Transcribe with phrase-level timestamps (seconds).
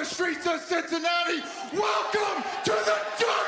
[0.00, 1.42] The streets of Cincinnati,
[1.74, 3.39] welcome to the jungle!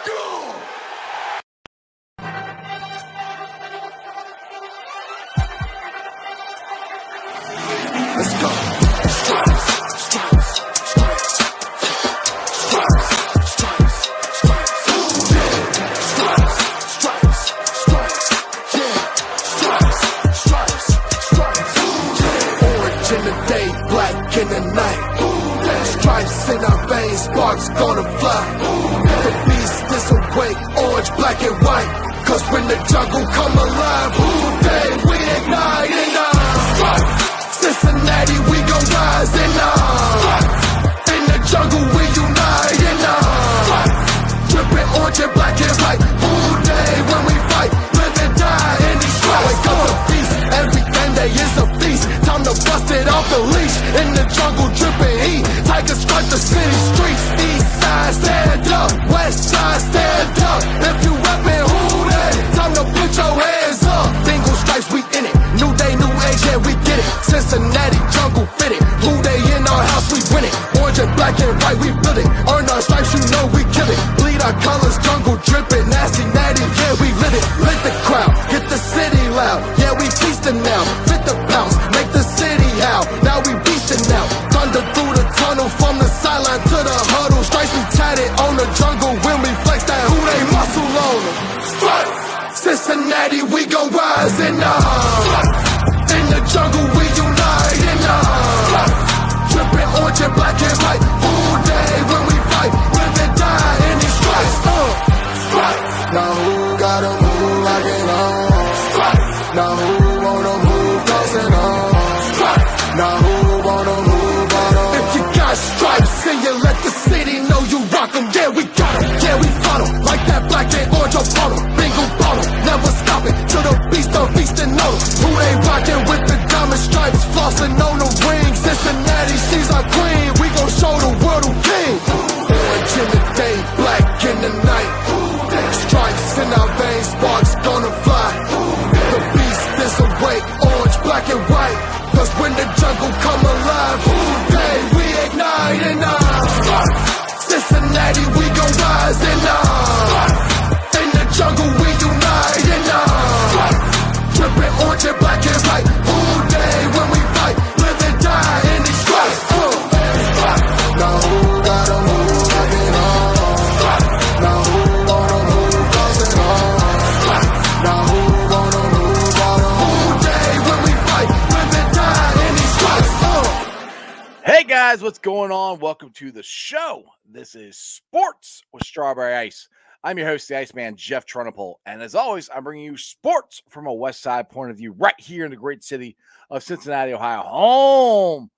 [175.02, 175.80] What's going on?
[175.80, 177.02] Welcome to the show.
[177.28, 179.68] This is Sports with Strawberry Ice.
[180.04, 181.74] I'm your host, the Iceman, Jeff Trunapole.
[181.86, 185.18] And as always, I'm bringing you sports from a West Side point of view right
[185.18, 186.16] here in the great city
[186.50, 188.48] of Cincinnati, Ohio, home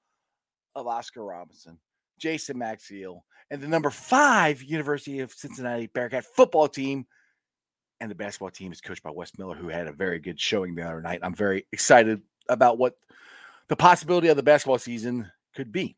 [0.75, 1.79] of Oscar Robertson,
[2.19, 7.07] Jason Maxiell, and the number five University of Cincinnati Bearcat football team.
[8.01, 10.75] And the basketball team is coached by Wes Miller, who had a very good showing
[10.75, 11.21] the other night.
[11.23, 12.97] I'm very excited about what
[13.69, 15.97] the possibility of the basketball season could be.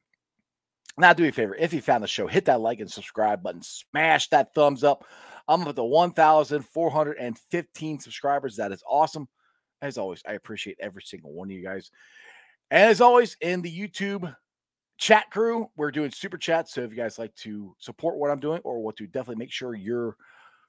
[0.99, 1.55] Now, do me a favor.
[1.55, 3.61] If you found the show, hit that like and subscribe button.
[3.63, 5.05] Smash that thumbs up.
[5.47, 8.57] I'm up to 1,415 subscribers.
[8.57, 9.29] That is awesome.
[9.83, 11.91] As always, I appreciate every single one of you guys.
[12.71, 14.35] And as always, in the YouTube
[14.97, 16.73] chat crew, we're doing super chats.
[16.73, 19.53] So if you guys like to support what I'm doing or want to definitely make
[19.53, 20.17] sure your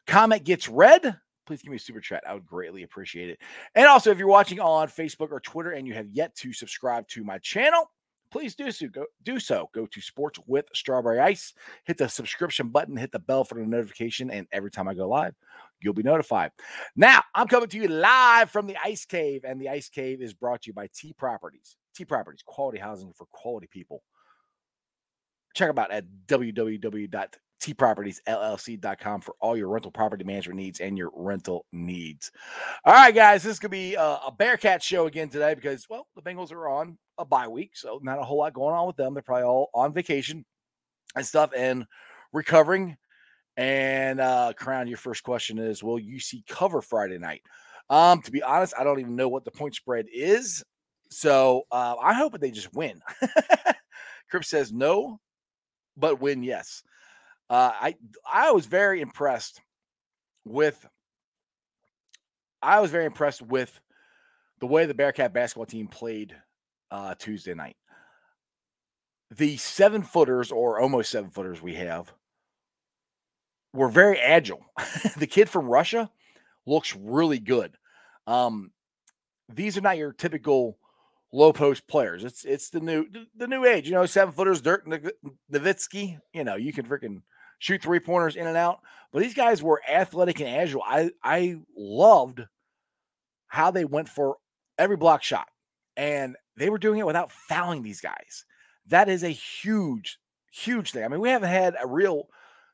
[0.08, 2.26] comment gets read, please give me a super chat.
[2.28, 3.40] I would greatly appreciate it.
[3.76, 7.08] And also, if you're watching on Facebook or Twitter and you have yet to subscribe
[7.10, 7.90] to my channel,
[8.32, 8.88] please do so.
[8.88, 9.70] Go do so.
[9.74, 11.54] Go to Sports with Strawberry Ice.
[11.86, 12.98] Hit the subscription button.
[12.98, 15.36] Hit the bell for the notification, and every time I go live,
[15.80, 16.52] you'll be notified.
[16.96, 20.34] Now I'm coming to you live from the Ice Cave, and the Ice Cave is
[20.34, 21.78] brought to you by T Properties.
[21.96, 24.04] T Properties, quality housing for quality people.
[25.56, 26.06] Check them out at
[27.62, 32.32] www.tpropertiesllc.com for all your rental property management needs and your rental needs.
[32.86, 36.22] All right, guys, this could be a, a Bearcat show again today because well, the
[36.22, 39.14] Bengals are on a bye week, so not a whole lot going on with them.
[39.14, 40.46] They're probably all on vacation
[41.16, 41.86] and stuff and
[42.34, 42.98] recovering.
[43.56, 47.42] And uh Crown, your first question is will you see cover Friday night?
[47.90, 50.64] Um, to be honest, I don't even know what the point spread is.
[51.10, 53.00] So uh, I hope that they just win.
[54.30, 55.20] Crip says no,
[55.96, 56.84] but win, yes.
[57.50, 57.96] Uh, I
[58.32, 59.62] I was very impressed
[60.46, 60.86] with
[62.62, 63.80] I was very impressed with
[64.60, 66.36] the way the Bearcat basketball team played
[66.92, 67.76] uh, Tuesday night.
[69.36, 72.14] the seven footers or almost seven footers we have
[73.74, 74.66] were very agile.
[75.18, 76.10] the kid from Russia
[76.66, 77.76] looks really good.
[78.26, 78.72] Um,
[79.54, 80.78] these are not your typical
[81.34, 82.24] low post players.
[82.24, 83.88] It's it's the new the new age.
[83.88, 84.88] You know, seven footers, Dirk
[85.52, 86.20] Nowitzki.
[86.34, 87.22] You know, you can freaking
[87.60, 88.80] shoot three pointers in and out.
[89.12, 90.84] But these guys were athletic and agile.
[90.86, 92.42] I I loved
[93.48, 94.38] how they went for
[94.78, 95.48] every block shot,
[95.96, 98.46] and they were doing it without fouling these guys.
[98.88, 100.18] That is a huge,
[100.52, 101.04] huge thing.
[101.04, 102.28] I mean, we haven't had a real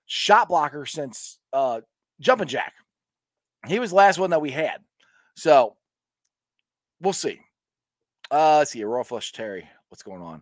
[0.06, 1.82] shot blocker since uh
[2.20, 2.74] Jumping Jack.
[3.68, 4.80] He was the last one that we had.
[5.36, 5.76] So
[7.02, 7.40] we'll see.
[8.32, 8.84] Uh, let's see.
[8.84, 9.68] Raw Flush Terry.
[9.90, 10.42] What's going on?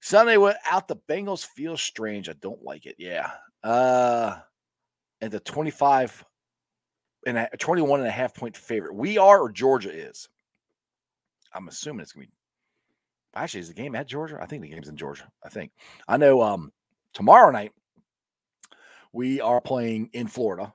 [0.00, 2.28] Sunday without the Bengals feels strange.
[2.28, 2.96] I don't like it.
[2.98, 3.30] Yeah.
[3.62, 4.38] Uh,
[5.20, 6.24] and the 25
[7.26, 8.94] and a 21 and a half point favorite.
[8.94, 10.28] We are or Georgia is.
[11.52, 12.32] I'm assuming it's gonna be
[13.34, 14.38] actually is the game at Georgia?
[14.40, 15.28] I think the game's in Georgia.
[15.44, 15.72] I think.
[16.08, 16.72] I know um
[17.12, 17.72] tomorrow night
[19.12, 20.72] we are playing in Florida.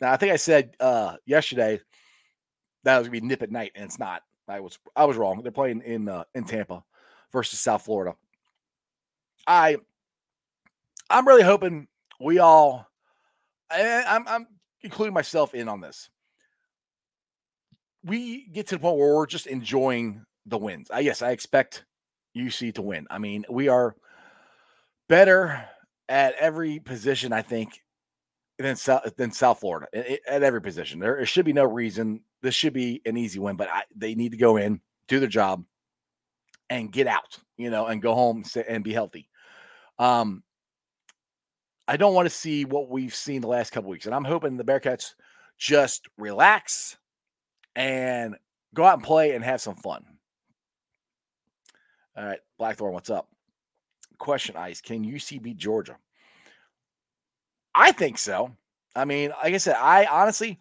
[0.00, 1.80] Now I think I said uh yesterday
[2.84, 4.22] that was gonna be nip at night, and it's not.
[4.48, 5.42] I was I was wrong.
[5.42, 6.82] They're playing in uh, in Tampa
[7.32, 8.14] versus South Florida.
[9.46, 9.76] I
[11.10, 11.88] I'm really hoping
[12.20, 12.86] we all
[13.70, 14.46] I'm I'm
[14.82, 16.10] including myself in on this.
[18.04, 20.90] We get to the point where we're just enjoying the wins.
[20.90, 21.84] I yes, I expect
[22.36, 23.06] UC to win.
[23.10, 23.96] I mean, we are
[25.08, 25.64] better
[26.08, 27.82] at every position, I think,
[28.58, 29.88] than South than South Florida
[30.28, 31.00] at every position.
[31.00, 34.32] There should be no reason this should be an easy win, but I, they need
[34.32, 35.64] to go in, do their job,
[36.68, 37.38] and get out.
[37.56, 39.28] You know, and go home and be healthy.
[39.98, 40.42] Um,
[41.86, 44.56] I don't want to see what we've seen the last couple weeks, and I'm hoping
[44.56, 45.14] the Bearcats
[45.58, 46.96] just relax
[47.76, 48.36] and
[48.74, 50.04] go out and play and have some fun.
[52.16, 53.28] All right, Blackthorn, what's up?
[54.18, 55.96] Question Ice Can UC beat Georgia?
[57.74, 58.56] I think so.
[58.94, 60.58] I mean, like I said, I honestly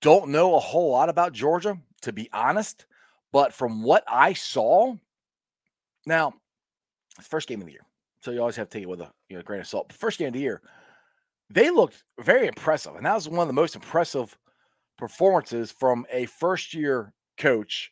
[0.00, 2.86] don't know a whole lot about Georgia, to be honest.
[3.32, 4.96] But from what I saw,
[6.06, 6.34] now,
[7.20, 7.86] first game of the year.
[8.20, 9.92] So you always have to take it with a you know, grain of salt.
[9.92, 10.60] First game of the year,
[11.50, 12.96] they looked very impressive.
[12.96, 14.36] And that was one of the most impressive
[14.96, 17.90] performances from a first year coach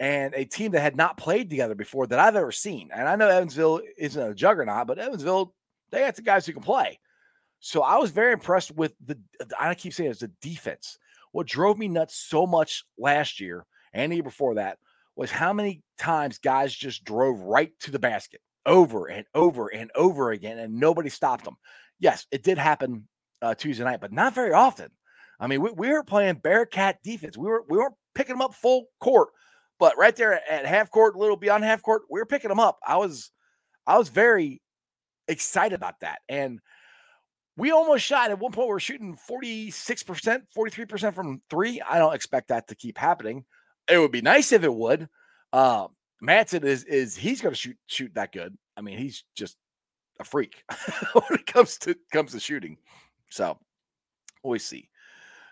[0.00, 2.90] and a team that had not played together before that I've ever seen.
[2.92, 5.54] And I know Evansville isn't a juggernaut, but Evansville,
[5.90, 6.98] they got the guys who can play.
[7.60, 9.18] So I was very impressed with the,
[9.58, 10.98] I keep saying it's the defense.
[11.32, 14.78] What drove me nuts so much last year and the year before that
[15.16, 19.90] was how many times guys just drove right to the basket over and over and
[19.94, 21.56] over again, and nobody stopped them.
[22.00, 23.08] Yes, it did happen
[23.42, 24.90] uh, Tuesday night, but not very often.
[25.40, 27.36] I mean, we, we were playing Bearcat defense.
[27.36, 29.28] We were we weren't picking them up full court
[29.78, 32.60] but right there at half court, a little beyond half court, we were picking them
[32.60, 32.78] up.
[32.86, 33.30] I was,
[33.86, 34.60] I was very
[35.28, 36.18] excited about that.
[36.28, 36.60] And
[37.56, 38.68] we almost shot at one point.
[38.68, 41.80] We are shooting 46%, 43% from three.
[41.80, 43.44] I don't expect that to keep happening.
[43.88, 45.08] It would be nice if it would.
[45.52, 45.88] Uh,
[46.22, 48.56] Madsen is is he's going to shoot shoot that good.
[48.76, 49.56] I mean, he's just
[50.20, 50.64] a freak
[51.12, 52.76] when it comes to comes to shooting.
[53.30, 53.58] So
[54.44, 54.88] we see.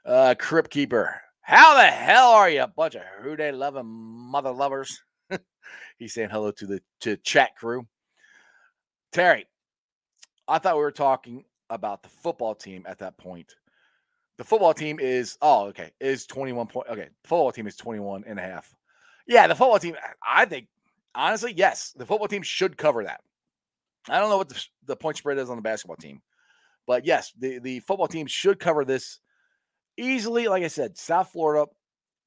[0.04, 1.20] Uh, Crypt Keeper.
[1.40, 5.00] How the hell are you, a bunch of who they loving mother lovers?
[5.98, 7.86] He's saying hello to the to chat crew.
[9.12, 9.46] Terry,
[10.48, 13.54] I thought we were talking about the football team at that point.
[14.38, 18.38] The football team is oh okay is 21 point okay football team is 21 and
[18.38, 18.74] a half.
[19.26, 20.68] Yeah, the football team I think
[21.14, 23.20] honestly yes, the football team should cover that.
[24.08, 26.22] I don't know what the, the point spread is on the basketball team.
[26.86, 29.18] But yes, the the football team should cover this
[29.96, 31.66] easily, like I said, South Florida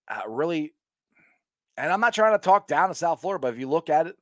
[0.10, 0.74] uh, really,
[1.78, 4.08] and I'm not trying to talk down to South Florida, but if you look at
[4.08, 4.16] it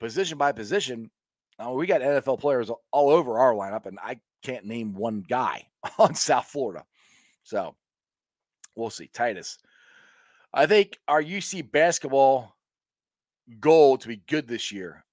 [0.00, 1.10] position by position,
[1.58, 5.66] uh, we got NFL players all over our lineup, and I can't name one guy
[5.98, 6.84] on South Florida.
[7.42, 7.74] So
[8.76, 9.08] we'll see.
[9.12, 9.58] Titus,
[10.54, 12.56] I think our UC basketball
[13.60, 15.04] goal to be good this year.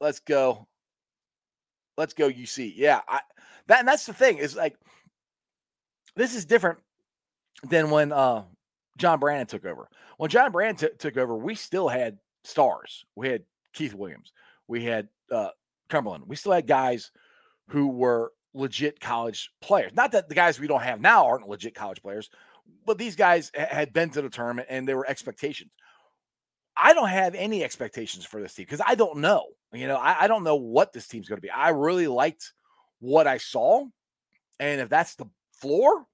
[0.00, 0.66] Let's go.
[1.96, 2.74] Let's go UC.
[2.76, 3.20] Yeah, I,
[3.68, 4.76] that and that's the thing is like
[6.14, 6.78] this is different
[7.64, 8.44] than when uh,
[8.98, 9.88] John Brannen took over.
[10.18, 13.04] When John Brannen t- took over, we still had stars.
[13.14, 13.42] We had
[13.72, 14.32] Keith Williams.
[14.68, 15.50] We had uh,
[15.88, 16.24] Cumberland.
[16.26, 17.10] We still had guys
[17.68, 19.92] who were legit college players.
[19.94, 22.30] Not that the guys we don't have now aren't legit college players,
[22.84, 25.70] but these guys had been to the tournament and there were expectations.
[26.76, 29.46] I don't have any expectations for this team because I don't know.
[29.72, 31.50] You know, I, I don't know what this team's going to be.
[31.50, 32.52] I really liked
[33.00, 33.84] what I saw.
[34.60, 36.06] And if that's the floor,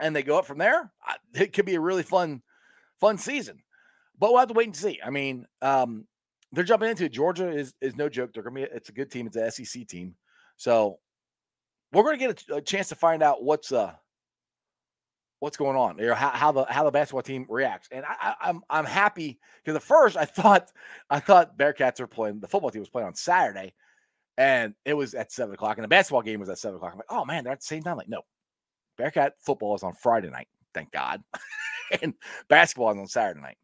[0.00, 0.92] and they go up from there,
[1.34, 2.42] it could be a really fun,
[3.00, 3.58] fun season.
[4.18, 5.00] But we'll have to wait and see.
[5.04, 6.06] I mean, um,
[6.52, 7.12] they're jumping into it.
[7.12, 8.32] Georgia is is no joke.
[8.32, 9.26] They're gonna be it's a good team.
[9.26, 10.14] It's an SEC team.
[10.56, 10.98] So
[11.92, 13.92] we're gonna get a, a chance to find out what's uh
[15.40, 17.88] what's going on, you know, how, how the how the basketball team reacts.
[17.92, 20.70] And I, I, I'm I'm happy because at first I thought
[21.10, 23.74] I thought Bearcats were playing the football team was playing on Saturday,
[24.36, 26.92] and it was at seven o'clock, and the basketball game was at seven o'clock.
[26.92, 27.96] I'm like, oh man, they're at the same time.
[27.96, 28.22] Like, no,
[28.96, 31.22] Bearcat football is on Friday night, thank God,
[32.02, 32.14] and
[32.48, 33.58] basketball is on Saturday night.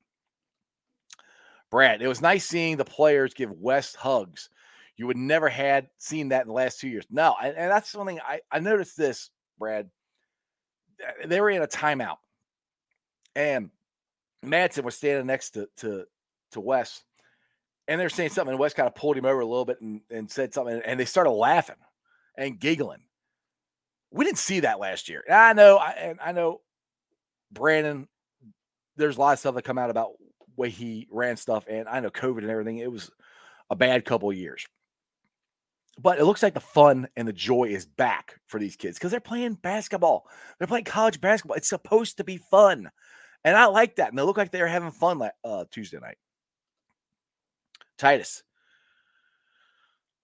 [1.70, 4.48] Brad, it was nice seeing the players give Wes hugs.
[4.96, 7.04] You would never had seen that in the last two years.
[7.10, 9.90] No, and, and that's something I, I noticed this, Brad.
[11.24, 12.18] They were in a timeout,
[13.34, 13.70] and
[14.44, 16.06] Madsen was standing next to to
[16.52, 17.02] to Wes,
[17.88, 18.52] and they're saying something.
[18.52, 20.98] And Wes kind of pulled him over a little bit and, and said something, and
[20.98, 21.76] they started laughing
[22.36, 23.02] and giggling.
[24.10, 25.24] We didn't see that last year.
[25.26, 26.60] And I know, I, and I know,
[27.50, 28.08] Brannen.
[28.96, 30.12] There's a lot of stuff that come out about
[30.56, 32.78] way he ran stuff, and I know COVID and everything.
[32.78, 33.10] It was
[33.70, 34.64] a bad couple years,
[35.98, 39.10] but it looks like the fun and the joy is back for these kids because
[39.10, 40.26] they're playing basketball.
[40.58, 41.56] They're playing college basketball.
[41.56, 42.90] It's supposed to be fun,
[43.44, 44.10] and I like that.
[44.10, 46.16] And they look like they're having fun like uh, Tuesday night.
[47.98, 48.42] Titus.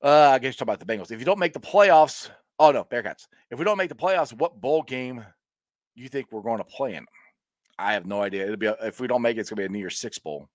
[0.03, 1.11] Uh, I guess talk about the Bengals.
[1.11, 3.27] If you don't make the playoffs, oh no, Bearcats.
[3.51, 5.25] If we don't make the playoffs, what bowl game
[5.95, 7.05] you think we're going to play in?
[7.79, 8.45] I have no idea.
[8.45, 10.19] It'll be a, if we don't make it, it's gonna be a New Year's Six
[10.19, 10.49] bowl.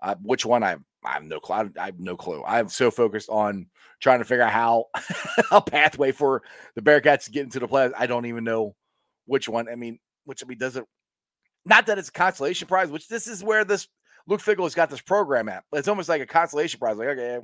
[0.00, 0.62] Uh, which one?
[0.62, 1.56] I I have no clue.
[1.56, 2.42] I, I have no clue.
[2.46, 3.66] I'm so focused on
[4.00, 4.86] trying to figure out how
[5.50, 6.42] a pathway for
[6.74, 7.92] the Bearcats to get into the playoffs.
[7.96, 8.74] I don't even know
[9.26, 9.68] which one.
[9.68, 10.86] I mean, which I mean doesn't.
[11.64, 13.88] Not that it's a consolation prize, which this is where this
[14.26, 15.64] Luke Fickell has got this program at.
[15.72, 16.96] It's almost like a consolation prize.
[16.96, 17.40] Like, okay,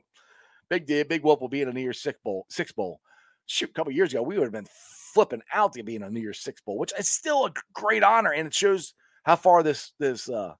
[0.68, 2.46] big deal, big whoop will be in a New Year's Six bowl.
[2.48, 3.00] Six bowl.
[3.46, 4.68] Shoot, a couple years ago, we would have been
[5.12, 8.02] flipping out to be in a New Year's Six bowl, which is still a great
[8.02, 8.94] honor, and it shows
[9.24, 10.54] how far this this uh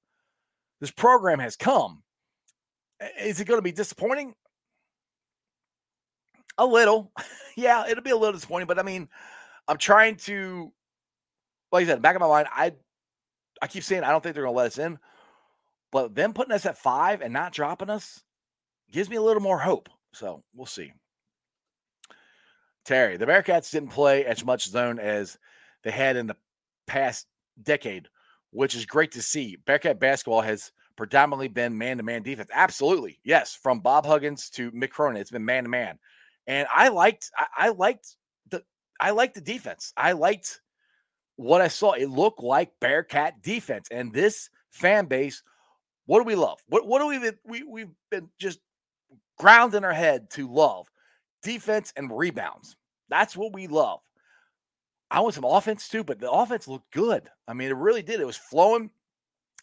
[0.81, 2.03] this program has come.
[3.21, 4.35] Is it going to be disappointing?
[6.59, 7.13] A little.
[7.57, 9.09] yeah, it'll be a little disappointing, but I mean,
[9.69, 10.73] I'm trying to
[11.75, 12.73] like I said, back of my mind, I
[13.61, 14.99] I keep saying I don't think they're gonna let us in,
[15.91, 18.23] but them putting us at five and not dropping us
[18.93, 19.89] gives me a little more hope.
[20.13, 20.93] So we'll see.
[22.85, 25.37] Terry, the Bearcats didn't play as much zone as
[25.83, 26.37] they had in the
[26.87, 27.27] past
[27.61, 28.09] decade
[28.55, 29.57] which is great to see.
[29.67, 32.49] Bearcat basketball has predominantly been man to man defense.
[32.53, 33.19] Absolutely.
[33.25, 33.55] Yes.
[33.55, 35.99] From Bob Huggins to Mick Cronin, it's been man to man.
[36.47, 38.17] And I liked, I, I, liked
[38.51, 38.63] the,
[39.01, 39.93] I liked the defense.
[39.97, 40.61] I liked
[41.37, 41.93] what I saw.
[41.93, 43.89] It looked like Bearcat defense.
[43.91, 45.43] And this fan base,
[46.07, 46.61] what do we love?
[46.69, 48.61] What, what do we, we, we've been just
[49.37, 50.87] ground in our head to love
[51.43, 52.77] defense and rebounds.
[53.09, 54.01] That's what we love.
[55.11, 57.29] I want some offense too, but the offense looked good.
[57.47, 58.21] I mean, it really did.
[58.21, 58.91] It was flowing.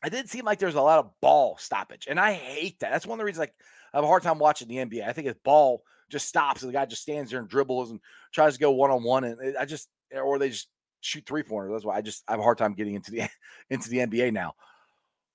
[0.06, 2.92] It didn't seem like there was a lot of ball stoppage, and I hate that.
[2.92, 3.54] That's one of the reasons like
[3.94, 5.08] I have a hard time watching the NBA.
[5.08, 8.00] I think his ball just stops and the guy just stands there and dribbles and
[8.34, 10.68] tries to go one on one, and eh, I just eh, or they just
[11.02, 11.72] shoot three pointers.
[11.74, 13.30] That's why I just I have a hard time getting into the
[13.70, 14.56] into the NBA now.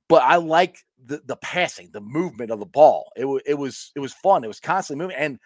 [0.08, 3.12] But I like the the passing, the movement of the ball.
[3.16, 4.44] It was it was it was fun.
[4.44, 5.38] It was constantly moving, and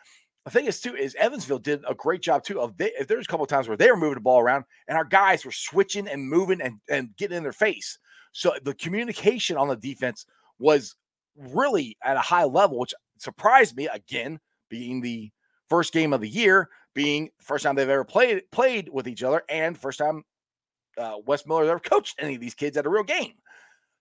[0.45, 2.61] the thing is, too, is Evansville did a great job too.
[2.61, 4.65] Of they, if there's a couple of times where they were moving the ball around
[4.89, 7.99] and our guys were switching and moving and, and getting in their face.
[8.33, 10.25] So the communication on the defense
[10.59, 10.95] was
[11.37, 15.31] really at a high level, which surprised me again, being the
[15.69, 19.43] first game of the year, being first time they've ever played played with each other,
[19.49, 20.25] and first time
[20.97, 23.35] uh, Wes Miller ever coached any of these kids at a real game.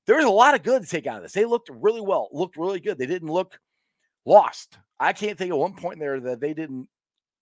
[0.05, 1.33] There was a lot of good to take out of this.
[1.33, 2.97] They looked really well, looked really good.
[2.97, 3.59] They didn't look
[4.25, 4.77] lost.
[4.99, 6.87] I can't think of one point there that they didn't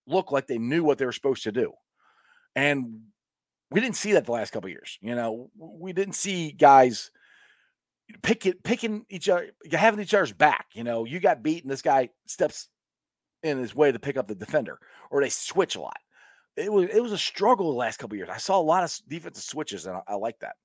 [0.05, 1.73] look like they knew what they were supposed to do.
[2.55, 3.01] And
[3.71, 4.97] we didn't see that the last couple years.
[5.01, 7.11] You know, we didn't see guys
[8.21, 10.67] picking picking each other, having each other's back.
[10.73, 12.69] You know, you got beat and this guy steps
[13.43, 14.79] in his way to pick up the defender,
[15.11, 15.97] or they switch a lot.
[16.55, 18.29] It was it was a struggle the last couple years.
[18.31, 20.55] I saw a lot of defensive switches, and I, I like that.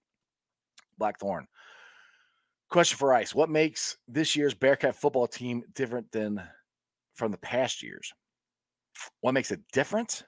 [0.99, 1.47] Blackthorn.
[2.72, 6.42] Question for Ice: What makes this year's Bearcat football team different than
[7.14, 8.10] from the past years?
[9.20, 10.24] What makes it different?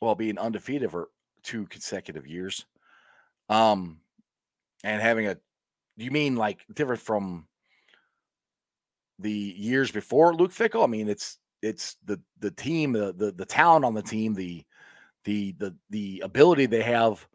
[0.00, 1.10] Well, being undefeated for
[1.42, 2.64] two consecutive years,
[3.50, 4.00] um,
[4.82, 5.36] and having a.
[5.98, 7.48] You mean like different from
[9.18, 10.84] the years before Luke Fickell?
[10.84, 14.64] I mean, it's it's the the team, the the the talent on the team, the
[15.24, 17.28] the the the ability they have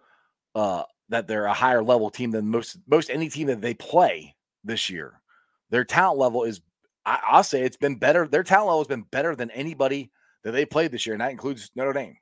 [0.55, 4.36] uh that they're a higher level team than most most any team that they play
[4.63, 5.22] this year.
[5.70, 6.62] Their talent level is,
[7.06, 8.28] I, will say, it's been better.
[8.28, 10.12] Their talent level has been better than anybody
[10.44, 12.18] that they played this year, and that includes Notre Dame.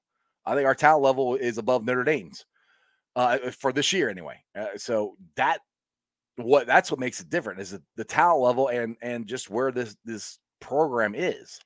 [0.46, 2.46] I think our talent level is above Notre Dame's
[3.16, 4.42] uh, for this year, anyway.
[4.58, 5.60] Uh, so that
[6.38, 9.72] what that's what makes it different is the, the talent level and and just where
[9.72, 11.60] this this program is.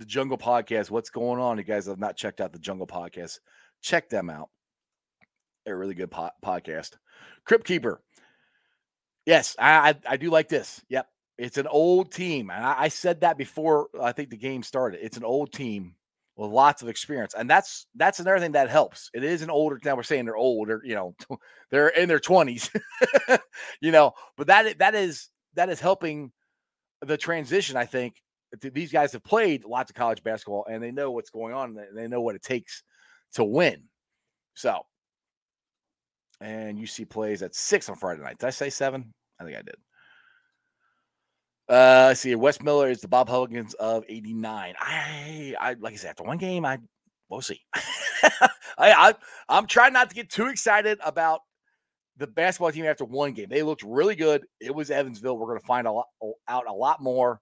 [0.00, 0.90] The Jungle Podcast.
[0.90, 1.58] What's going on?
[1.58, 3.38] You guys have not checked out the Jungle Podcast.
[3.82, 4.48] Check them out.
[5.64, 6.96] They're a really good po- podcast.
[7.44, 8.00] Crypt Keeper.
[9.26, 10.82] Yes, I, I, I do like this.
[10.88, 13.88] Yep, it's an old team, and I, I said that before.
[14.00, 15.04] I think the game started.
[15.04, 15.96] It's an old team
[16.34, 19.10] with lots of experience, and that's that's another thing that helps.
[19.12, 19.78] It is an older.
[19.84, 20.80] Now we're saying they're older.
[20.82, 21.14] You know,
[21.70, 22.70] they're in their twenties.
[23.82, 26.32] you know, but that that is that is helping
[27.02, 27.76] the transition.
[27.76, 28.14] I think
[28.60, 31.76] these guys have played lots of college basketball, and they know what's going on.
[31.76, 32.82] And they know what it takes
[33.34, 33.82] to win.
[34.54, 34.80] So,
[36.40, 38.38] and UC plays at six on Friday night.
[38.38, 39.12] Did I say seven?
[39.40, 39.76] I think I did.
[41.68, 42.34] Uh, let's see.
[42.34, 44.74] Wes Miller is the Bob Huggins of '89.
[44.80, 46.78] I, I like I said, after one game, I
[47.28, 47.60] we'll see.
[47.74, 49.14] I, I,
[49.48, 51.42] I'm trying not to get too excited about
[52.16, 53.48] the basketball team after one game.
[53.48, 54.44] They looked really good.
[54.60, 55.38] It was Evansville.
[55.38, 56.06] We're going to find a lot,
[56.48, 57.40] out a lot more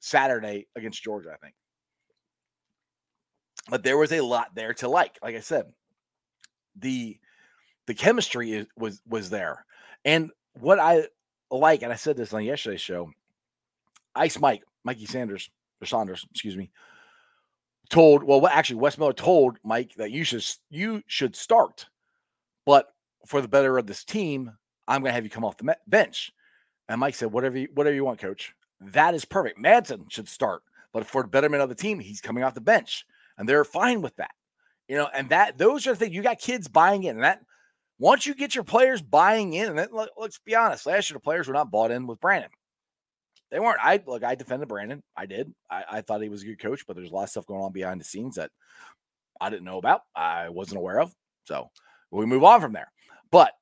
[0.00, 1.54] Saturday against Georgia, I think.
[3.68, 5.18] But there was a lot there to like.
[5.22, 5.72] Like I said,
[6.76, 7.18] the
[7.86, 9.64] the chemistry is, was was there,
[10.04, 11.04] and what I
[11.50, 13.10] like, and I said this on yesterday's show,
[14.14, 16.70] Ice Mike, Mikey Sanders, or Saunders, excuse me,
[17.90, 21.86] told, well, actually, Wes Miller told Mike that you should you should start,
[22.64, 22.86] but
[23.26, 24.50] for the better of this team,
[24.88, 26.32] I'm going to have you come off the bench.
[26.88, 28.54] And Mike said, whatever you, whatever you want, coach.
[28.80, 29.58] That is perfect.
[29.58, 33.04] Madsen should start, but for the betterment of the team, he's coming off the bench,
[33.36, 34.32] and they're fine with that.
[34.88, 37.42] You know, and that those are the things you got kids buying in, and that
[37.98, 41.20] once you get your players buying in, and then, let's be honest, last year the
[41.20, 42.48] players were not bought in with Brannen.
[43.50, 43.80] They weren't.
[43.82, 45.02] I look, I defended Brannen.
[45.16, 45.52] I did.
[45.70, 47.62] I, I thought he was a good coach, but there's a lot of stuff going
[47.62, 48.50] on behind the scenes that
[49.40, 50.02] I didn't know about.
[50.14, 51.12] I wasn't aware of.
[51.44, 51.68] So
[52.10, 52.90] we move on from there.
[53.30, 53.52] But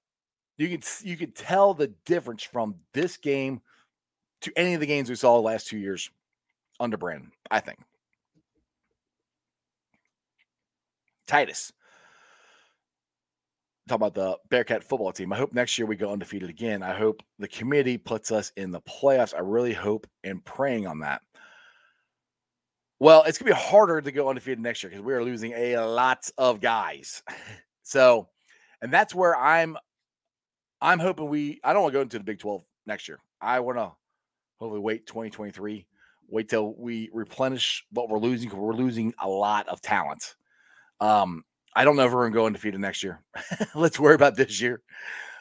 [0.56, 3.60] you can you can tell the difference from this game
[4.42, 6.10] to any of the games we saw the last two years
[6.80, 7.32] under Brannen.
[7.50, 7.78] I think.
[11.26, 11.72] Titus
[13.88, 15.32] talk about the Bearcat football team.
[15.32, 16.82] I hope next year we go undefeated again.
[16.82, 19.34] I hope the committee puts us in the playoffs.
[19.34, 21.22] I really hope and praying on that.
[23.00, 25.76] Well, it's gonna be harder to go undefeated next year because we are losing a
[25.78, 27.22] lot of guys.
[27.82, 28.28] so,
[28.82, 29.76] and that's where I'm.
[30.80, 31.60] I'm hoping we.
[31.64, 33.18] I don't want to go into the Big Twelve next year.
[33.40, 33.92] I want to
[34.58, 35.86] hopefully wait 2023.
[36.30, 40.34] Wait till we replenish what we're losing we're losing a lot of talent.
[41.00, 41.44] Um,
[41.74, 43.22] I don't know if we're going to go undefeated next year.
[43.74, 44.82] Let's worry about this year.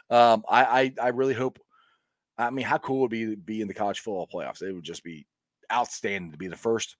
[0.10, 1.60] Um, I, I, I really hope.
[2.38, 4.62] I mean, how cool would it be to be in the college football playoffs?
[4.62, 5.26] It would just be
[5.74, 6.96] outstanding to be the first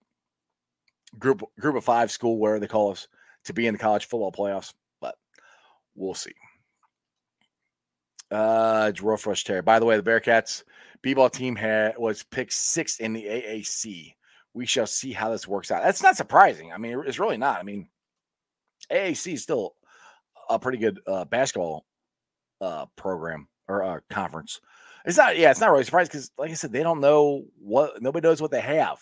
[1.20, 3.08] group group of five school where they call us
[3.46, 4.74] to be in the college football playoffs.
[5.00, 5.16] But
[5.96, 6.34] we'll see.
[8.30, 9.62] Uh, Jerome Fresh Terry.
[9.62, 10.64] By the way, the Bearcats
[11.02, 14.14] b-ball team had was picked sixth in the AAC.
[14.54, 15.84] We shall see how this works out.
[15.84, 16.74] That's not surprising.
[16.74, 17.60] I mean, it's really not.
[17.60, 17.88] I mean,
[18.92, 19.76] AAC is still
[20.50, 21.86] a pretty good uh, basketball
[22.62, 24.60] uh, program or uh, conference.
[25.06, 28.02] It's not, yeah, it's not really surprising because, like I said, they don't know what
[28.02, 28.98] nobody knows what they have,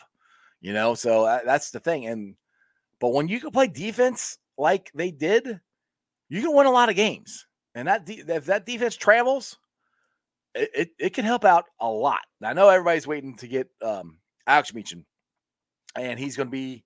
[0.62, 0.94] you know.
[0.94, 2.06] So uh, that's the thing.
[2.06, 2.36] And
[3.00, 5.60] but when you can play defense like they did,
[6.30, 7.48] you can win a lot of games.
[7.76, 9.58] And that de- if that defense travels,
[10.56, 12.22] it, it, it can help out a lot.
[12.42, 15.06] I know everybody's waiting to get um, Alex Meacham,
[15.96, 16.86] and he's going to be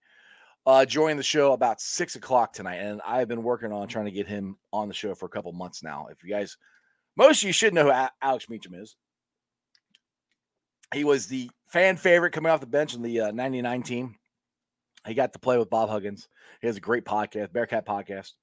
[0.66, 2.78] uh, join the show about six o'clock tonight.
[2.78, 5.52] And I've been working on trying to get him on the show for a couple
[5.54, 6.08] months now.
[6.12, 6.58] If you guys,
[7.16, 8.96] most of you should know who a- Alex Meacham is.
[10.94, 14.16] He was the fan favorite coming off the bench in the uh, 99 team.
[15.08, 16.28] He got to play with Bob Huggins.
[16.62, 18.34] He has a great podcast, Bearcat podcast.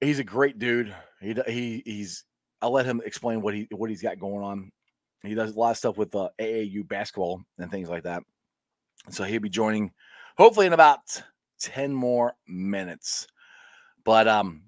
[0.00, 0.94] He's a great dude.
[1.20, 2.24] He he he's.
[2.60, 4.70] I'll let him explain what he what he's got going on.
[5.22, 8.22] He does a lot of stuff with uh, AAU basketball and things like that.
[9.10, 9.92] So he'll be joining
[10.36, 11.00] hopefully in about
[11.60, 13.26] 10 more minutes.
[14.04, 14.62] But um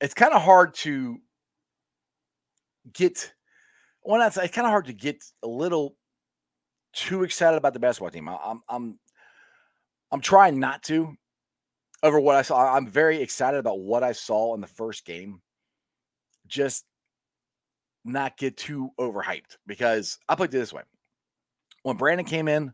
[0.00, 1.18] it's kind of hard to
[2.92, 3.32] get
[4.02, 5.96] well that's it's kind of hard to get a little
[6.92, 8.28] too excited about the basketball team.
[8.28, 8.98] I, I'm I'm
[10.12, 11.16] I'm trying not to
[12.04, 12.76] over what I saw.
[12.76, 15.40] I'm very excited about what I saw in the first game.
[16.46, 16.84] Just
[18.04, 20.82] not get too overhyped because I'll put it this way.
[21.82, 22.72] When Brannen came in,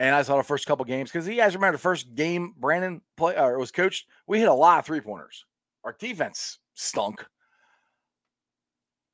[0.00, 3.00] and I saw the first couple games because you guys remember the first game Brannen
[3.16, 4.06] play or was coached.
[4.28, 5.44] We hit a lot of three pointers.
[5.82, 7.24] Our defense stunk,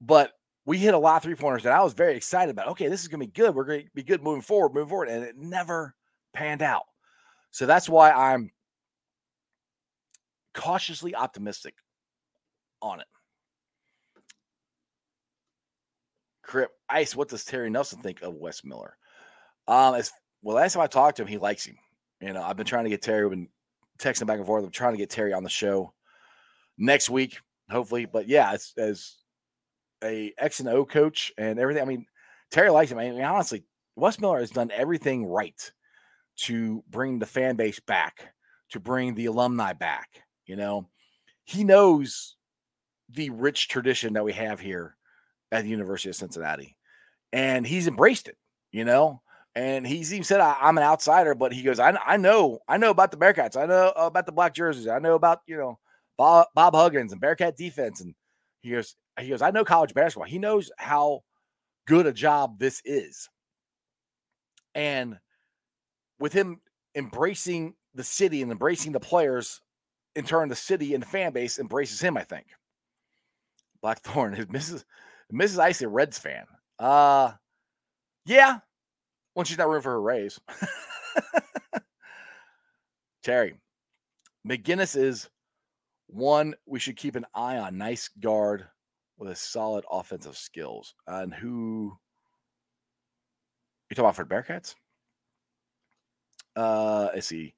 [0.01, 0.33] but
[0.67, 2.69] we hit a lot of three pointers, and I was very excited about.
[2.69, 3.55] Okay, this is going to be good.
[3.55, 5.95] We're going to be good moving forward, moving forward, and it never
[6.35, 6.85] panned out.
[7.51, 8.51] So that's why I'm
[10.55, 11.75] cautiously optimistic
[12.81, 13.07] on it.
[16.43, 18.97] Crip Ice, what does Terry Nelson think of Wes Miller?
[19.67, 20.13] Um, as
[20.43, 21.77] well, last time I talked to him, he likes him.
[22.21, 23.49] You know, I've been trying to get Terry, been
[23.99, 24.65] texting back and forth.
[24.65, 25.93] I'm trying to get Terry on the show
[26.77, 27.39] next week,
[27.71, 28.05] hopefully.
[28.05, 29.17] But yeah, as, as
[30.03, 32.07] a X and O coach and everything, I mean,
[32.51, 32.99] Terry likes him.
[32.99, 33.65] I mean, honestly,
[33.97, 35.73] Wes Miller has done everything right
[36.37, 38.35] to bring the fan base back,
[38.71, 40.24] to bring the alumni back.
[40.47, 40.89] You know,
[41.45, 42.37] he knows
[43.11, 44.97] the rich tradition that we have here
[45.53, 46.77] at the University of Cincinnati,
[47.33, 48.37] and he's embraced it.
[48.73, 49.23] You know,
[49.55, 52.77] and he's even said, I, am an outsider, but he goes, I, I know, I
[52.77, 53.57] know about the Bearcats.
[53.57, 54.89] I know uh, about the black jerseys.
[54.89, 55.79] I know about, you know,
[56.19, 58.01] Bob, Bob Huggins and Bearcat defense.
[58.01, 58.15] And
[58.63, 60.27] he goes, he goes, I know college basketball.
[60.27, 61.21] He knows how
[61.87, 63.29] good a job this is.
[64.75, 65.19] And
[66.19, 66.61] with him
[66.97, 69.61] embracing the city and embracing the players,
[70.17, 72.47] in turn, the city and the fan base embraces him, I think.
[73.83, 74.85] Blackthorn is Mrs.
[75.33, 75.59] Mrs.
[75.59, 76.45] Icy Reds fan.
[76.79, 77.33] Uh
[78.27, 78.59] yeah,
[79.35, 80.41] when she's not room for her raise.
[83.23, 83.55] Terry,
[84.47, 85.29] McGinnis is
[86.07, 87.79] one we should keep an eye on.
[87.79, 88.67] Nice guard
[89.19, 90.95] with a solid offensive skills.
[91.07, 91.97] And who
[93.91, 94.75] you talking about for Bearcats?
[96.57, 97.55] Uh, let's see.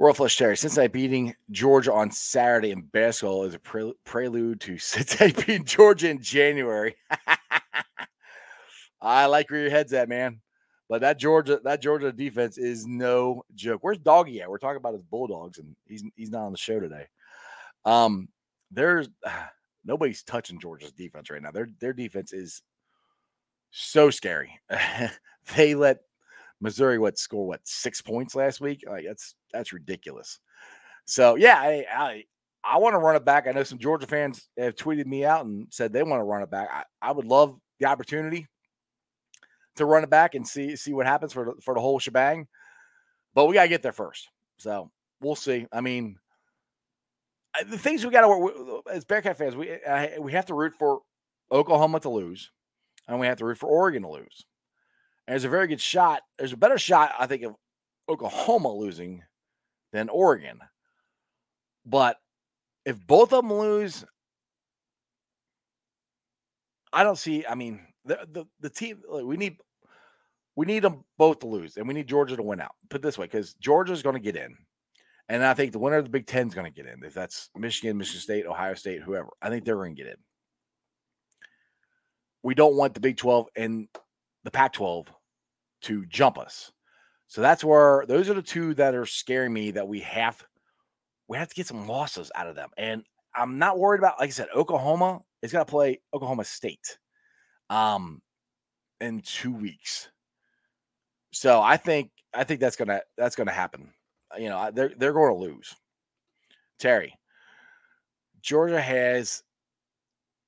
[0.00, 4.78] World Flush Terry, Cincinnati beating Georgia on Saturday in basketball is a pre- prelude to
[4.78, 6.96] Cincinnati beating Georgia in January.
[9.02, 10.40] I like where your head's at, man.
[10.88, 13.80] But that Georgia, that Georgia defense is no joke.
[13.82, 14.48] Where's Doggy at?
[14.48, 17.06] We're talking about his Bulldogs, and he's he's not on the show today.
[17.84, 18.30] Um,
[18.70, 19.06] there's
[19.84, 21.50] nobody's touching Georgia's defense right now.
[21.50, 22.62] Their their defense is
[23.70, 24.58] so scary.
[25.56, 25.98] they let
[26.58, 28.84] Missouri what score what six points last week?
[28.86, 30.38] Like that's that's ridiculous.
[31.04, 32.24] So yeah, I I,
[32.62, 33.46] I want to run it back.
[33.46, 36.42] I know some Georgia fans have tweeted me out and said they want to run
[36.42, 36.68] it back.
[36.72, 38.46] I, I would love the opportunity
[39.76, 42.46] to run it back and see see what happens for for the whole shebang.
[43.34, 44.28] But we got to get there first.
[44.58, 45.66] So we'll see.
[45.72, 46.16] I mean,
[47.68, 49.78] the things we got to work as Bearcat fans, we
[50.18, 51.00] we have to root for
[51.50, 52.50] Oklahoma to lose,
[53.08, 54.44] and we have to root for Oregon to lose.
[55.26, 56.22] And there's a very good shot.
[56.38, 57.54] There's a better shot, I think, of
[58.08, 59.22] Oklahoma losing
[59.92, 60.58] than Oregon.
[61.84, 62.16] But
[62.84, 64.04] if both of them lose,
[66.92, 67.44] I don't see.
[67.46, 69.56] I mean, the the, the team we need
[70.56, 72.74] we need them both to lose, and we need Georgia to win out.
[72.88, 74.56] Put this way, because Georgia's going to get in,
[75.28, 77.04] and I think the winner of the Big Ten is going to get in.
[77.04, 80.18] If that's Michigan, Michigan State, Ohio State, whoever, I think they're going to get in.
[82.42, 83.88] We don't want the Big Twelve and
[84.44, 85.06] the Pac twelve
[85.82, 86.72] to jump us.
[87.30, 90.44] So that's where those are the two that are scaring me that we have
[91.28, 92.70] we have to get some losses out of them.
[92.76, 96.98] And I'm not worried about, like I said, Oklahoma is going to play Oklahoma State
[97.70, 98.20] um,
[99.00, 100.10] in two weeks.
[101.30, 103.92] So I think I think that's gonna that's gonna happen.
[104.36, 105.72] You know, they're they're going to lose.
[106.80, 107.14] Terry,
[108.42, 109.44] Georgia has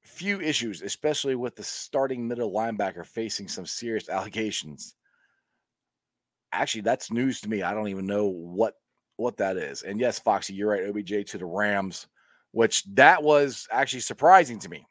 [0.02, 4.96] few issues, especially with the starting middle linebacker facing some serious allegations.
[6.52, 7.62] Actually, that's news to me.
[7.62, 8.74] I don't even know what
[9.16, 9.82] what that is.
[9.82, 10.88] And yes, Foxy, you're right.
[10.88, 12.06] OBJ to the Rams,
[12.52, 14.86] which that was actually surprising to me.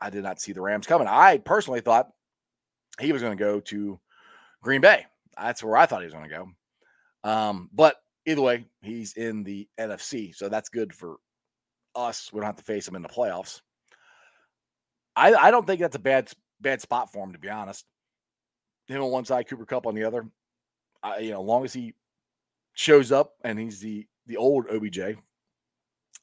[0.00, 1.08] I did not see the Rams coming.
[1.08, 2.10] I personally thought
[3.00, 3.98] he was going to go to
[4.62, 5.06] Green Bay.
[5.36, 7.28] That's where I thought he was going to go.
[7.28, 11.16] Um, but either way, he's in the NFC, so that's good for
[11.94, 12.30] us.
[12.32, 13.60] We don't have to face him in the playoffs.
[15.16, 16.30] I, I don't think that's a bad
[16.60, 17.84] bad spot for him, to be honest.
[18.86, 20.26] Him on one side, Cooper Kupp on the other.
[21.02, 21.94] I, you know, as long as he
[22.74, 25.16] shows up and he's the the old OBJ,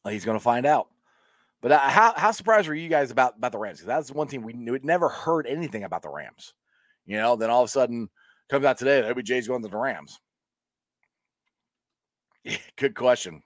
[0.10, 0.88] he's going to find out.
[1.62, 3.80] But uh, how how surprised were you guys about about the Rams?
[3.80, 4.74] Because that's one thing we knew.
[4.74, 6.54] We'd never heard anything about the Rams.
[7.06, 8.10] You know, then all of a sudden
[8.50, 10.20] comes out today that OBJ's going to the Rams.
[12.78, 13.42] Good question,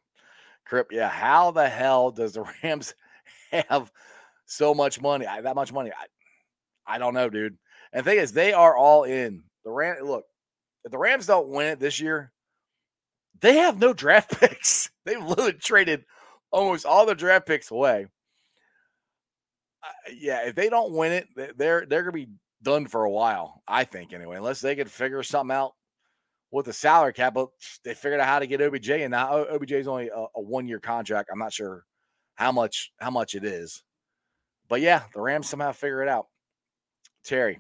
[0.66, 0.92] Crip.
[0.92, 2.94] Yeah, how the hell does the Rams
[3.52, 3.92] have
[4.46, 5.26] so much money?
[5.26, 5.92] That much money?
[5.92, 7.58] I, I don't know, dude.
[7.94, 9.44] And the thing is, they are all in.
[9.64, 10.04] The Ram.
[10.04, 10.26] Look,
[10.84, 12.32] if the Rams don't win it this year,
[13.42, 14.90] they have no draft picks.
[15.06, 16.06] They've literally traded
[16.52, 18.08] almost all the draft picks away.
[19.84, 22.30] Uh, yeah, if they don't win it, they're they're gonna be
[22.62, 23.62] done for a while.
[23.68, 25.74] I think anyway, unless they could figure something out
[26.52, 27.34] with the salary cap.
[27.34, 27.50] But
[27.84, 30.68] they figured out how to get OBJ, and now OBJ is only a, a one
[30.68, 31.30] year contract.
[31.32, 31.86] I'm not sure
[32.36, 33.84] how much how much it is,
[34.70, 36.28] but yeah, the Rams somehow figure it out.
[37.24, 37.60] Terry,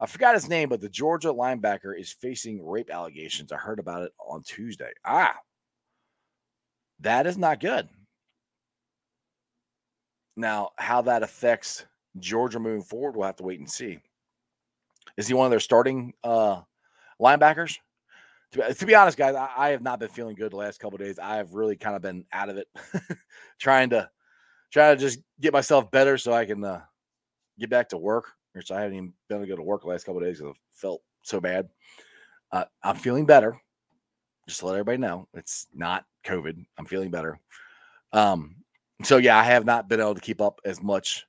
[0.00, 3.52] I forgot his name, but the Georgia linebacker is facing rape allegations.
[3.52, 4.92] I heard about it on Tuesday.
[5.04, 5.36] Ah,
[7.00, 7.88] That is not good.
[10.36, 11.84] Now, how that affects
[12.18, 13.98] Georgia moving forward, we'll have to wait and see.
[15.18, 16.62] Is he one of their starting uh,
[17.20, 17.76] linebackers?
[18.52, 20.98] To, to, be honest, guys, I, I, have not been feeling good the last couple
[20.98, 21.18] days.
[21.18, 22.66] I have really kind of been out of it,
[23.60, 24.10] trying to
[24.72, 26.80] trying to just get myself better so I can uh,
[27.58, 28.32] get back to work.
[28.52, 30.54] Which I haven't even been able to go to work the last couple days because
[30.54, 31.68] I felt so bad.
[32.52, 33.60] Uh, I'm feeling better.
[34.48, 36.64] Just to let everybody know, it's not COVID.
[36.76, 37.38] I'm feeling better.
[38.12, 38.56] Um,
[39.04, 41.26] so yeah, I have not been able to keep up as much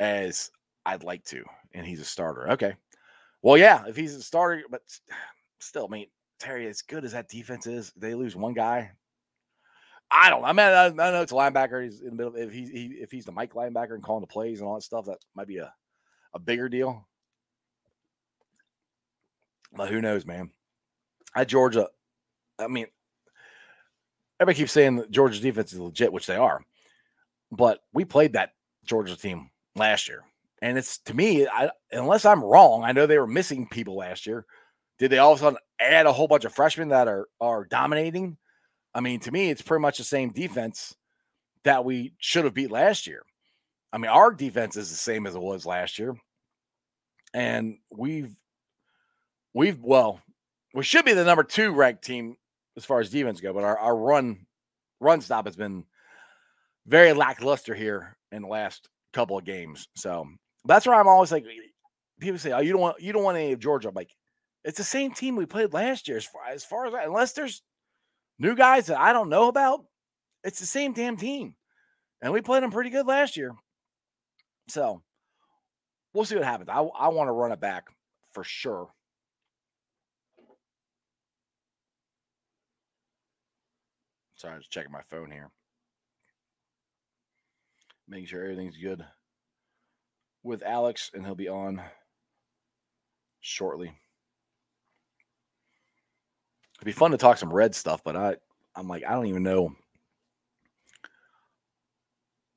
[0.00, 0.50] as
[0.86, 2.50] I'd like to, and he's a starter.
[2.52, 2.74] Okay,
[3.42, 4.80] well, yeah, if he's a starter, but
[5.58, 6.06] still, I mean,
[6.38, 8.90] Terry, as good as that defense is, they lose one guy.
[10.10, 10.44] I don't.
[10.44, 11.84] I mean, I, I know it's a linebacker.
[11.84, 12.36] He's in the middle.
[12.36, 14.82] If he's he, if he's the Mike linebacker and calling the plays and all that
[14.82, 15.72] stuff, that might be a
[16.34, 17.06] a bigger deal.
[19.72, 20.50] But who knows, man?
[21.36, 21.88] At Georgia,
[22.58, 22.86] I mean,
[24.38, 26.60] everybody keeps saying that Georgia's defense is legit, which they are.
[27.50, 28.52] But we played that
[28.84, 30.22] Georgia team last year.
[30.62, 34.26] And it's to me, I, unless I'm wrong, I know they were missing people last
[34.26, 34.46] year.
[34.98, 37.64] Did they all of a sudden add a whole bunch of freshmen that are are
[37.64, 38.36] dominating?
[38.94, 40.94] I mean, to me, it's pretty much the same defense
[41.64, 43.24] that we should have beat last year.
[43.92, 46.14] I mean, our defense is the same as it was last year.
[47.34, 48.34] And we've
[49.52, 50.20] we've well,
[50.72, 52.36] we should be the number two ranked team
[52.76, 54.46] as far as defense go, but our, our run
[55.00, 55.84] run stop has been
[56.86, 59.88] very lackluster here in the last couple of games.
[59.96, 60.26] So
[60.64, 61.44] that's where I'm always like
[62.20, 63.88] people say, Oh, you don't want you don't want any of Georgia.
[63.88, 64.14] I'm like,
[64.64, 67.62] it's the same team we played last year as far as far as unless there's
[68.38, 69.84] new guys that I don't know about,
[70.42, 71.54] it's the same damn team.
[72.22, 73.52] And we played them pretty good last year.
[74.68, 75.02] So
[76.14, 76.70] we'll see what happens.
[76.70, 77.88] I, I want to run it back
[78.32, 78.88] for sure.
[84.36, 85.50] Sorry, I was checking my phone here.
[88.08, 89.04] Making sure everything's good
[90.42, 91.80] with Alex, and he'll be on
[93.40, 93.94] shortly.
[96.76, 98.36] It'd be fun to talk some red stuff, but I,
[98.76, 99.74] I'm like, I don't even know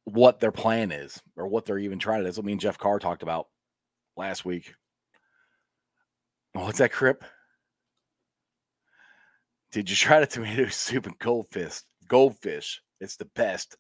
[0.08, 2.24] what their plan is or what they're even trying to.
[2.24, 3.48] That's what me and Jeff Carr talked about
[4.15, 4.74] last week.
[6.54, 7.26] What's that, Crip?
[9.74, 11.82] Did you try the tomato soup and goldfish?
[12.08, 12.82] Goldfish.
[13.02, 13.76] It's the best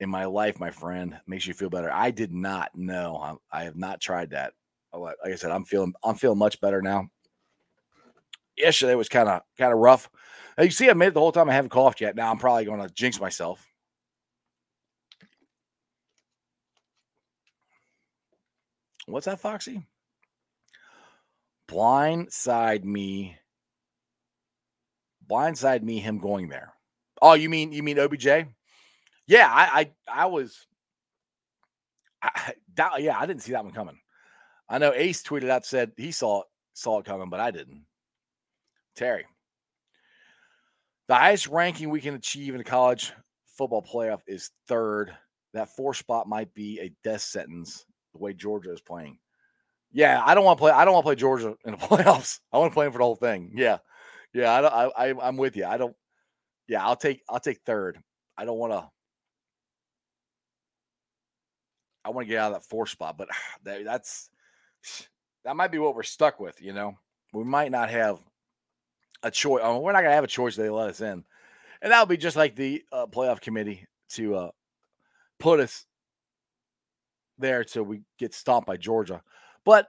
[0.00, 1.16] in my life, my friend.
[1.28, 1.92] Makes you feel better.
[1.92, 3.38] I did not know.
[3.52, 4.52] I, have not tried that.
[4.92, 7.08] Like I said, I'm feeling I'm feeling much better now.
[8.56, 10.10] Yesterday was kind of kind of rough.
[10.56, 11.48] Now, you see, I made it the whole time.
[11.48, 12.16] I haven't coughed yet.
[12.16, 13.64] Now I'm probably going to jinx myself.
[19.08, 19.82] What's that, Foxy?
[21.68, 23.36] Blindside me
[25.28, 26.72] blindside me him going there.
[27.20, 28.26] Oh, you mean you mean OBJ?
[29.26, 30.66] Yeah, I I, I was
[32.22, 33.98] I, that, yeah, I didn't see that one coming.
[34.68, 36.42] I know Ace tweeted out said he saw
[36.74, 37.84] saw it coming, but I didn't.
[38.96, 39.26] Terry,
[41.08, 43.12] the highest ranking we can achieve in a college
[43.56, 45.14] football playoff is third.
[45.54, 47.84] That four spot might be a death sentence
[48.18, 49.18] the way Georgia is playing.
[49.92, 50.72] Yeah, I don't want to play.
[50.72, 52.40] I don't want to play Georgia in the playoffs.
[52.52, 53.52] I want to play them for the whole thing.
[53.54, 53.78] Yeah,
[54.34, 54.74] yeah, I don't.
[54.74, 55.64] I, I I'm with you.
[55.64, 55.96] I don't.
[56.66, 57.22] Yeah, I'll take.
[57.28, 57.98] I'll take third.
[58.36, 58.88] I don't want to.
[62.04, 63.28] I want to get out of that four spot, but
[63.64, 64.30] that, that's
[65.44, 66.60] that might be what we're stuck with.
[66.60, 66.94] You know,
[67.32, 68.18] we might not have
[69.22, 69.62] a choice.
[69.64, 70.56] Oh, we're not gonna have a choice.
[70.56, 71.24] They let us in,
[71.80, 74.50] and that'll be just like the uh, playoff committee to uh,
[75.38, 75.86] put us
[77.38, 79.22] there till we get stomped by Georgia.
[79.64, 79.88] But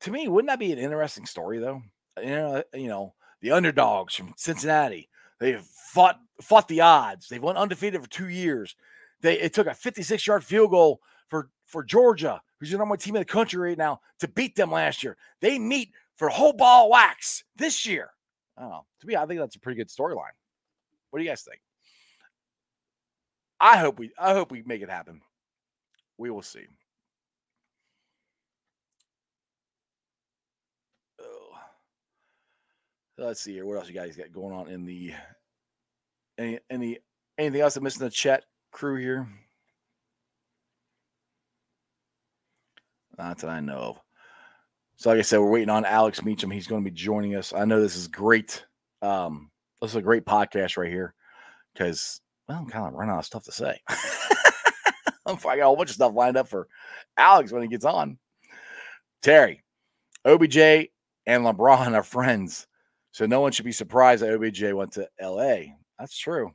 [0.00, 1.82] to me, wouldn't that be an interesting story though?
[2.20, 5.08] You know, uh, you know, the underdogs from Cincinnati.
[5.38, 7.28] They've fought fought the odds.
[7.28, 8.74] They've won undefeated for two years.
[9.20, 12.98] They it took a 56 yard field goal for for Georgia, who's the number one
[12.98, 15.16] team in the country right now, to beat them last year.
[15.40, 18.10] They meet for whole ball wax this year.
[18.56, 18.86] I don't know.
[19.00, 20.34] To me, I think that's a pretty good storyline.
[21.10, 21.60] What do you guys think?
[23.60, 25.20] I hope we I hope we make it happen.
[26.18, 26.66] We will see.
[33.18, 33.64] Let's see here.
[33.64, 35.14] What else you guys got going on in the
[36.38, 36.98] any any
[37.38, 39.26] anything else I'm missing the chat crew here?
[43.16, 44.00] Not that I know of.
[44.96, 46.50] So, like I said, we're waiting on Alex Meacham.
[46.50, 47.52] He's going to be joining us.
[47.52, 48.64] I know this is great.
[49.00, 49.50] Um,
[49.80, 51.14] this is a great podcast right here
[51.72, 53.80] because well, I'm kind of running out of stuff to say.
[53.88, 56.68] I got a bunch of stuff lined up for
[57.16, 58.18] Alex when he gets on.
[59.22, 59.62] Terry,
[60.24, 60.56] OBJ,
[61.26, 62.66] and LeBron are friends.
[63.16, 65.72] So no one should be surprised that OBJ went to LA.
[65.98, 66.52] That's true.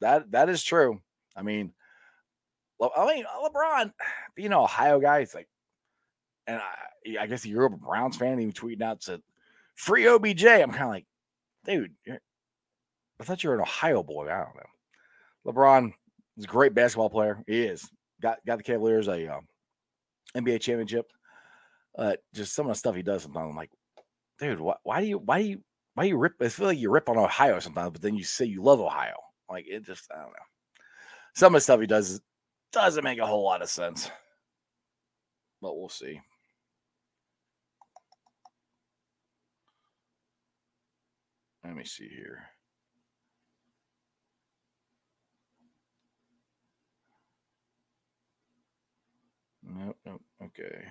[0.00, 1.00] That that is true.
[1.34, 1.72] I mean,
[2.78, 3.92] Le- I mean LeBron,
[4.36, 5.48] being an Ohio guy, it's like,
[6.46, 8.38] and I, I guess he grew up a Browns fan.
[8.38, 9.20] Even tweeting out said,
[9.74, 11.06] "Free OBJ." I'm kind of like,
[11.64, 14.26] dude, I thought you were an Ohio boy.
[14.30, 15.52] I don't know.
[15.52, 15.92] LeBron
[16.38, 17.42] is a great basketball player.
[17.48, 17.84] He is.
[18.22, 19.48] Got got the Cavaliers a um,
[20.36, 21.10] NBA championship.
[21.98, 23.50] Uh, just some of the stuff he does sometimes.
[23.50, 23.72] I'm like,
[24.38, 25.62] dude, why, why do you why do you
[25.96, 26.34] why you rip?
[26.42, 29.16] I feel like you rip on Ohio sometimes, but then you say you love Ohio.
[29.48, 30.46] Like it just I don't know.
[31.34, 32.20] Some of the stuff he does
[32.70, 34.10] doesn't make a whole lot of sense.
[35.62, 36.20] But we'll see.
[41.64, 42.44] Let me see here.
[49.62, 50.22] Nope, nope.
[50.44, 50.84] Okay.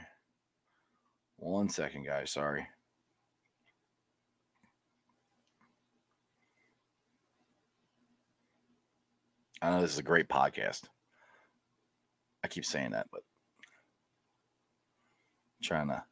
[1.37, 2.31] One second, guys.
[2.31, 2.65] Sorry.
[9.65, 10.83] I know this is a great podcast.
[12.43, 13.21] I keep saying that, but
[15.63, 16.03] trying to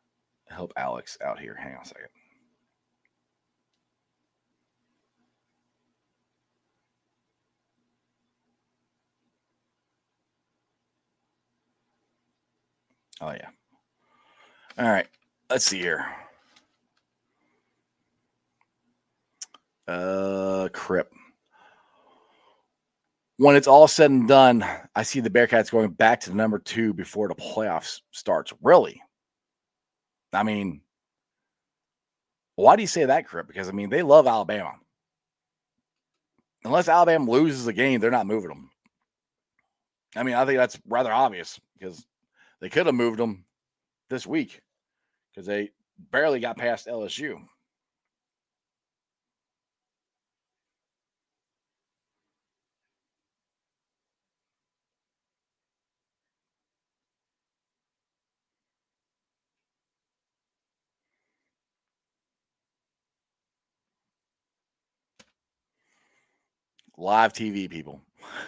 [0.49, 1.55] help Alex out here.
[1.55, 2.07] Hang on a second.
[13.21, 13.49] Oh yeah.
[14.79, 15.07] All right.
[15.51, 16.03] Let's see here.
[19.87, 21.13] Uh Crip.
[23.43, 26.93] When it's all said and done, I see the Bearcats going back to number two
[26.93, 28.53] before the playoffs starts.
[28.61, 29.01] Really?
[30.31, 30.79] I mean,
[32.55, 33.47] why do you say that, Crip?
[33.47, 34.71] Because I mean, they love Alabama.
[36.63, 38.69] Unless Alabama loses a game, they're not moving them.
[40.15, 42.05] I mean, I think that's rather obvious because
[42.61, 43.43] they could have moved them
[44.09, 44.61] this week
[45.33, 45.71] because they
[46.11, 47.41] barely got past LSU.
[66.97, 68.01] Live TV people.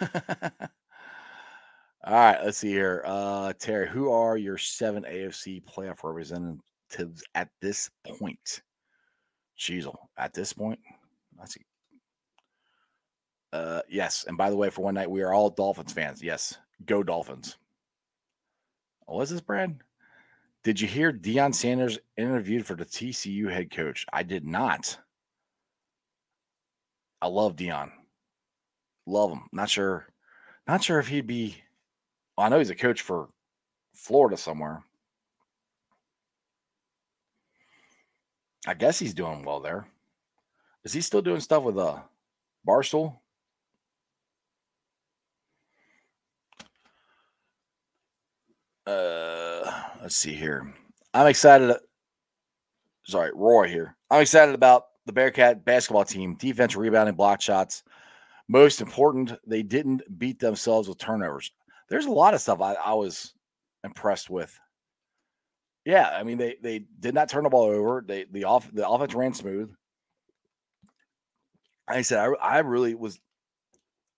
[2.04, 3.02] All right, let's see here.
[3.04, 8.62] Uh Terry, who are your seven AFC playoff representatives at this point?
[9.58, 10.78] Cheezel, at this point.
[11.38, 11.64] Let's see.
[13.52, 16.22] Uh yes, and by the way, for one night, we are all Dolphins fans.
[16.22, 17.56] Yes, go Dolphins.
[19.08, 19.76] Oh, What is this, Brad?
[20.62, 24.04] Did you hear Deion Sanders interviewed for the TCU head coach?
[24.12, 24.98] I did not.
[27.22, 27.90] I love Deion.
[29.06, 29.48] Love him.
[29.52, 30.06] Not sure.
[30.66, 31.56] Not sure if he'd be.
[32.36, 33.28] Well, I know he's a coach for
[33.94, 34.82] Florida somewhere.
[38.66, 39.86] I guess he's doing well there.
[40.84, 42.00] Is he still doing stuff with uh
[42.66, 43.18] Barstool?
[48.86, 50.72] Uh, let's see here.
[51.12, 51.76] I'm excited.
[53.04, 53.96] Sorry, Roy here.
[54.10, 56.34] I'm excited about the Bearcat basketball team.
[56.36, 57.82] Defense, rebounding, block shots.
[58.48, 61.50] Most important, they didn't beat themselves with turnovers.
[61.88, 63.34] There's a lot of stuff I, I was
[63.84, 64.58] impressed with.
[65.84, 68.04] Yeah, I mean they they did not turn the ball over.
[68.06, 69.70] They the off the offense ran smooth.
[71.88, 73.20] Like I said I, I really was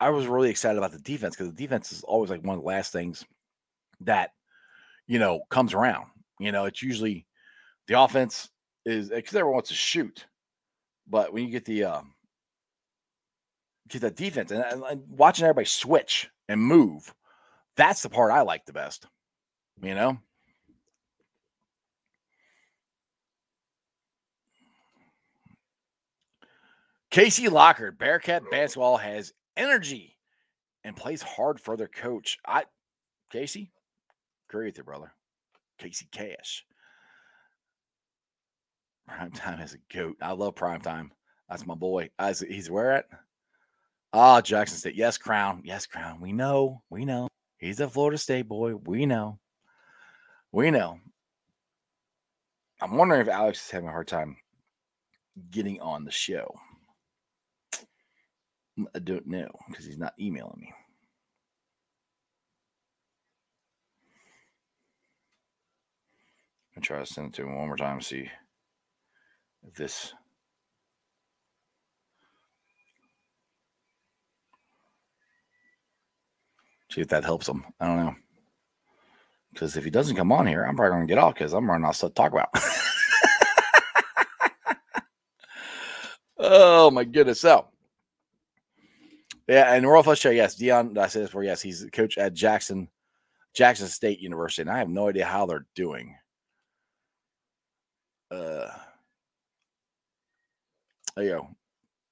[0.00, 2.62] I was really excited about the defense because the defense is always like one of
[2.62, 3.24] the last things
[4.00, 4.30] that
[5.06, 6.06] you know comes around.
[6.40, 7.26] You know, it's usually
[7.86, 8.48] the offense
[8.86, 10.26] is because everyone wants to shoot,
[11.06, 12.14] but when you get the um,
[13.88, 17.14] get that defense and, and- watching everybody switch and move,
[17.76, 19.06] that's the part I like the best.
[19.82, 20.18] You know.
[27.10, 30.16] Casey Lockhart, Bearcat basketball has energy
[30.84, 32.38] and plays hard for their coach.
[32.46, 32.64] I,
[33.30, 33.70] Casey,
[34.48, 35.12] agree with you, brother.
[35.78, 36.64] Casey Cash.
[39.06, 40.16] Prime time is a goat.
[40.20, 41.12] I love prime time.
[41.48, 42.10] That's my boy.
[42.20, 43.06] Is- he's where at?
[44.12, 44.94] Ah, Jackson State.
[44.94, 45.62] Yes, Crown.
[45.64, 46.20] Yes, Crown.
[46.20, 46.82] We know.
[46.90, 47.28] We know.
[47.58, 48.74] He's a Florida State boy.
[48.74, 49.38] We know.
[50.52, 50.98] We know.
[52.80, 54.36] I'm wondering if Alex is having a hard time
[55.50, 56.54] getting on the show.
[58.94, 60.72] I don't know because he's not emailing me.
[66.76, 68.00] I'm try to send it to him one more time.
[68.00, 68.30] See
[69.66, 70.14] if this.
[76.90, 77.64] See if that helps him.
[77.80, 78.14] I don't know.
[79.52, 81.68] Because if he doesn't come on here, I'm probably going to get off because I'm
[81.68, 82.48] running out of stuff to talk about.
[86.38, 87.40] oh my goodness!
[87.40, 87.66] So
[89.48, 90.96] Yeah, and Flush Show, yes, Deion.
[90.96, 91.44] I said this before.
[91.44, 92.88] Yes, he's the coach at Jackson,
[93.54, 96.14] Jackson State University, and I have no idea how they're doing.
[98.30, 98.68] Uh,
[101.16, 101.48] there you go,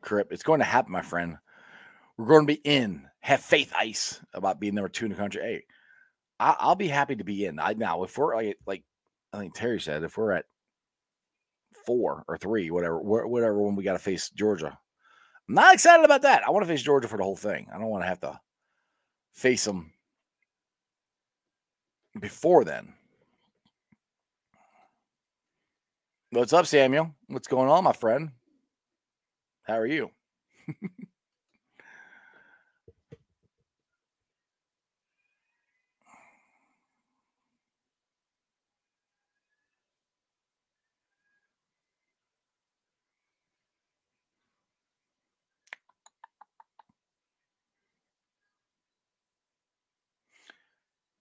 [0.00, 0.32] Crip.
[0.32, 1.36] It's going to happen, my friend.
[2.16, 3.06] We're going to be in.
[3.26, 5.42] Have faith, Ice, about being number two in the country.
[5.42, 5.64] Hey,
[6.38, 7.58] I, I'll be happy to be in.
[7.58, 8.84] I now if we're like like
[9.32, 10.44] I think Terry said, if we're at
[11.86, 14.78] four or three, whatever, wh- whatever, when we got to face Georgia,
[15.48, 16.44] I'm not excited about that.
[16.46, 17.66] I want to face Georgia for the whole thing.
[17.74, 18.38] I don't want to have to
[19.32, 19.92] face them
[22.20, 22.94] before then.
[26.30, 27.12] What's up, Samuel?
[27.26, 28.30] What's going on, my friend?
[29.64, 30.10] How are you?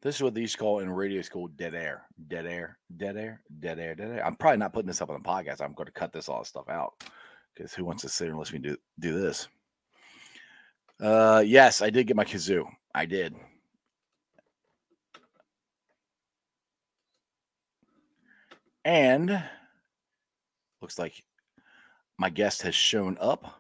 [0.06, 3.80] This is what these call in radio school dead air, dead air, dead air, dead
[3.80, 4.24] air, dead air.
[4.24, 5.62] I'm probably not putting this up on the podcast.
[5.62, 7.04] I'm going to cut this all stuff out
[7.56, 9.48] because who wants to sit and listen to me do do this?
[11.02, 12.66] Uh, yes, I did get my kazoo.
[12.94, 13.34] I did.
[18.84, 19.44] And
[20.84, 21.24] looks like
[22.20, 23.60] my guest has shown up.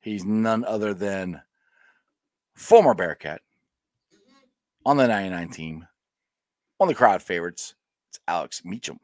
[0.00, 1.42] He's none other than
[2.54, 3.42] former Bearcat
[4.88, 5.86] on the 99 team,
[6.78, 7.74] one of the crowd favorites.
[8.10, 8.98] It's Alex Meacham.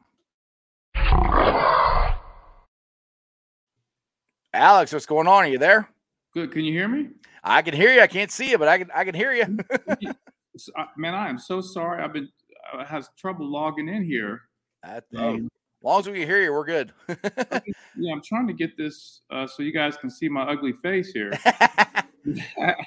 [4.54, 5.44] Alex, what's going on?
[5.44, 5.90] Are you there?
[6.32, 6.52] Good.
[6.52, 7.10] Can you hear me?
[7.42, 8.00] I can hear you.
[8.00, 9.44] I can't see you, but I can I can hear you.
[10.96, 12.02] Man, I am so sorry.
[12.02, 12.30] I've been
[12.72, 14.40] I has trouble logging in here.
[14.82, 16.94] That- hey, Um, as long as we can hear you, we're good.
[17.08, 21.12] yeah, I'm trying to get this uh, so you guys can see my ugly face
[21.12, 21.30] here.
[21.44, 22.86] I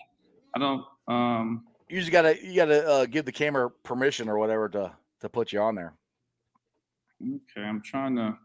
[0.57, 0.83] don't.
[1.07, 5.29] Um, you just gotta you gotta uh, give the camera permission or whatever to to
[5.29, 5.93] put you on there.
[7.21, 8.37] okay, I'm trying to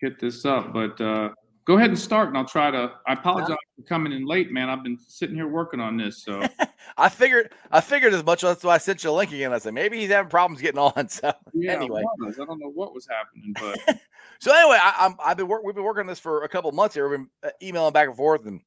[0.00, 1.30] get this up, but uh,
[1.64, 2.92] go ahead and start, and I'll try to.
[3.06, 4.68] I apologize for coming in late, man.
[4.68, 6.42] I've been sitting here working on this, so
[6.96, 8.42] I figured I figured as much.
[8.42, 9.52] That's why I sent you a link again.
[9.52, 10.92] I said maybe he's having problems getting on.
[11.08, 11.72] So yeah.
[11.72, 12.02] Anyway.
[12.02, 14.00] I don't know what was happening, but
[14.40, 16.70] so anyway, I, I'm I've been work, we've been working on this for a couple
[16.72, 17.08] months here.
[17.08, 18.60] We've been uh, emailing back and forth and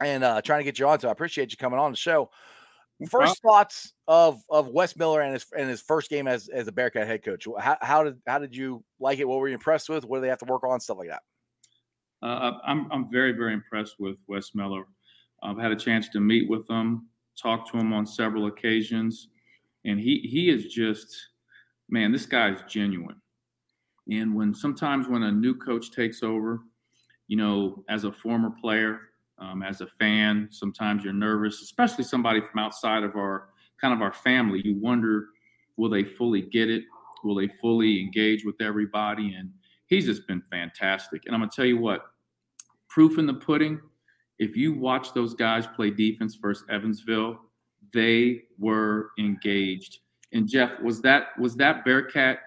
[0.00, 1.00] and uh, trying to get you on.
[1.00, 2.30] So I appreciate you coming on the show.
[3.06, 6.72] First thoughts of of Wes Miller and his and his first game as as a
[6.72, 7.46] Bearcat head coach.
[7.60, 9.28] How, how did how did you like it?
[9.28, 10.04] What were you impressed with?
[10.04, 10.80] What do they have to work on?
[10.80, 11.22] Stuff like that.
[12.22, 14.84] Uh, I'm I'm very very impressed with Wes Miller.
[15.44, 17.08] I've had a chance to meet with him,
[17.40, 19.28] talk to him on several occasions,
[19.84, 21.14] and he he is just
[21.88, 23.20] man, this guy is genuine.
[24.10, 26.62] And when sometimes when a new coach takes over,
[27.26, 29.00] you know, as a former player,
[29.40, 34.02] um, as a fan, sometimes you're nervous, especially somebody from outside of our kind of
[34.02, 34.60] our family.
[34.64, 35.28] You wonder,
[35.76, 36.84] will they fully get it?
[37.24, 39.34] Will they fully engage with everybody?
[39.34, 39.50] And
[39.86, 41.22] he's just been fantastic.
[41.26, 42.02] And I'm gonna tell you what,
[42.88, 43.80] proof in the pudding.
[44.38, 47.38] If you watch those guys play defense versus Evansville,
[47.92, 49.98] they were engaged.
[50.32, 52.38] And Jeff, was that was that Bearcat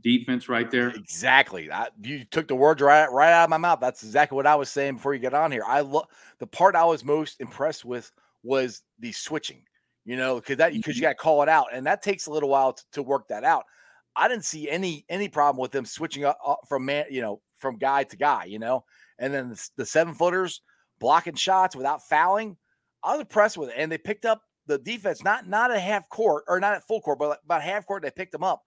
[0.00, 0.88] defense right there?
[0.88, 1.70] Exactly.
[1.70, 3.80] I, you took the words right right out of my mouth.
[3.80, 5.64] That's exactly what I was saying before you get on here.
[5.66, 6.06] I love
[6.38, 8.10] the part I was most impressed with
[8.42, 9.62] was the switching.
[10.04, 11.10] You know, because that because you mm-hmm.
[11.10, 13.44] got to call it out, and that takes a little while to, to work that
[13.44, 13.64] out.
[14.16, 17.40] I didn't see any any problem with them switching up, up from man, you know,
[17.56, 18.46] from guy to guy.
[18.46, 18.84] You know,
[19.18, 20.60] and then the, the seven footers
[20.98, 22.56] blocking shots without fouling.
[23.04, 26.08] I was impressed with it, and they picked up the defense not not at half
[26.08, 28.02] court or not at full court, but about half court.
[28.02, 28.62] They picked them up.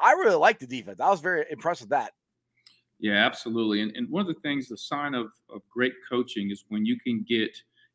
[0.00, 1.00] I really like the defense.
[1.00, 2.12] I was very impressed with that.
[3.00, 3.80] Yeah, absolutely.
[3.80, 6.98] And, and one of the things, the sign of, of great coaching is when you
[7.00, 7.50] can get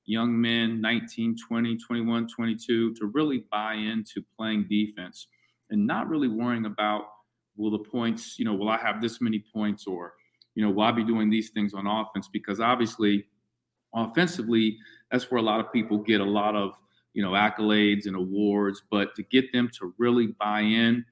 [0.05, 5.27] young men, 19, 20, 21, 22, to really buy into playing defense
[5.69, 7.05] and not really worrying about,
[7.55, 10.13] will the points, you know, will I have this many points or,
[10.55, 12.27] you know, will I be doing these things on offense?
[12.31, 13.25] Because obviously,
[13.93, 14.77] offensively,
[15.11, 16.73] that's where a lot of people get a lot of,
[17.13, 18.81] you know, accolades and awards.
[18.89, 21.05] But to get them to really buy in,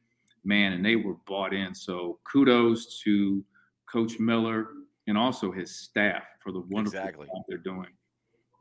[0.43, 1.73] man, and they were bought in.
[1.73, 3.43] So kudos to
[3.91, 4.67] Coach Miller
[5.07, 7.27] and also his staff for the wonderful Exactly.
[7.27, 7.87] job they're doing.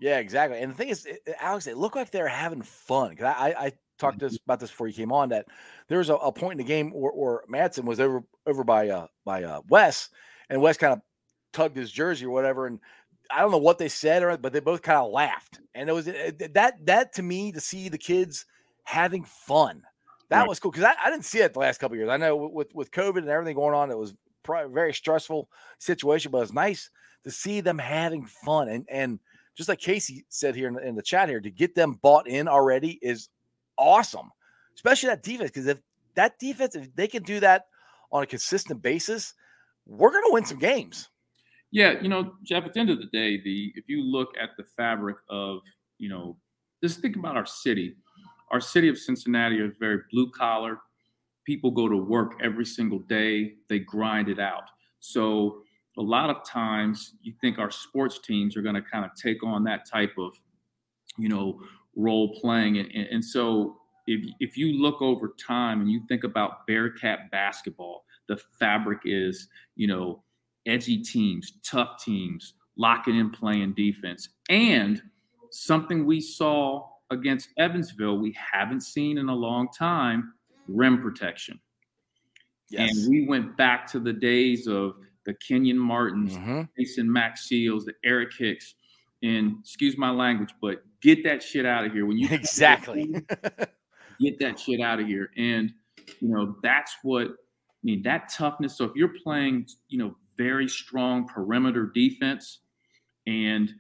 [0.01, 0.61] Yeah, exactly.
[0.61, 3.11] And the thing is, it- Alex, it looked like they're having fun.
[3.11, 4.45] Because I, I, I talked this mm-hmm.
[4.51, 5.47] about this before you came on that
[5.89, 8.89] there was a, a point in the game where, where Madsen was over over by
[8.89, 10.11] uh by uh Wes,
[10.51, 11.01] and Wes kind of
[11.53, 12.81] tugged his jersey or whatever, and
[13.31, 15.93] I don't know what they said or but they both kind of laughed, and it
[15.93, 18.45] was it, that that to me to see the kids
[18.85, 19.83] having fun.
[20.33, 20.49] That Right.
[20.49, 22.09] was cool because I, I didn't see it the last couple of years.
[22.11, 25.49] I know with with COVID and everything going on, it was probably a very stressful
[25.79, 26.91] situation, but it's nice
[27.25, 29.21] to see them having fun and and
[29.55, 32.27] just like Casey said here in the, in the chat here, to get them bought
[32.27, 33.29] in already is
[33.77, 34.31] awesome,
[34.75, 35.51] especially that defense.
[35.51, 35.81] Because if
[36.15, 37.67] that defense, if they can do that
[38.11, 39.35] on a consistent basis,
[39.87, 41.11] we're going to win some games.
[41.71, 42.65] Yeah, you know, Jeff.
[42.65, 45.61] At the end of the day, the if you look at the fabric of
[45.99, 46.37] you know,
[46.83, 47.97] just think about our city.
[48.53, 50.79] Our city of Cincinnati is very blue collar.
[51.45, 53.55] People go to work every single day.
[53.69, 54.65] They grind it out.
[55.01, 55.63] So
[55.99, 59.43] a lot of times you think our sports teams are going to kind of take
[59.43, 60.35] on that type of,
[61.19, 61.61] you know,
[61.97, 62.79] role playing.
[62.79, 63.77] And, and, so
[64.07, 69.49] if, if you look over time and you think about Bearcat basketball, the fabric is,
[69.77, 70.23] you know,
[70.67, 74.29] edgy teams, tough teams, locking in playing defense.
[74.49, 75.03] And
[75.51, 80.35] something we saw against Evansville, we haven't seen in a long time
[80.69, 81.61] rim protection.
[82.71, 82.97] Yes.
[82.97, 84.95] And we went back to the days of
[85.27, 86.63] the Kenyon Martins, mm-hmm.
[86.79, 88.75] Jason Maxiells, the Eric Hicks,
[89.23, 92.07] and excuse my language, but get that shit out of here.
[92.07, 93.15] When you exactly
[94.21, 95.31] get that shit out of here.
[95.37, 95.73] And
[96.21, 98.77] you know, that's what I mean, that toughness.
[98.77, 102.61] So if you're playing, you know, very strong perimeter defense
[103.27, 103.71] and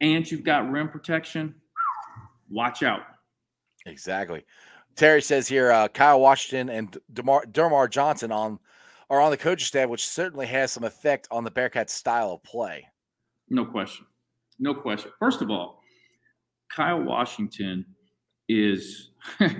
[0.00, 1.54] and you've got rim protection,
[2.50, 3.02] watch out.
[3.86, 4.44] Exactly.
[4.96, 8.58] Terry says here, uh, Kyle Washington and DeMar, DerMarr Johnson on
[9.10, 12.42] are on the coaching staff, which certainly has some effect on the Bearcats' style of
[12.42, 12.86] play.
[13.48, 14.04] No question.
[14.58, 15.12] No question.
[15.18, 15.80] First of all,
[16.74, 17.86] Kyle Washington
[18.48, 19.10] is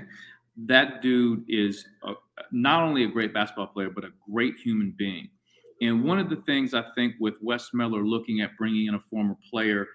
[0.57, 2.13] that dude is a,
[2.51, 5.29] not only a great basketball player, but a great human being.
[5.81, 8.99] And one of the things I think with Wes Miller looking at bringing in a
[8.99, 9.87] former player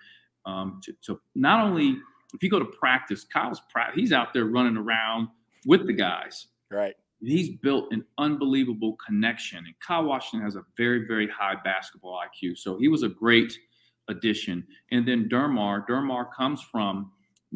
[0.47, 1.99] um, to, to, not only
[2.35, 3.63] if you go to practice, Kyle's
[3.95, 5.29] he's out there running around
[5.67, 6.49] with the guys.
[6.71, 6.95] Right
[7.27, 9.59] he's built an unbelievable connection.
[9.59, 12.59] And Kyle Washington has a very, very high basketball IQ.
[12.59, 13.57] So he was a great
[14.09, 14.67] addition.
[14.91, 17.11] And then DerMarr, DerMarr comes from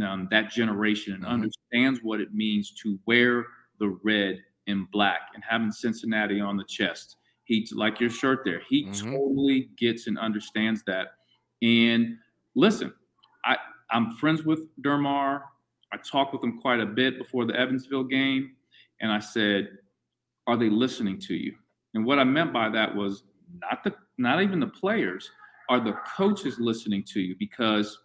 [0.05, 1.33] um, that generation and mm-hmm.
[1.33, 3.47] understands what it means to wear
[3.81, 7.17] the red and black and having Cincinnati on the chest.
[7.45, 9.11] He, like your shirt there, he mm-hmm.
[9.11, 11.09] totally gets and understands that.
[11.63, 12.17] And
[12.55, 12.93] listen,
[13.91, 15.43] I'm friends with DerMarr.
[15.93, 18.53] I talk with him quite a bit before the Evansville game
[19.01, 19.79] and I said,
[20.47, 21.55] "Are they listening to you?"
[21.95, 23.25] And what I meant by that was
[23.61, 25.31] not the not even the players,
[25.69, 27.37] are the coaches listening to you?
[27.39, 27.99] Because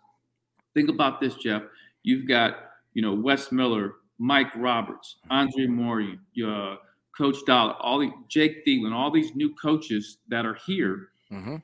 [0.73, 1.63] think about this, Jeff.
[2.03, 6.15] You've got you know Wes Miller, Mike Roberts, Andre Moore,
[6.45, 6.75] uh,
[7.17, 11.09] Coach Dollar, all the Jake Thielen, all these new coaches that are here.
[11.31, 11.57] Mm-hmm.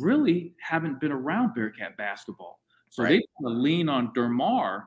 [0.00, 2.60] Really haven't been around Bearcat basketball,
[2.94, 3.20] so right.
[3.40, 4.84] they lean on DerMarr,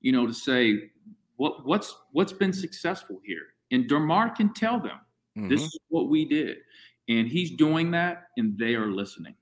[0.00, 0.90] you know, to say
[1.38, 3.48] what what's what's been successful here?
[3.72, 5.00] And DerMarr can tell them
[5.36, 5.48] mm-hmm.
[5.48, 6.58] this is what we did.
[7.08, 9.34] And he's doing that and they are listening.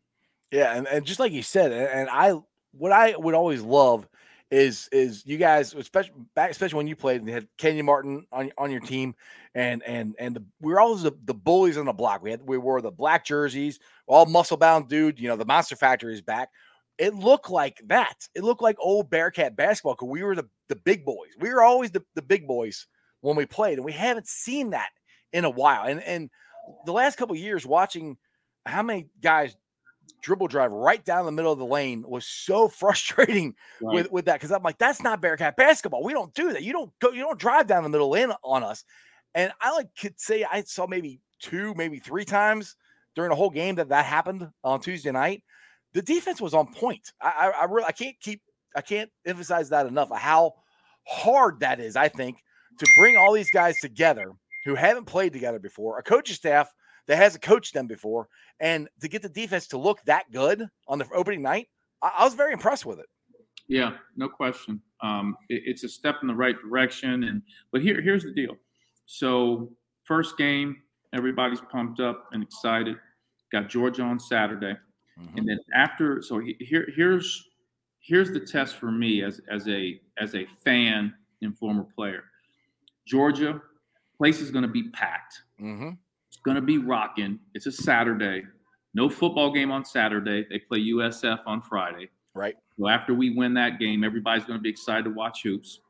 [0.50, 2.32] Yeah and, and just like you said and i
[2.70, 4.08] what i would always love
[4.50, 8.24] is is you guys especially back especially when you played and you had kenyon martin
[8.30, 9.12] on, on your team
[9.56, 12.22] and and and the, we were always the, the bullies on the block.
[12.22, 15.74] We had we wore the black jerseys all muscle bound dude you know the monster
[15.74, 16.50] factory is back
[16.98, 18.28] it looked like that.
[18.34, 21.30] It looked like old Bearcat basketball because we were the, the big boys.
[21.38, 22.86] We were always the, the big boys
[23.20, 24.90] when we played, and we haven't seen that
[25.32, 25.84] in a while.
[25.84, 26.30] And and
[26.84, 28.16] the last couple years, watching
[28.64, 29.56] how many guys
[30.22, 33.94] dribble drive right down the middle of the lane was so frustrating right.
[33.94, 36.02] with, with that because I'm like, that's not Bearcat basketball.
[36.02, 36.62] We don't do that.
[36.62, 38.84] You don't go, you don't drive down the middle lane on us.
[39.34, 42.76] And I like could say I saw maybe two, maybe three times
[43.14, 45.42] during the whole game that that happened on Tuesday night
[45.96, 47.14] the defense was on point.
[47.22, 48.42] I, I, I really I can't keep
[48.76, 50.10] I can't emphasize that enough.
[50.14, 50.52] How
[51.06, 52.36] hard that is, I think,
[52.78, 54.32] to bring all these guys together
[54.66, 56.70] who haven't played together before, a coaching staff
[57.06, 58.28] that hasn't coached them before,
[58.60, 61.68] and to get the defense to look that good on the opening night,
[62.02, 63.06] I, I was very impressed with it.
[63.66, 64.82] Yeah, no question.
[65.00, 67.40] Um, it, it's a step in the right direction, and
[67.72, 68.54] but here here's the deal.
[69.06, 69.72] So
[70.04, 70.76] first game,
[71.14, 72.96] everybody's pumped up and excited.
[73.50, 74.76] Got Georgia on Saturday.
[75.20, 75.38] Mm-hmm.
[75.38, 77.48] And then after, so here here's
[78.00, 82.24] here's the test for me as as a as a fan and former player.
[83.06, 83.60] Georgia
[84.16, 85.42] place is going to be packed.
[85.60, 85.90] Mm-hmm.
[86.28, 87.38] It's going to be rocking.
[87.54, 88.44] It's a Saturday.
[88.94, 90.46] No football game on Saturday.
[90.48, 92.08] They play USF on Friday.
[92.34, 92.56] Right.
[92.78, 95.80] So after we win that game, everybody's going to be excited to watch hoops.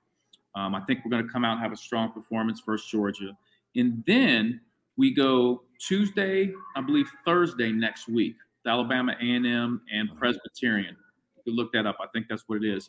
[0.54, 3.36] Um, I think we're going to come out and have a strong performance versus Georgia.
[3.74, 4.60] And then
[4.96, 8.36] we go Tuesday, I believe Thursday next week.
[8.66, 10.08] Alabama A&M and.
[10.18, 10.96] Presbyterian.
[11.44, 11.96] You look that up.
[12.00, 12.88] I think that's what it is.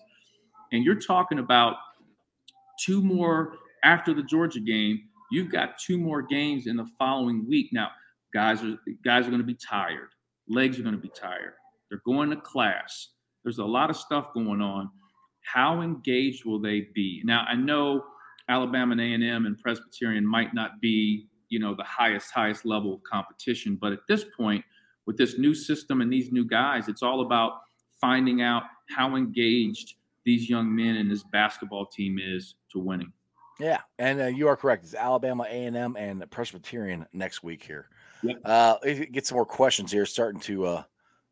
[0.71, 1.75] And you're talking about
[2.79, 3.53] two more
[3.83, 5.01] after the Georgia game.
[5.31, 7.69] You've got two more games in the following week.
[7.71, 7.89] Now,
[8.33, 10.09] guys are guys are going to be tired.
[10.47, 11.53] Legs are going to be tired.
[11.89, 13.09] They're going to class.
[13.43, 14.89] There's a lot of stuff going on.
[15.41, 17.21] How engaged will they be?
[17.23, 18.03] Now, I know
[18.49, 23.03] Alabama and A&M and Presbyterian might not be, you know, the highest highest level of
[23.03, 24.63] competition, but at this point,
[25.07, 27.61] with this new system and these new guys, it's all about
[27.99, 28.63] finding out
[28.95, 29.95] how engaged
[30.25, 33.11] these young men and this basketball team is to winning.
[33.59, 34.83] Yeah, and uh, you are correct.
[34.83, 37.89] It's Alabama, A and M, and Presbyterian next week here.
[38.21, 38.37] Yep.
[38.45, 38.77] Uh,
[39.11, 40.05] get some more questions here.
[40.05, 40.83] Starting to uh,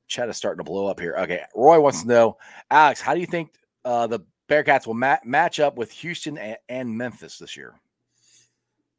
[0.08, 1.16] chat is starting to blow up here.
[1.20, 2.38] Okay, Roy wants to know,
[2.72, 3.54] Alex, how do you think
[3.84, 7.76] uh, the Bearcats will ma- match up with Houston and, and Memphis this year?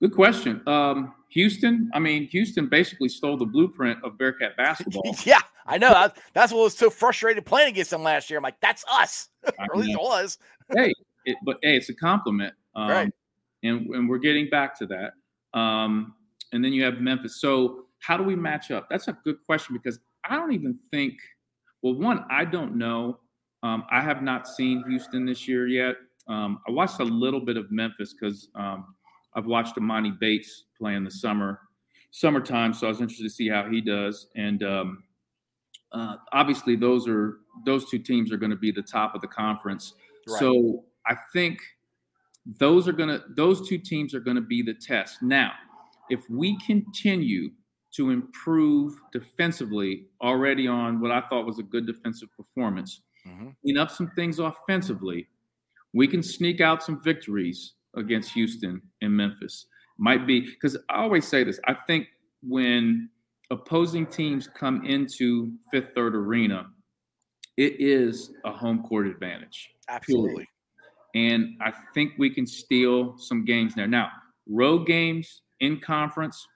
[0.01, 0.63] Good question.
[0.67, 5.17] Um, Houston, I mean, Houston basically stole the blueprint of Bearcat basketball.
[5.25, 5.91] yeah, I know.
[5.91, 8.39] That, that's what was so frustrated playing against them last year.
[8.39, 9.29] I'm like, that's us.
[9.59, 10.39] or at least it was.
[10.75, 10.93] hey,
[11.25, 12.55] it, but hey, it's a compliment.
[12.75, 13.13] Um, Right.
[13.63, 15.59] And, and we're getting back to that.
[15.59, 16.15] Um,
[16.53, 17.41] and then you have Memphis.
[17.41, 18.89] So how do we match up?
[18.89, 21.15] That's a good question because I don't even think.
[21.83, 23.19] Well, one, I don't know.
[23.63, 25.97] Um, I have not seen Houston this year yet.
[26.29, 28.95] Um, I watched a little bit of Memphis because um,
[29.37, 31.61] I've watched Emoni Bates play in the summer,
[32.11, 32.73] summertime.
[32.73, 34.29] So I was interested to see how he does.
[34.35, 35.05] And um,
[35.93, 39.29] uh, obviously, those are those two teams are going to be the top of the
[39.29, 39.95] conference.
[40.27, 40.41] Right.
[40.41, 41.61] So I think
[42.59, 45.23] those are going to those two teams are going to be the test.
[45.23, 45.53] Now,
[46.09, 47.51] if we continue
[47.93, 53.57] to improve defensively already on what I thought was a good defensive performance, Mhm.
[53.63, 55.29] clean up some things offensively,
[55.93, 59.67] we can sneak out some victories against Houston and Memphis.
[59.99, 61.59] Might be because I always say this.
[61.67, 62.09] I think
[62.43, 63.09] when
[63.51, 66.69] opposing teams come into Fifth Third Arena,
[67.57, 69.71] it is a home court advantage.
[69.89, 70.47] Absolutely.
[71.15, 73.87] And I think we can steal some games there.
[73.87, 74.11] Now,
[74.47, 76.47] road games in conference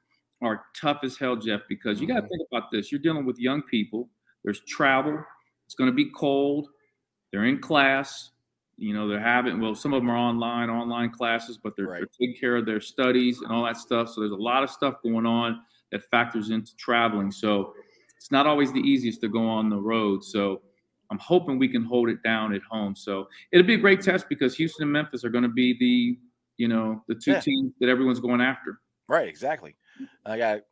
[0.43, 2.29] are tough as hell, Jeff, because you got to Mhm.
[2.29, 2.93] think about this.
[2.93, 4.11] You're dealing with young people,
[4.45, 5.25] there's travel,
[5.65, 6.69] it's going to be cold,
[7.33, 8.33] they're in class.
[8.81, 11.99] You know, they're having, well, some of them are online, online classes, but they're, Right.
[12.01, 14.09] they're taking care of their studies and all that stuff.
[14.09, 15.61] So there's a lot of stuff going on
[15.93, 17.31] that factors into traveling.
[17.31, 17.75] So
[18.17, 20.25] it's not always the easiest to go on the road.
[20.25, 20.63] So
[21.11, 22.97] I'm hoping we can hold it down at home.
[22.97, 26.19] So it'll be a great test because Houston and Memphis are going to be the,
[26.57, 27.41] you know, the two Yeah.
[27.41, 28.81] teams that everyone's going after.
[29.09, 29.77] Right, exactly.
[30.25, 30.63] I got a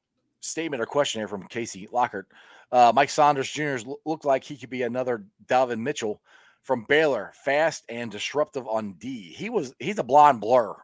[0.40, 2.28] statement or question here from Casey Lockhart.
[2.72, 3.76] Uh, Mike Saunders Jr.
[4.06, 6.22] looked like he could be another Davion Mitchell
[6.68, 9.32] from Baylor, fast and disruptive on D.
[9.32, 10.74] He was he's a blonde blur.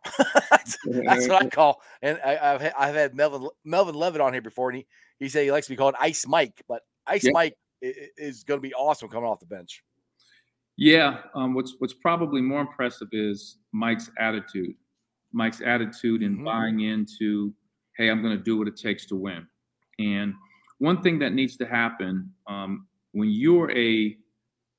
[0.51, 1.82] that's, that's what I call.
[2.01, 4.87] And I, I've ha- I've had Melvin Melvin Levett on here before, and he
[5.18, 7.26] he said he likes to be called Ice Mike, but Ice.
[7.30, 9.85] Mike is going to be awesome coming off the bench.
[10.78, 11.18] Yeah.
[11.35, 14.74] Um, what's what's probably more impressive is Mike's attitude.
[15.32, 16.45] Mike's attitude in Mhm.
[16.47, 17.53] buying into,
[17.99, 19.47] hey, I'm going to do what it takes to win.
[19.99, 20.32] And
[20.78, 24.16] one thing that needs to happen um, when you're a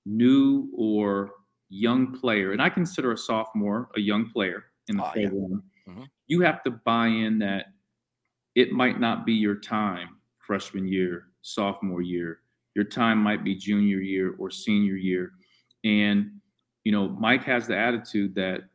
[0.05, 1.31] new or
[1.69, 5.29] young player, and I consider a sophomore a young player in the Oh, yeah.
[5.29, 6.07] program, Mhm.
[6.27, 7.73] you have to buy in that
[8.55, 12.41] it might not be your time freshman year, sophomore year.
[12.75, 15.33] Your time might be junior year or senior year.
[15.83, 16.39] And,
[16.83, 18.69] you know, Mike has the attitude that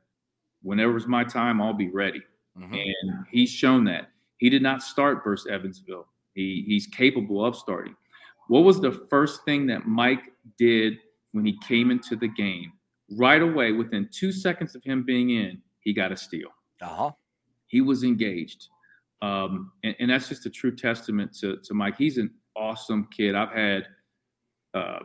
[0.63, 2.23] whenever it's my time, I'll be ready.
[2.59, 2.75] Mhm.
[2.75, 4.11] And he's shown that.
[4.39, 6.09] He did not start versus Evansville.
[6.35, 7.95] He, he's capable of starting.
[8.49, 10.99] What was the first thing that Mike did
[11.33, 12.73] when he came into the game?
[13.17, 16.49] Right away, within two seconds of him being in, he got a steal
[16.81, 17.11] Uh-huh.
[17.67, 18.69] he was engaged.
[19.23, 21.97] Um, and, and that's just a true testament to, to Mike.
[21.99, 23.35] He's an awesome kid.
[23.35, 23.87] I've had,
[24.75, 25.01] uh,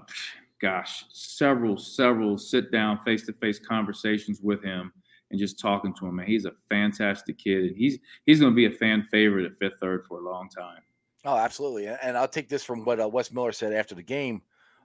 [0.62, 4.92] gosh, several, several sit down face to face conversations with him
[5.32, 6.20] and just talking to him.
[6.20, 7.66] And he's a fantastic kid.
[7.66, 10.48] And he's, he's going to be a fan favorite at Fifth Third for a long
[10.50, 10.82] time.
[11.26, 11.88] Oh, absolutely.
[11.88, 14.42] And- And I'll take this from what uh, Wes Miller said after the game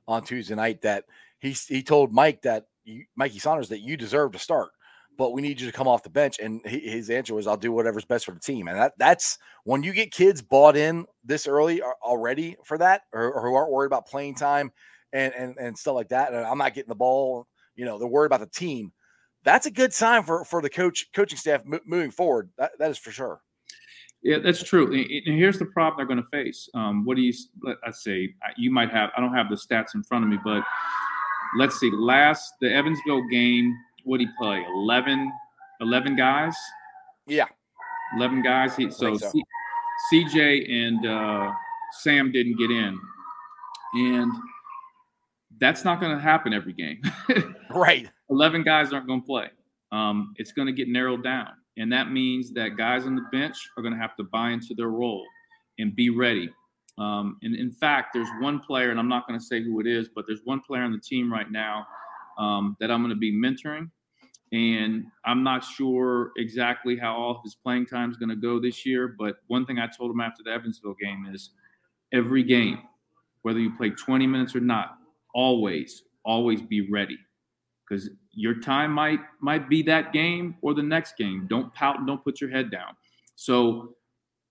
[0.08, 1.04] on Tuesday night that
[1.40, 4.70] he he told Mike that you, Mikey Saunders that you deserve to start,
[5.18, 6.38] but we need you to come off the bench.
[6.38, 9.38] And he, his answer was, "I'll do whatever's best for the team." And that that's
[9.64, 13.72] when you get kids bought in this early already for that, or, or who aren't
[13.72, 14.70] worried about playing time
[15.12, 16.32] and and and stuff like that.
[16.32, 17.46] And I'm not getting the ball.
[17.74, 18.92] You know, they're worried about the team.
[19.42, 22.50] That's a good sign for for the coach coaching staff mo- moving forward.
[22.58, 23.40] That, that is for sure.
[24.22, 24.92] Yeah, that's true.
[24.92, 26.68] And here's the problem they're going to face.
[26.74, 27.32] Um, what do you?
[27.62, 29.10] Let, let's say you might have.
[29.16, 30.62] I don't have the stats in front of me, but
[31.56, 31.90] let's see.
[31.92, 34.64] Last the Evansville game, what did he play?
[34.68, 35.32] 11,
[35.80, 36.54] 11 guys.
[37.26, 37.46] Yeah.
[38.16, 38.76] Eleven guys.
[38.76, 39.30] He, so so.
[39.30, 39.44] C,
[40.12, 41.52] CJ and uh,
[42.00, 42.98] Sam didn't get in,
[43.94, 44.32] and
[45.60, 47.00] that's not going to happen every game.
[47.72, 48.10] Right.
[48.30, 49.46] 11 guys aren't going to play.
[49.92, 51.50] Um, it's going to get narrowed down.
[51.76, 54.74] And that means that guys on the bench are going to have to buy into
[54.74, 55.24] their role
[55.78, 56.50] and be ready.
[57.00, 59.86] Um, and in fact, there's one player, and I'm not going to say who it
[59.86, 61.86] is, but there's one player on the team right now
[62.38, 63.90] um, that I'm going to be mentoring.
[64.52, 68.60] And I'm not sure exactly how all of his playing time is going to go
[68.60, 69.14] this year.
[69.18, 71.50] But one thing I told him after the Evansville game is
[72.12, 72.80] every game,
[73.42, 74.98] whether you play 20 minutes or not,
[75.34, 77.16] always, always be ready
[77.90, 81.46] because your time might might be that game or the next game.
[81.48, 82.96] Don't pout and don't put your head down.
[83.34, 83.96] So,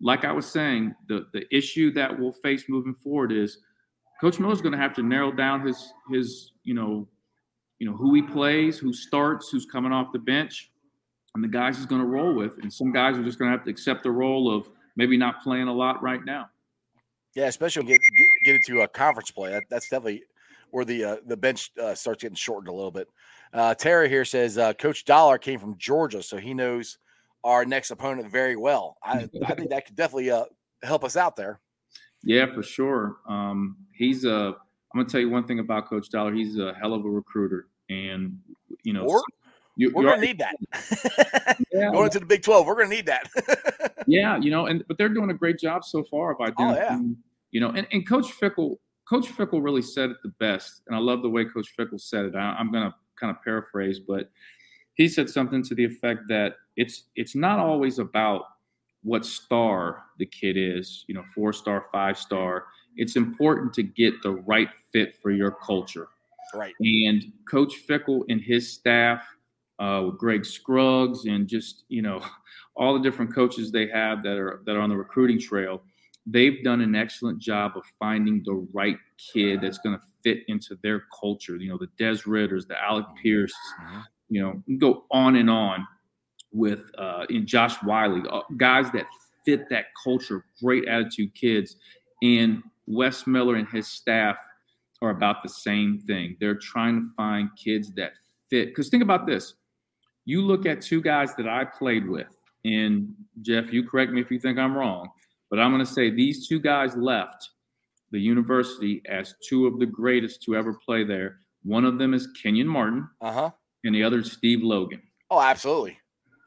[0.01, 3.59] like I was saying, the the issue that we'll face moving forward is
[4.21, 7.07] Coach Miller's going to have to narrow down his his you know
[7.79, 10.71] you know who he plays, who starts, who's coming off the bench,
[11.35, 12.57] and the guys he's going to roll with.
[12.61, 15.41] And some guys are just going to have to accept the role of maybe not
[15.41, 16.49] playing a lot right now.
[17.35, 19.51] Yeah, especially get get, get into a conference play.
[19.51, 20.23] That, that's definitely
[20.71, 23.07] where the uh, the bench uh, starts getting shortened a little bit.
[23.53, 26.97] Uh, Tara here says uh, Coach Dollar came from Georgia, so he knows
[27.43, 28.97] our next opponent very well.
[29.03, 30.45] I, I think that could definitely uh,
[30.83, 31.59] help us out there.
[32.23, 33.17] Yeah, for sure.
[33.27, 34.55] Um, he's a.
[34.93, 36.33] I'm gonna tell you one thing about Coach Dollar.
[36.33, 38.39] He's a hell of a recruiter, and
[38.83, 39.23] you know, Or-
[39.75, 41.57] you, We're gonna need that.
[41.71, 43.29] Yeah, Going into the Big Twelve, we're gonna need that.
[44.07, 47.15] yeah, you know, and but they're doing a great job so far of Oh, identifying,
[47.51, 48.77] you know, and, and Coach Fickell,
[49.07, 52.25] Coach Fickell really said it the best, and I love the way Coach Fickell said
[52.25, 52.35] it.
[52.35, 54.29] I, I'm gonna kind of paraphrase, but
[54.99, 58.41] he said something to the effect that it's it's not always about
[59.03, 62.65] what star the kid is, you know, four star, five star.
[62.97, 66.07] It's important to get the right fit for your culture.
[66.53, 66.75] right.
[66.81, 69.21] And Coach Fickell and his staff,
[69.79, 72.19] uh, with Greg Scruggs and just you know
[72.75, 75.81] all the different coaches they have that are that are on the recruiting trail,
[76.25, 78.97] they've done an excellent job of finding the right
[79.33, 81.55] kid that's going to fit into their culture.
[81.55, 84.03] You know, the Des Ridders, the Alec Pierce, Mhm.
[84.29, 85.85] You know, go on and on
[86.51, 89.05] with uh, in Josh Wiley, uh, guys that
[89.45, 91.75] fit that culture, great attitude kids,
[92.21, 94.37] and Wes Miller and his staff
[95.01, 96.35] are about the same thing.
[96.39, 98.13] They're trying to find kids that
[98.49, 98.69] fit.
[98.69, 99.55] Because think about this:
[100.25, 102.27] you look at two guys that I played with,
[102.65, 105.09] and Jeff, you correct me if you think I'm wrong,
[105.49, 107.49] but I'm going to say these two guys left
[108.11, 111.39] the university as two of the greatest to ever play there.
[111.63, 113.51] One of them is Kenyon Martin, Uh huh.
[113.83, 115.01] And the other Steve Logan.
[115.31, 115.97] Oh, absolutely.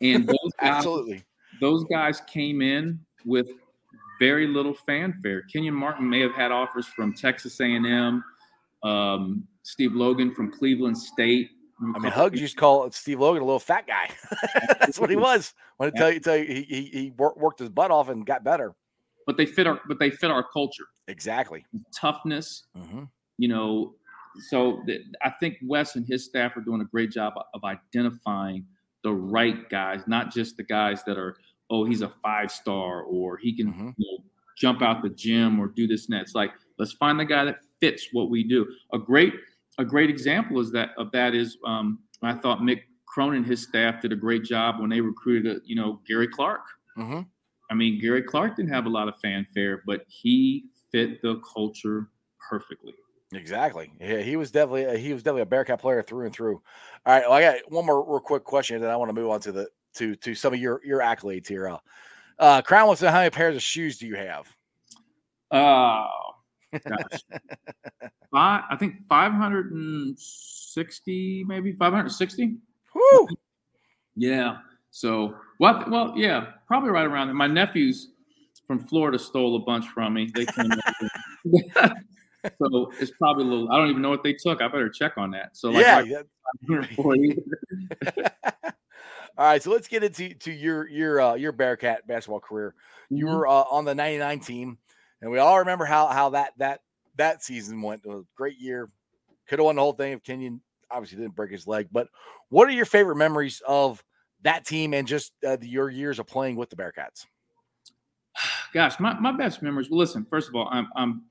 [0.02, 1.22] And those guys, Absolutely.
[1.60, 3.48] those guys came in with
[4.20, 5.42] very little fanfare.
[5.52, 8.22] Kenyon Martin may have had offers from Texas A&M,
[8.82, 11.50] um, Steve Logan from Cleveland State.
[11.94, 14.08] I mean, Hugs used to call Steve Logan a little fat guy.
[14.80, 15.52] That's what he was.
[15.80, 18.24] I Want to tell you, tell you, he he, he worked his butt off and
[18.24, 18.74] got better.
[19.26, 21.64] but they fit our but they fit our culture, Exactly.
[21.94, 22.64] toughness.
[22.76, 23.04] hmm
[23.38, 23.94] You know,
[24.48, 28.66] so th- I think Wes and his staff are doing a great job of identifying
[29.04, 31.36] the right guys, not just the guys that are
[31.70, 33.94] oh he's a five star or he can Mhm.
[33.96, 34.24] you know,
[34.56, 36.22] jump out the gym or do this and that.
[36.22, 38.66] It's like let's find the guy that fits what we do.
[38.92, 39.34] A great
[39.78, 43.62] a great example is that of that is um, I thought Mick Cronin and his
[43.62, 46.62] staff did a great job when they recruited uh, you know Gary Clark.
[46.96, 47.20] hmm
[47.70, 52.10] I mean Gary Clark didn't have a lot of fanfare, but he fit the culture
[52.50, 52.92] perfectly.
[53.32, 53.90] Exactly.
[54.00, 56.60] Yeah, he was definitely uh, he was definitely a Bearcat player through and through.
[57.06, 59.14] All right, well, I got one more real quick question, and then I want to
[59.14, 61.68] move on to the to to some of your your accolades here.
[61.68, 61.78] Uh,
[62.38, 64.46] uh Crown wants to know how many pairs of shoes do you have?
[65.50, 66.08] Oh
[66.72, 67.20] gosh,
[68.30, 72.56] Five, I think five hundred and sixty, maybe five hundred sixty.
[72.94, 73.28] Whoo!
[74.14, 74.58] Yeah.
[74.90, 77.34] So well, well, yeah, probably right around there.
[77.34, 78.08] My nephews
[78.66, 80.30] from Florida stole a bunch from me.
[80.34, 80.70] They came.
[82.58, 83.70] so it's probably a little.
[83.70, 84.60] I don't even know what they took.
[84.62, 85.56] I better check on that.
[85.56, 85.96] So like, yeah.
[85.96, 86.22] like yeah.
[86.66, 87.38] 140.
[89.38, 92.74] All right, so let's get into to your your uh, your Bearcat basketball career.
[93.08, 93.34] You Mhm.
[93.34, 94.78] were uh, on the '99 team,
[95.22, 96.80] and we all remember how how that that
[97.16, 98.02] that season went.
[98.04, 98.90] It was a great year.
[99.48, 101.88] Could have won the whole thing if Kenyon obviously didn't break his leg.
[101.90, 102.08] But
[102.50, 104.04] what are your favorite memories of
[104.42, 107.26] that team and just uh, the, your years of playing with the Bearcats?
[108.74, 109.88] Gosh, my, my best memories.
[109.90, 111.22] Well, listen, first of all, I'm, I'm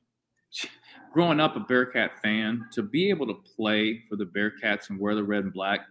[1.14, 2.66] growing up a Bearcat fan.
[2.74, 5.82] To be able to play for the Bearcats and wear the red and black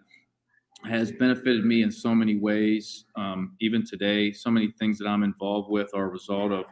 [0.85, 3.05] has benefited me in so many ways.
[3.17, 6.65] Um, even today, so many things that I'm involved with are a result of,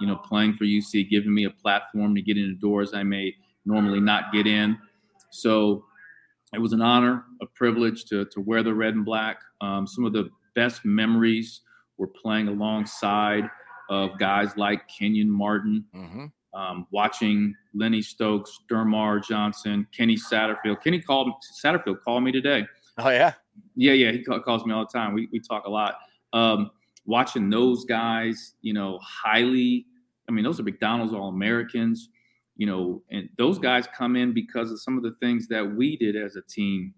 [0.00, 3.34] you know, playing for UC, giving me a platform to get into doors I may
[3.64, 4.78] normally not get in.
[5.30, 5.84] So
[6.54, 9.40] it was an honor, a privilege to, to wear the red and black.
[9.60, 11.62] Um, some of the best memories
[11.98, 13.48] were playing alongside
[13.88, 16.26] of guys like Kenyon Martin, Mm-hmm.
[16.52, 20.82] Um, watching Lenny Stokes, DerMarr Johnson, Kenny Satterfield.
[20.82, 21.32] Kenny called
[21.62, 22.66] Satterfield called me today.
[22.98, 23.34] Oh yeah,
[23.76, 25.14] Yeah, yeah, he calls me all the time.
[25.14, 25.98] We we talk a lot.
[26.32, 26.70] Um,
[27.06, 29.86] watching those guys, you know, highly
[30.28, 32.08] I mean, those are McDonald's All Americans,
[32.56, 35.96] you know, and those guys come in because of some of the things that we
[35.96, 36.94] did as a team.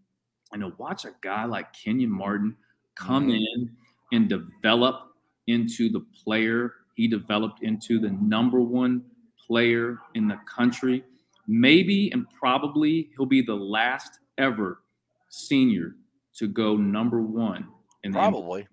[0.52, 2.56] And know, watch a guy like Kenyon Martin
[2.94, 3.40] come Mhm.
[3.40, 3.76] in
[4.12, 5.14] and develop
[5.46, 9.02] into the player he developed into the number one
[9.46, 11.04] player in the country.
[11.46, 14.82] Maybe and probably he'll be the last ever
[15.28, 15.96] senior
[16.36, 17.66] to go number one.
[18.04, 18.12] In.
[18.12, 18.66] Probably.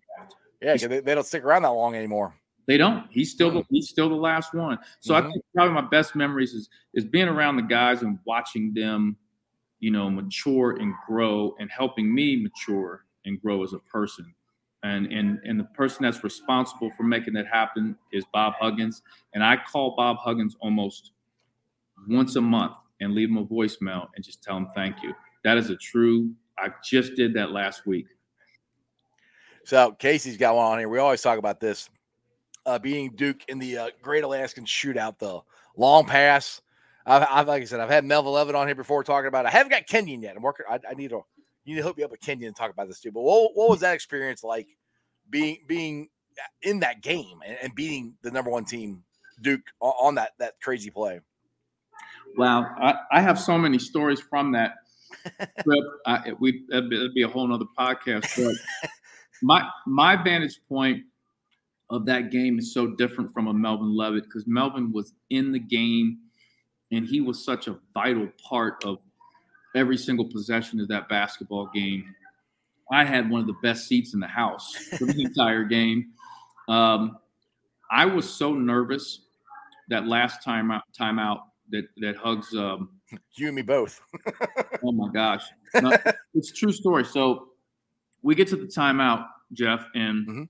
[0.61, 2.35] Yeah, they, they don't stick around that long anymore.
[2.67, 3.07] They don't.
[3.09, 3.65] He's still the, Hmm.
[3.75, 4.77] he's still the last one.
[4.99, 5.31] So I Mhm.
[5.31, 9.17] think probably my best memories is is being around the guys and watching them,
[9.79, 14.33] you know, mature and grow, and helping me mature and grow as a person.
[14.83, 19.01] And and and the person that's responsible for making that happen is Bob Huggins.
[19.33, 21.11] And I call Bob Huggins almost
[22.07, 25.13] once a month and leave him a voicemail and just tell him thank you.
[25.43, 26.31] That is a true.
[26.57, 28.07] I just did that last week.
[29.65, 30.89] So Casey's got one on here.
[30.89, 31.89] We always talk about this.
[32.65, 35.41] Uh, Duke in the uh, Great Alaskan Shootout, the
[35.77, 36.61] long pass.
[37.05, 39.45] I've, I've like I said, I've had Melvin Levett on here before talking about.
[39.45, 39.49] It.
[39.49, 40.35] I haven't got Kenyon yet.
[40.35, 40.65] I'm working.
[40.69, 41.21] I, I need to
[41.69, 43.11] you need to hook me up with Kenyon and talk about this too.
[43.11, 44.67] But what, what was that experience like
[45.29, 46.09] being being
[46.63, 49.03] in that game and, and beating the number one team
[49.41, 51.19] Duke on, on that that crazy play?
[52.35, 54.73] Wow, I, I have so many stories from that
[55.63, 55.83] trip.
[56.07, 58.43] I, we that'd be, that'd be a whole nother podcast.
[58.43, 58.55] But
[59.43, 61.03] my my vantage point
[61.91, 65.59] of that game is so different from a Melvin Levett because Melvin was in the
[65.59, 66.17] game
[66.91, 68.97] and he was such a vital part of
[69.75, 72.13] every single possession of that basketball game.
[72.91, 76.11] I had one of the best seats in the house for the entire game.
[76.67, 77.17] Um,
[77.91, 79.21] I was so nervous
[79.89, 81.41] that last time out, time out
[81.71, 82.89] that that hugs um,
[83.35, 83.99] You and me both.
[84.83, 85.43] oh my gosh
[85.81, 85.95] No,
[86.33, 87.49] it's a true story so
[88.23, 90.49] we get to the timeout jeff and Mhm.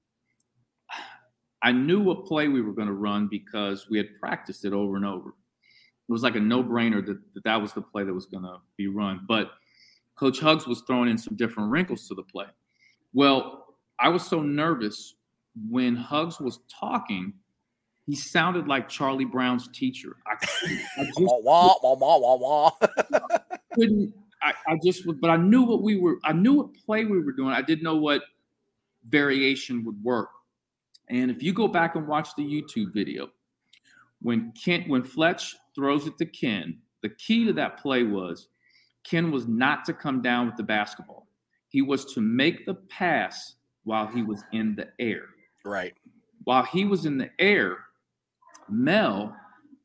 [1.62, 4.96] i knew what play we were going to run because we had practiced it over
[4.96, 5.34] and over
[6.10, 8.58] it was like a no-brainer that that, that was the play that was going to
[8.78, 9.52] be run but
[10.16, 12.46] coach hugs was throwing in some different wrinkles to the play
[13.14, 15.16] well i was so nervous
[15.70, 17.34] when hugs was talking
[18.06, 20.34] he sounded like charlie brown's teacher i,
[20.98, 22.88] I just wah, wah, wah, wah, wah, wah.
[23.80, 24.14] couldn't.
[24.42, 26.20] I, I just, but I knew what we were.
[26.24, 27.54] I knew what play we were doing.
[27.54, 28.24] I didn't know what
[29.08, 30.30] variation would work.
[31.10, 33.30] And if you go back and watch the YouTube video,
[34.22, 38.50] when Kent, when Fletch throws it to Ken, the key to that play was
[39.04, 41.28] Ken was not to come down with the basketball.
[41.70, 45.30] He was to make the pass while he was in the air
[45.66, 45.94] right.
[46.44, 47.78] while he was in the air,
[48.70, 49.36] Mel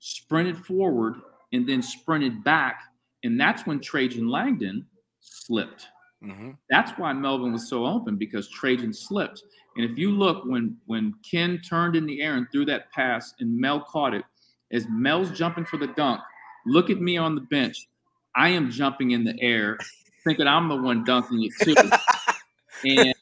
[0.00, 1.16] sprinted forward
[1.52, 2.80] and then sprinted back.
[3.24, 4.86] And that's when Trajan Langdon
[5.20, 5.88] slipped.
[6.22, 9.42] hmm That's why Melvin was so open because Trajan slipped.
[9.76, 13.34] And if you look when when Ken turned in the air and threw that pass
[13.40, 14.24] and Mel caught it,
[14.74, 16.20] as Mel's jumping for the dunk,
[16.66, 17.88] look at me on the bench.
[18.36, 19.78] I am jumping in the air,
[20.24, 21.74] thinking I'm the one dunking it too.
[22.84, 23.14] and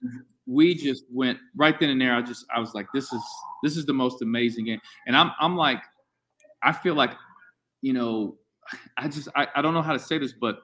[0.47, 2.15] we just went right then and there.
[2.15, 3.23] I just I was like, this is
[3.63, 4.81] this is the most amazing game.
[5.07, 5.83] And I'm I'm like,
[6.63, 7.13] I feel like,
[7.83, 8.37] you know,
[8.97, 10.63] I just I, I don't know how to say this, but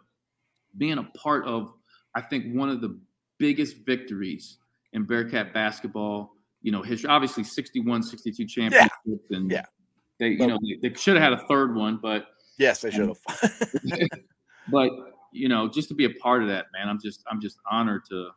[0.78, 1.72] being a part of
[2.14, 2.98] I think one of the
[3.38, 4.58] biggest victories
[4.92, 6.32] in Bearcat basketball,
[6.62, 7.08] you know, history.
[7.08, 9.64] Obviously, 61, 62 championships, and Yeah.
[10.18, 12.26] They, you know, they, they should have had a third one, but
[12.58, 13.18] Yes, they should have.
[14.72, 14.90] but
[15.32, 18.04] you know, just to be a part of that, man, I'm just I'm just honored
[18.10, 18.30] to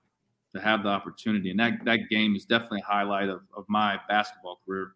[0.53, 3.99] to have the opportunity, and that that game is definitely a highlight of of my
[4.07, 4.93] basketball career.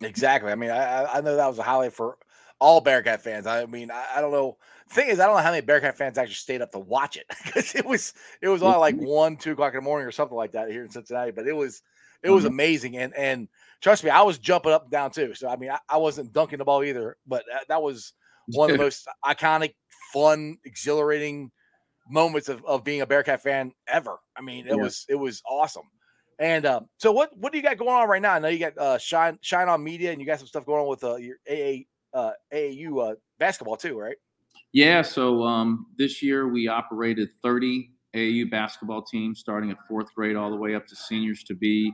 [0.00, 0.52] Exactly.
[0.52, 2.18] I mean, I I- know that was a highlight for
[2.58, 3.46] all Bearcat fans.
[3.46, 4.56] I mean, I, I don't know.
[4.88, 7.26] Thing is, I don't know how many Bearcat fans actually stayed up to watch it
[7.44, 10.36] because it was it was on like one, two o'clock in the morning or something
[10.36, 11.32] like that here in Cincinnati.
[11.32, 11.82] But it was
[12.22, 12.48] it was Mhm.
[12.48, 13.48] amazing, and and
[13.80, 15.34] trust me, I was jumping up and down too.
[15.34, 18.12] So I mean, I, I wasn't dunking the ball either, but that, that was
[18.48, 19.74] one of the most iconic,
[20.12, 21.50] fun, exhilarating
[22.08, 24.18] moments of, of being a Bearcat fan ever.
[24.36, 24.76] I mean, it Yeah.
[24.76, 25.88] was it was awesome.
[26.38, 28.34] And um, so what what do you got going on right now?
[28.34, 30.82] I know you got uh, shine shine on media, and you got some stuff going
[30.82, 31.84] on with uh, your AA
[32.16, 34.16] uh, AAU uh, basketball too, right?
[34.72, 40.36] Yeah, so um, this year we operated 30 AAU basketball teams, starting at fourth grade
[40.36, 41.92] all the way up to seniors to be.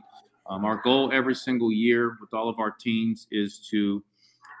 [0.49, 4.03] Um, our goal every single year with all of our teams is to,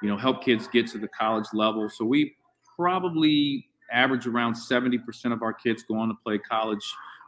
[0.01, 1.89] you know, help kids get to the college level.
[1.89, 2.35] So we
[2.75, 6.83] probably average around 70% of our kids go on to play college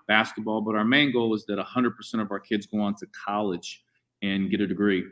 [0.07, 3.83] basketball, but our main goal is that 100% of our kids go on to college
[4.21, 5.03] and get a degree.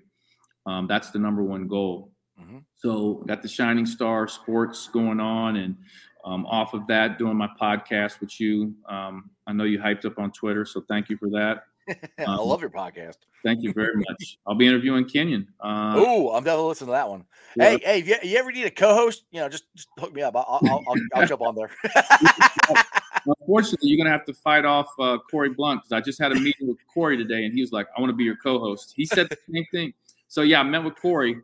[0.66, 2.12] Um, that's the number one goal.
[2.40, 2.64] Mhm.
[2.76, 5.78] So got the Shining Star Sports going on, and
[6.26, 8.74] um, off of that, doing my podcast with you.
[8.88, 11.66] Um, I know you hyped up on Twitter, so thank you for that.
[12.20, 13.18] I Um, love your podcast.
[13.44, 14.38] Thank you very much.
[14.48, 15.48] I'll be interviewing Kenyon.
[15.60, 17.26] Uh, Oh, I'm definitely listening to that one.
[17.58, 17.70] yeah.
[17.72, 20.22] Hey, hey, if you, you ever need a co-host, you know, just, just hook me
[20.22, 20.36] up.
[20.36, 21.70] I'll, I'll, I'll, I'll jump on there.
[23.26, 26.36] Unfortunately, you're gonna have to fight off uh, Corey Blunt because I just had a
[26.36, 29.06] meeting with Corey today, and he was like, "I want to be your co-host." He
[29.06, 29.94] said the same thing.
[30.28, 31.38] So yeah, I met with Corey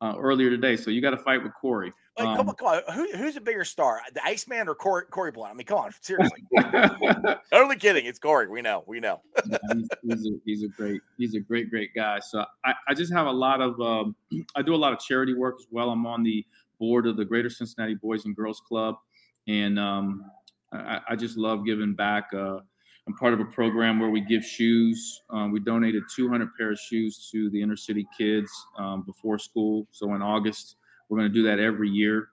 [0.00, 0.76] uh, earlier today.
[0.76, 1.92] So you got to fight with Corey.
[2.18, 2.94] Like, Um, come on, come on.
[2.94, 5.52] Who, who's a bigger star, the Iceman or Corey, Corey Blunt?
[5.52, 6.44] I mean, come on, seriously.
[7.50, 8.04] Totally kidding.
[8.04, 8.48] It's Corey.
[8.48, 8.84] We know.
[8.86, 9.22] We know.
[9.46, 12.94] Yeah, he's, he's, a, he's a great he's a great great guy so i, I
[12.94, 14.14] just have a lot of um,
[14.56, 16.44] i do a lot of charity work as well i'm on the
[16.78, 18.96] board of the greater cincinnati boys and girls club
[19.48, 20.24] and um,
[20.72, 22.58] I, I just love giving back uh,
[23.06, 26.84] i'm part of a program where we give shoes um, we donated 200 pairs of
[26.86, 30.76] shoes to the inner city kids um, before school so in august
[31.12, 32.28] we're going to do that every year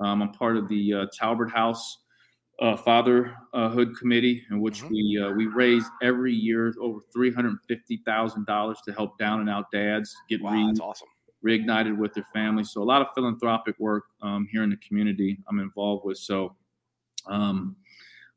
[0.00, 1.98] um, i'm part of the uh, talbert house
[2.60, 4.90] uh, fatherhood committee in which Mhm.
[4.90, 9.40] we uh, we raise every year over three hundred fifty thousand dollars to help down
[9.40, 11.08] and out dads get Wow, re- awesome.
[11.44, 12.70] reignited with their families.
[12.72, 16.18] So a lot of philanthropic work um, here in the community I'm involved with.
[16.18, 16.56] So
[17.26, 17.76] um,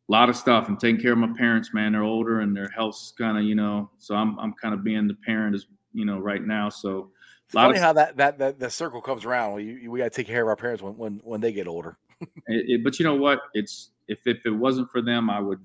[0.10, 0.68] a lot of stuff.
[0.68, 1.94] I'm taking care of my parents, man.
[1.94, 3.90] They're older and their health's kind of you know.
[3.98, 6.70] So I'm I'm kind of being the parent as you know right now.
[6.70, 7.12] So It's a lot
[7.52, 9.54] funny of how that, that that the circle comes around.
[9.56, 11.98] We we got to take care of our parents when when, when they get older.
[12.22, 13.40] it, it- but you know what?
[13.54, 15.60] It's if if it wasn't for them, I would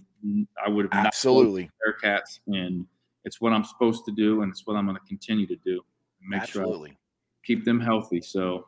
[0.64, 2.86] I would have not Absolutely, Bearcats, and
[3.24, 5.82] it's what I'm supposed to do, and it's what I'm going to continue to do.
[6.20, 6.98] Make sure I absolutely,
[7.44, 8.20] keep them healthy.
[8.20, 8.66] So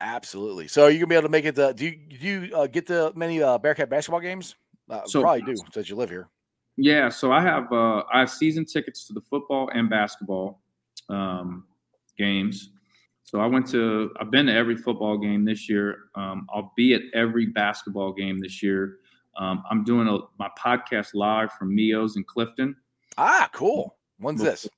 [0.00, 0.68] absolutely.
[0.68, 1.54] So are you gonna be able to make it?
[1.56, 4.56] To, do you do you uh, get to many uh, Bearcat basketball games?
[4.88, 6.28] Uh, So- probably do since you live here.
[6.76, 10.60] yeah, so I have uh, I have season tickets to the football and basketball
[11.08, 11.64] um,
[12.20, 12.70] games.
[13.24, 15.86] So I went to I've been to every football game this year.
[16.14, 18.98] Um, I'll be at every basketball game this year.
[19.36, 22.76] Um, I'm doing a, my podcast live from Mio's in Clifton.
[23.16, 23.96] Ah, cool.
[24.18, 24.68] When's this?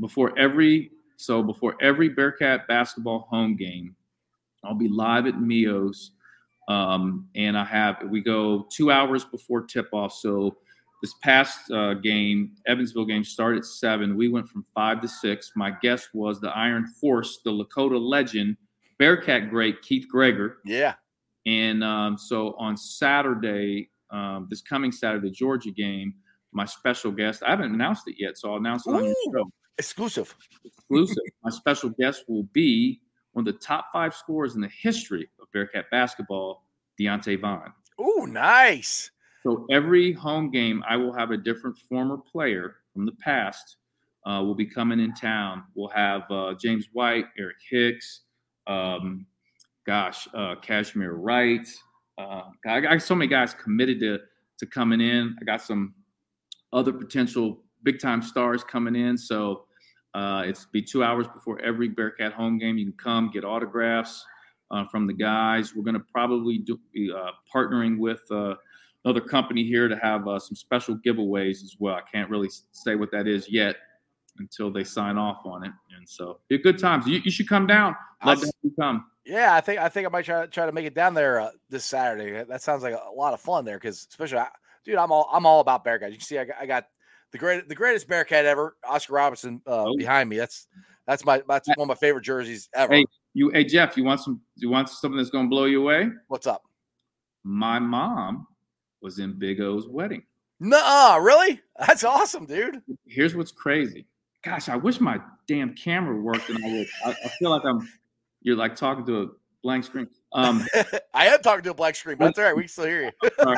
[0.00, 3.94] before every so before every Bearcat basketball home game,
[4.64, 6.12] I'll be live at Mio's,
[6.68, 10.12] um, and I have we go two hours before tip off.
[10.12, 10.56] So
[11.02, 14.16] this past uh, game, Evansville game started at seven.
[14.16, 15.52] We went from five to six.
[15.54, 18.56] My guest was the Iron Horse, the Lakota legend,
[18.98, 20.58] Bearcat great Keith Gregor.
[20.64, 20.94] Yeah.
[21.46, 26.14] And um, so on Saturday, um, this coming Saturday, Georgia game,
[26.52, 29.50] my special guest, I haven't announced it yet, so I'll announce it on your show.
[29.78, 30.34] Exclusive.
[30.64, 31.22] Exclusive.
[31.44, 33.00] my special guest will be
[33.32, 36.64] one of the top five scorers in the history of Bearcat basketball,
[36.98, 37.72] Deonta Vaughn.
[37.98, 39.10] Oh, nice.
[39.48, 43.76] So every home game, I will have a different former player from the past
[44.26, 45.64] uh, will be coming in town.
[45.74, 48.24] We'll have uh, James White, Eric Hicks,
[48.66, 49.24] um,
[49.86, 51.66] gosh, uh, Cashmere Wright.
[52.18, 54.18] Uh, I got so many guys committed to
[54.58, 55.34] to coming in.
[55.40, 55.94] I got some
[56.74, 59.16] other potential big time stars coming in.
[59.16, 59.64] So
[60.12, 62.76] uh, it's be two hours before every Bearcat home game.
[62.76, 64.26] You can come get autographs
[64.70, 65.74] uh, from the guys.
[65.74, 68.56] We're going to probably do, be uh, partnering with uh,
[69.08, 71.94] another company here to have uh, some special giveaways as well.
[71.94, 73.76] I can't really say what that is yet
[74.38, 75.72] until they sign off on it.
[75.96, 77.06] And so, be a good times.
[77.06, 77.96] You, you should come down.
[78.20, 79.06] Have you come.
[79.24, 81.50] Yeah, I think I think I might try try to make it down there uh,
[81.70, 82.44] this Saturday.
[82.48, 84.48] That sounds like a, lot of fun there because especially, I,
[84.84, 86.10] dude, I'm all I'm all about Bearcat.
[86.10, 86.86] You can see I got, I got
[87.32, 89.96] the great the greatest Bearcat ever, Oscar Robertson, uh, Oh.
[89.96, 90.36] behind me.
[90.36, 90.66] That's
[91.06, 92.94] that's my that's one of my favorite jerseys ever.
[92.94, 93.04] Hey.
[93.34, 94.40] You, hey Jeff, you want some?
[94.56, 96.08] You want something that's going to blow you away?
[96.28, 96.62] What's up?
[97.44, 98.46] My mom
[99.00, 100.22] was in Big O's wedding.
[100.60, 101.60] No, really?
[101.86, 102.82] That's awesome, dude.
[103.06, 104.06] Here's what's crazy.
[104.44, 106.86] Gosh, I wish my damn camera worked, and I would.
[107.04, 107.88] I, I feel like I'm.
[108.42, 109.26] You're like talking to a
[109.62, 110.08] blank screen.
[110.32, 110.64] Um,
[111.14, 112.56] I am talking to a black screen, but that's all right.
[112.56, 113.30] We can still hear you.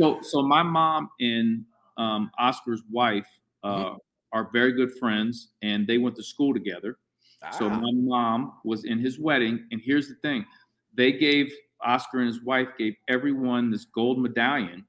[0.00, 1.64] so so my mom and
[1.96, 3.26] um, Oscar's wife
[3.64, 3.96] uh, Mm-hmm.
[4.32, 6.98] are very good friends, and they went to school together.
[7.52, 10.44] So Ah, my mom was in his wedding, and here's the thing:
[10.94, 11.52] they gave
[11.84, 14.84] Oscar and his wife gave everyone this gold medallion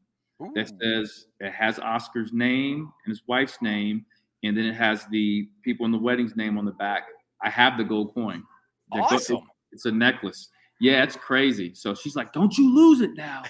[0.56, 4.06] that says it has Oscar's name and his wife's name,
[4.44, 7.04] and then it has the people in the wedding's name on the back.
[7.44, 8.44] I have the gold coin.
[8.92, 9.40] The awesome.
[9.72, 10.50] it's a necklace.
[10.80, 11.74] Yeah, it's crazy.
[11.74, 13.44] So she's like, "Don't you lose it now."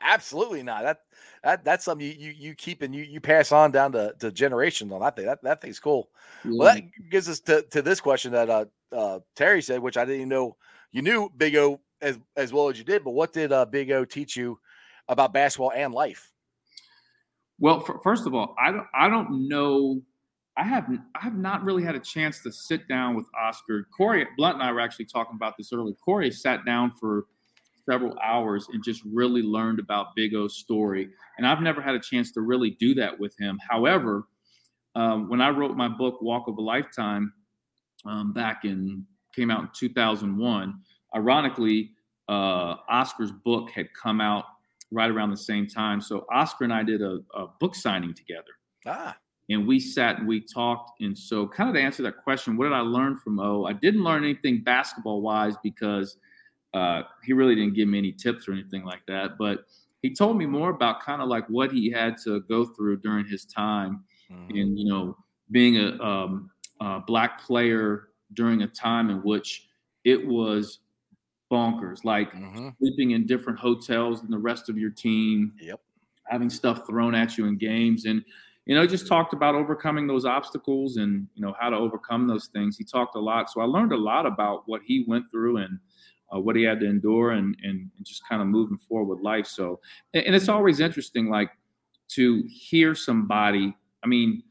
[0.02, 0.84] Absolutely not.
[0.84, 1.00] That
[1.44, 4.32] that that's something you you, you keep and you you pass on down to, to
[4.32, 5.26] generations on that thing.
[5.26, 6.10] That that thing's cool.
[6.44, 10.06] Well, that gives us to, to this question that uh, uh, Terry said, which I
[10.06, 10.58] didn't even know
[10.96, 13.04] you knew Big O as as well as you did.
[13.04, 14.58] But what did uh, Big O teach you
[15.10, 16.32] about basketball and life?
[17.60, 20.02] Well, f- first of all, I don't I don't know.
[20.56, 23.90] I have I have not really had a chance to sit down with Oscar.
[23.96, 25.96] Corey Blunt and I were actually talking about this earlier.
[25.96, 27.26] Corey sat down for
[27.86, 31.10] several hours and just really learned about Big O's story.
[31.38, 33.60] And I've never had a chance to really do that with him.
[33.70, 34.30] However,
[34.96, 37.34] um, when I wrote my book Walk of a Lifetime
[38.06, 39.06] um, back in
[39.36, 40.80] came out in 2001,
[41.16, 41.92] ironically,
[42.30, 44.46] uh, Oscar's book had come out
[44.92, 46.02] right around the same time.
[46.02, 48.44] So Oscar and I did a, a book signing together.
[48.88, 49.18] Ah,
[49.50, 51.02] and we sat and we talked.
[51.02, 53.66] And so, kind of to answer that question, what did I learn from O?
[53.66, 56.18] I didn't learn anything basketball wise because
[56.74, 59.38] uh, he really didn't give me any tips or anything like that.
[59.38, 59.66] But
[60.02, 63.26] he told me more about kind of like what he had to go through during
[63.26, 64.50] his time mhm.
[64.50, 65.18] in, you know,
[65.52, 66.50] being a, um,
[66.82, 69.68] a black player during a time in which
[70.04, 70.80] it was
[71.52, 72.76] bonkers, like Mhm.
[72.80, 75.82] sleeping in different hotels than the rest of your team Yep.
[76.26, 78.24] having stuff thrown at you in games and
[78.66, 82.48] you know just talked about overcoming those obstacles and you know how to overcome those
[82.48, 85.58] things he talked a lot so i learned a lot about what he went through
[85.58, 85.80] and
[86.36, 89.24] uh, what he had to endure and, and and just kind of moving forward with
[89.24, 89.80] life so
[90.16, 91.52] and, and it's always interesting like
[92.08, 94.42] to hear somebody i mean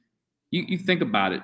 [0.53, 1.43] you, you think about it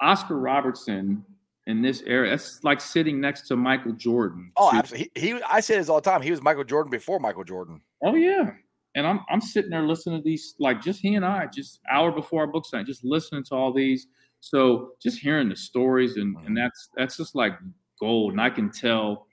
[0.00, 1.24] oscar robertson
[1.66, 5.10] in this era that's like sitting next to michael jordan Oh, to- absolutely.
[5.14, 6.22] He, he, I say this all the time.
[6.22, 7.80] He was Michael Jordan before Michael Jordan.
[8.04, 8.50] Oh yeah.
[8.94, 12.10] And I'm I'm sitting there listening to these, like just he and I, just hour
[12.10, 14.06] before our book signing, just listening to all these.
[14.40, 16.54] So just hearing the stories and and mm-hmm.
[16.54, 17.52] that's that's just like
[18.00, 18.32] gold.
[18.32, 19.26] And I can tell,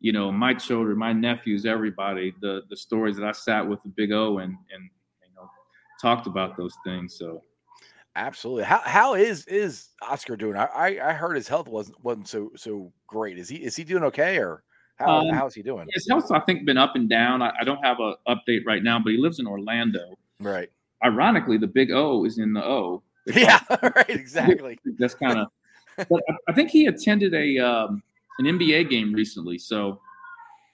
[0.00, 3.88] you know, my children, my nephews, everybody, the the stories that I sat with the
[3.96, 4.82] big O and and
[5.22, 5.48] you know
[6.02, 7.16] talked about those things.
[7.18, 7.42] So
[8.18, 8.64] Absolutely.
[8.64, 10.56] How how is is Oscar doing?
[10.56, 13.38] I I, heard his health wasn't wasn't so so great.
[13.38, 14.64] Is he is he doing okay or
[14.96, 15.86] how Um, how is he doing?
[15.92, 17.42] his health's I think been up and down.
[17.42, 20.18] I, I don't have a update right now, but he lives in Orlando.
[20.40, 20.68] Right.
[21.04, 23.04] Ironically, the big O is in the O.
[23.32, 23.60] Yeah.
[23.94, 24.10] Right.
[24.10, 24.80] Exactly.
[24.98, 25.46] that's kind of.
[25.96, 28.02] but I, I think he attended a um,
[28.40, 29.58] an NBA game recently.
[29.58, 30.00] So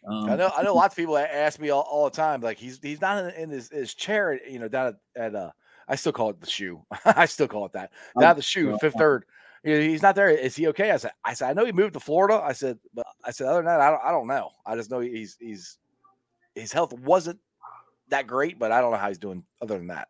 [0.08, 0.50] um, I know.
[0.56, 0.74] I know.
[0.74, 2.40] Lots of people ask me all, all the time.
[2.40, 4.40] Like he's he's not in, in his, his chair.
[4.48, 5.50] You know, down at, at uh,
[5.88, 6.84] I still call it the shoe.
[7.04, 7.90] I still call it that.
[8.18, 9.24] Down at the shoe, well, fifth third.
[9.62, 10.28] He's not there.
[10.28, 10.90] Is he okay?
[10.90, 11.12] I said.
[11.24, 11.50] I said.
[11.50, 12.40] I know he moved to Florida.
[12.44, 12.78] I said.
[12.92, 13.46] But I said.
[13.46, 14.02] Other than that, I don't.
[14.04, 14.50] I don't know.
[14.66, 15.78] I just know he's he's
[16.54, 17.40] his health wasn't
[18.08, 20.08] that great, but I don't know how he's doing other than that.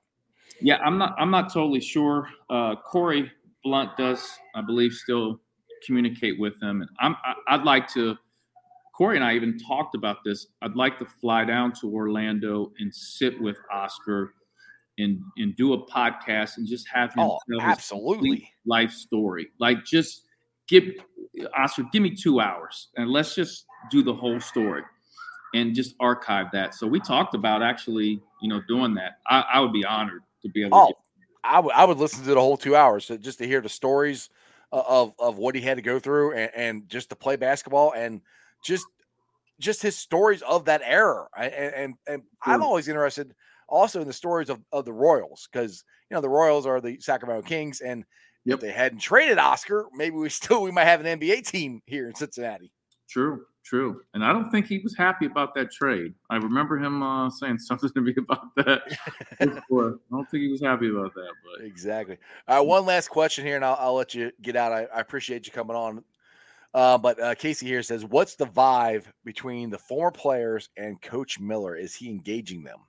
[0.60, 1.14] Yeah, I'm not.
[1.18, 2.28] I'm not totally sure.
[2.50, 3.30] Uh, Corey
[3.62, 5.40] Blunt does, I believe, still
[5.86, 7.16] communicate with them, and I'm.
[7.24, 8.16] I, I'd like to.
[8.96, 10.46] Corey and I even talked about this.
[10.62, 14.34] I'd like to fly down to Orlando and sit with Oscar,
[14.98, 18.50] and and do a podcast and just have him Oh, tell his absolutely.
[18.66, 19.48] life story.
[19.58, 20.22] Like just
[20.68, 20.84] give
[21.56, 24.82] Oscar, give me two hours and let's just do the whole story
[25.54, 26.74] and just archive that.
[26.74, 29.18] So we talked about actually, you know, doing that.
[29.28, 30.94] I, I would be honored to be able Oh, to.
[31.42, 33.68] I would I would listen to the whole two hours to, just to hear the
[33.68, 34.30] stories
[34.72, 38.20] of of what he had to go through and, and just to play basketball and
[38.64, 38.86] just
[39.60, 41.26] just his stories of that era.
[41.36, 43.34] And and, and I'm always interested
[43.68, 46.98] also in the stories of, of the Royals because you know the Royals are the
[47.00, 48.04] Sacramento Kings and
[48.46, 48.56] Yep.
[48.56, 52.08] if they hadn't traded Oscar, maybe we still we might have an NBA team here
[52.08, 52.70] in Cincinnati.
[53.08, 54.02] True, true.
[54.12, 56.14] And I don't think he was happy about that trade.
[56.30, 58.82] I remember him uh, saying something to me about that.
[59.38, 59.98] before.
[60.12, 62.18] I don't think he was happy about that, but Exactly.
[62.48, 64.72] All right, one last question here, and I'll, I'll let you get out.
[64.72, 66.04] I, I appreciate you coming on.
[66.72, 71.38] Uh, but uh, Casey here says, "What's the vibe between the former players and Coach
[71.38, 71.76] Miller?
[71.76, 72.80] Is he engaging them?"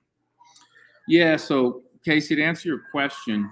[1.08, 3.50] Yeah, so Casey, to answer your question,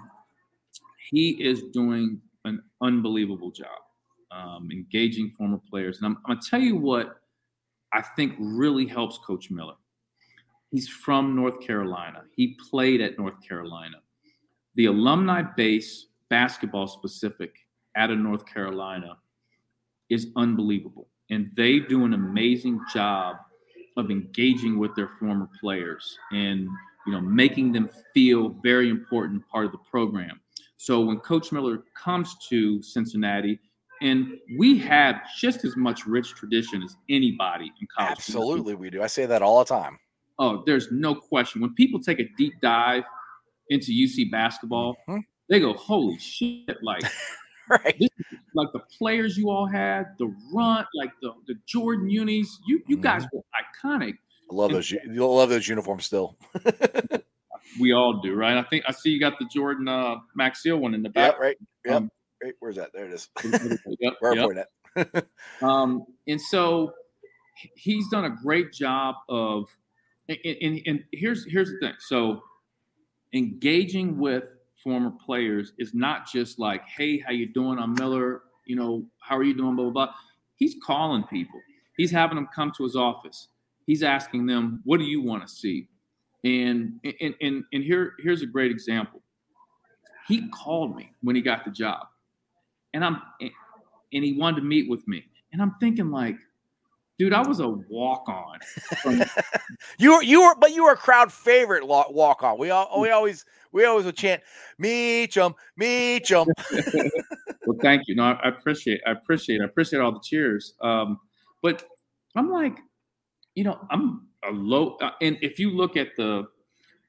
[1.09, 3.67] he is doing an unbelievable job
[4.31, 5.97] um, engaging former players.
[5.97, 7.21] And I'm, I'm going to tell you what
[7.93, 9.75] I think really helps Coach Miller.
[10.71, 13.97] He's from North Carolina, he played at North Carolina.
[14.75, 17.55] The alumni base, basketball specific,
[17.95, 19.17] out of North Carolina
[20.09, 21.07] is unbelievable.
[21.29, 23.37] And they do an amazing job
[23.95, 26.67] of engaging with their former players and
[27.05, 30.39] you know making them feel very important part of the program
[30.77, 33.59] so when coach miller comes to cincinnati
[34.01, 39.01] and we have just as much rich tradition as anybody in college Absolutely, we do.
[39.01, 39.97] I say that all the time.
[40.39, 43.03] oh there's no question when people take a deep dive
[43.69, 45.21] into uc basketball Mhm.
[45.49, 47.01] they go holy shit like
[47.67, 47.95] Right.
[47.99, 48.09] this
[48.53, 52.97] like the players you all had the run like the, the jordan unis you you
[52.97, 53.37] guys Mm-hmm.
[53.37, 54.13] were iconic
[54.51, 54.91] I love those.
[54.91, 56.37] You love those uniforms still.
[57.79, 60.93] we all do right i think i see you got the jordan uh Maxiell one
[60.93, 61.31] in the Yeah.
[61.31, 61.57] back Right.
[61.85, 61.95] Yep.
[61.95, 62.11] Um,
[62.41, 62.53] right.
[62.59, 62.91] Where's that?
[62.93, 63.27] There it is.
[63.99, 64.67] yep, Where yep.
[64.95, 65.25] at.
[65.61, 66.93] Um, and so
[67.75, 69.67] he's done a great job of,
[70.29, 71.93] and, and, and here's here's the thing.
[71.99, 72.41] So
[73.33, 74.43] engaging with
[74.83, 77.77] former players is not just like, hey, how you doing?
[77.77, 78.43] I'm Miller.
[78.65, 79.75] You know, how are you doing?
[79.75, 80.13] Blah blah blah.
[80.55, 81.59] He's calling people.
[81.97, 83.49] He's having them come to his office.
[83.85, 85.87] He's asking them, "What do you want to see?"
[86.43, 89.21] And and and and here here's a great example.
[90.27, 92.07] He called me when he got the job,
[92.93, 96.37] and I'm and he wanted to meet with me, and I'm thinking like,
[97.17, 98.59] dude, I was a walk on.
[99.97, 102.57] you were you were, but you were a crowd favorite walk on.
[102.57, 104.41] We all we always we always would chant,
[104.77, 106.47] "Meet 'em, meet 'em."
[107.65, 108.15] well, thank you.
[108.15, 110.75] No, I appreciate, I appreciate, I appreciate all the cheers.
[110.81, 111.19] Um,
[111.61, 111.85] but
[112.35, 112.77] I'm like,
[113.55, 116.47] you know, I'm a low, uh, and if you look at the,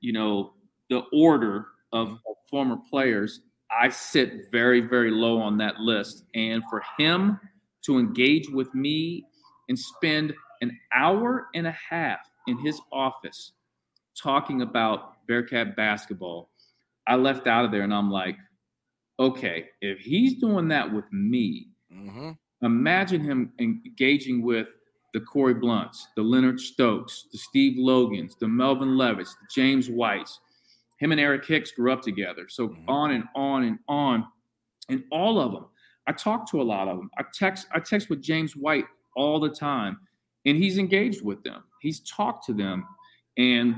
[0.01, 0.55] you know,
[0.89, 3.40] the order of, of former players,
[3.70, 6.24] I sit very, very low on that list.
[6.35, 7.40] And for him
[7.85, 9.24] to engage with me
[9.68, 13.52] and spend an hour and a half in his office
[14.20, 16.51] talking about Bearcat basketball,
[17.09, 18.36] I left out of there and I'm like,
[19.18, 22.31] okay, if he's doing that with me, mm-hmm.
[22.62, 24.68] imagine him engaging with
[25.16, 30.40] the Corey Blunts, the Leonard Stokes, the Steve Logans, the Melvin Levetts, the James Whites.
[30.98, 32.48] Him and Eric Hicks grew up together.
[32.51, 32.86] So mm-hmm.
[32.86, 34.26] on and on and on.
[34.90, 35.64] And all of them.
[36.06, 37.10] I talk to a lot of them.
[37.16, 38.84] I text, I text with James White
[39.16, 39.98] all the time.
[40.44, 41.64] And he's engaged with them.
[41.80, 42.86] He's talked to them.
[43.38, 43.74] And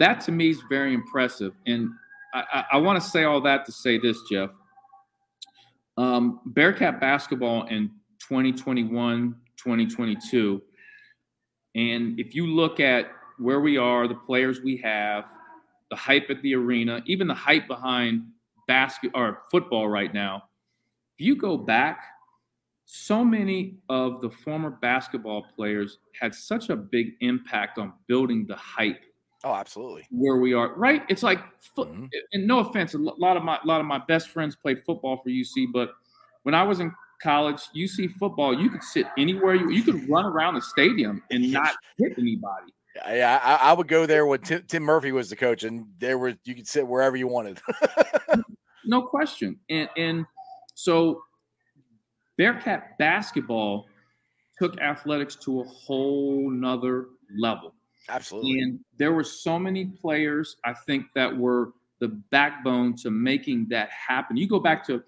[0.00, 1.52] that to me is very impressive.
[1.68, 1.90] And
[2.34, 4.50] I, I, I want to say all that to say this, Jeff.
[5.96, 10.62] Um, Bearcat basketball in 2021, 2022.
[11.74, 15.26] And if you look at where we are, the players we have,
[15.90, 18.24] the hype at the arena, even the hype behind
[18.66, 20.44] basket or football right now,
[21.18, 22.04] if you go back,
[22.86, 28.56] so many of the former basketball players had such a big impact on building the
[28.56, 29.00] hype
[29.44, 30.06] Oh, absolutely.
[30.10, 31.02] Where we are, right?
[31.10, 31.38] It's like,
[31.76, 32.06] mm-hmm.
[32.32, 35.18] and no offense, a lot of my a lot of my best friends played football
[35.18, 35.90] for UC, but
[36.44, 36.90] when I was in
[37.24, 41.50] college, UC football, you could sit anywhere you you could run around the stadium and
[41.50, 42.72] not hit anybody.
[43.06, 46.16] Yeah, I, I would go there when Tim, Tim, Murphy was the coach, and there
[46.18, 47.60] were you could sit wherever you wanted.
[48.84, 50.26] no question, and and
[50.74, 51.22] so
[52.36, 53.86] Bearcat basketball
[54.58, 57.06] took athletics to a whole nother
[57.36, 57.74] level.
[58.08, 58.60] Absolutely.
[58.60, 63.88] And there were so many players, I think, that were the backbone to making that
[63.90, 64.36] happen.
[64.36, 65.02] You go back to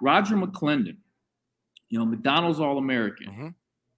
[0.00, 0.96] Roger McClendon,
[1.92, 3.48] you know, McDonald's All American mm-hmm.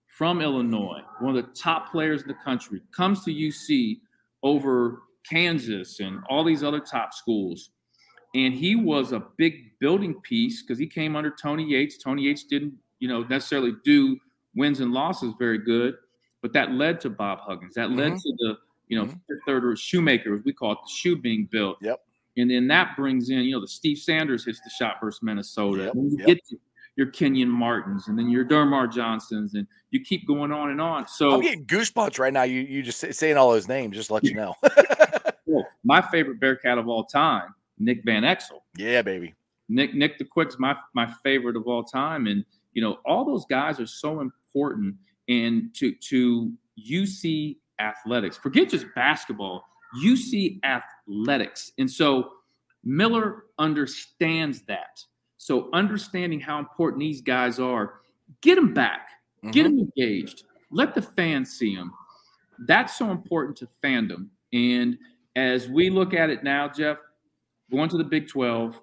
[0.08, 4.00] from Illinois, one of the top players in the country, comes to UC
[4.42, 7.70] over Kansas and all these other top schools.
[8.34, 11.96] And he was a big building piece because he came under Tony Yates.
[11.96, 14.18] Tony Yates didn't, you know, necessarily do
[14.54, 15.94] wins and losses very good
[16.44, 17.72] but that led to Bob Huggins.
[17.74, 18.16] That led mm-hmm.
[18.16, 18.58] to the,
[18.88, 19.34] you know, mm-hmm.
[19.46, 21.78] third shoemaker, we call it the shoe being built.
[21.80, 22.00] Yep.
[22.36, 25.90] And then that brings in, you know, the Steve Sanders hits the shot versus Minnesota.
[25.94, 26.28] Yep.
[26.28, 26.38] Yep.
[26.96, 31.08] Your Kenyon Martins and then your DerMarr Johnsons, and you keep going on and on.
[31.08, 32.44] So I'm getting goosebumps right now.
[32.44, 34.54] You you just saying all those names, just let you know.
[35.46, 38.60] well, my favorite Bearcat of all time, Nick Van Exel.
[38.76, 39.34] Yeah, baby.
[39.68, 43.44] Nick Nick the Quick's my my favorite of all time, and you know all those
[43.46, 44.94] guys are so important
[45.28, 46.52] and to to
[46.90, 48.36] UC athletics.
[48.36, 49.64] Forget just basketball,
[50.02, 51.72] UC athletics.
[51.78, 52.30] And so
[52.84, 55.02] Miller understands that.
[55.44, 58.00] So understanding how important these guys are,
[58.40, 59.08] get them back,
[59.40, 59.50] mm-hmm.
[59.50, 61.92] get them engaged, let the fans see them.
[62.60, 64.28] That's so important to fandom.
[64.54, 64.96] And
[65.36, 66.96] as we look at it now, Jeff,
[67.70, 68.80] going to the Big 12,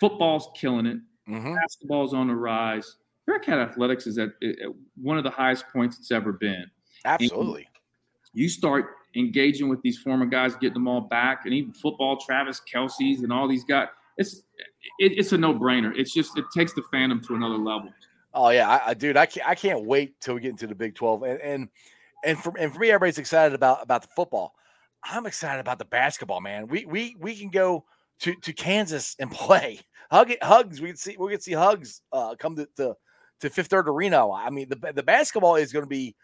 [0.00, 0.98] football's killing it,
[1.30, 1.54] mm-hmm.
[1.54, 2.96] basketball's on the rise.
[3.28, 4.56] Bearcat athletics is at, at,
[5.00, 6.68] one of the highest points it's ever been.
[7.04, 7.62] Absolutely.
[7.62, 7.68] And
[8.32, 12.60] you start engaging with these former guys, getting them all back, and even football, Travis
[12.68, 13.86] Kelce's, and all these guys.
[14.16, 14.42] It's
[14.98, 15.92] it, it's a no brainer.
[15.96, 17.92] It's just it takes the fandom to another level.
[18.34, 20.74] Oh yeah, I, I, dude, I can't I can't wait till we get into the
[20.74, 21.68] Big Twelve, and and
[22.24, 24.54] and for and for me, everybody's excited about about the football.
[25.02, 26.66] I'm excited about the basketball, man.
[26.66, 27.84] We we we can go
[28.20, 29.80] to to Kansas and play.
[30.10, 30.80] Hug it, hugs.
[30.80, 32.94] We can see we can see hugs uh, come to, to
[33.40, 34.30] to Fifth Third Arena.
[34.30, 36.14] I mean, the the basketball is going to be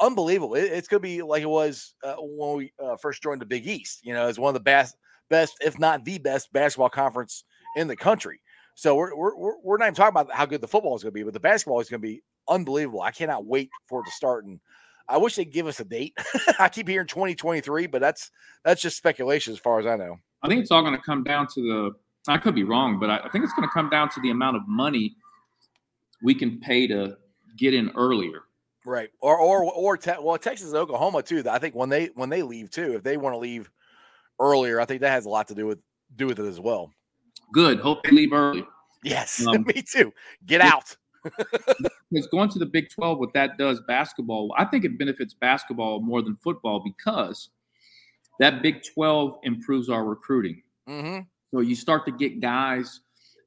[0.00, 0.54] unbelievable.
[0.54, 3.46] It, it's going to be like it was uh, when we uh, first joined the
[3.46, 4.00] Big East.
[4.04, 4.96] You know, it's one of the best,
[5.30, 7.44] best, if not the best, basketball conference
[7.76, 8.40] in the country.
[8.74, 11.18] So we're we're we're not even talking about how good the football is going to
[11.18, 13.00] be, but the basketball is going to be unbelievable.
[13.00, 14.60] I cannot wait for it to start, and
[15.08, 16.16] I wish they'd give us a date.
[16.58, 18.30] I keep hearing 2023, but that's
[18.64, 20.16] that's just speculation as far as I know.
[20.42, 21.90] I think it's all going to come down to the.
[22.30, 24.30] I could be wrong, but I, I think it's going to come down to the
[24.30, 25.14] amount of money
[26.22, 27.16] we can pay to
[27.56, 28.42] get in earlier.
[28.86, 29.10] Right.
[29.20, 31.42] Or or or te- well, Texas and Oklahoma too.
[31.50, 33.70] I think when they when they leave too, if they want to leave
[34.40, 35.78] earlier, I think that has a lot to do with
[36.16, 36.92] do with it as well.
[37.52, 37.80] Good.
[37.80, 38.66] Hope they leave early.
[39.04, 40.12] Yes, um, me too.
[40.46, 40.96] Get out.
[42.10, 46.00] because going to the Big 12, what that does basketball, I think it benefits basketball
[46.00, 47.50] more than football because
[48.38, 50.62] that Big 12 improves our recruiting.
[50.88, 51.20] Mm-hmm.
[51.52, 53.00] So you start to get guys,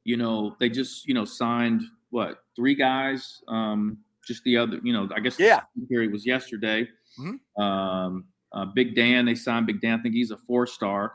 [0.03, 3.97] you know, they just, you know, signed what, three guys um,
[4.27, 5.61] just the other, you know, I guess Yeah.
[5.75, 6.87] the period was yesterday.
[7.19, 7.39] Mhm.
[7.61, 9.99] Um, uh, Big Dan, they signed Big Dan.
[9.99, 11.13] I think he's a four star.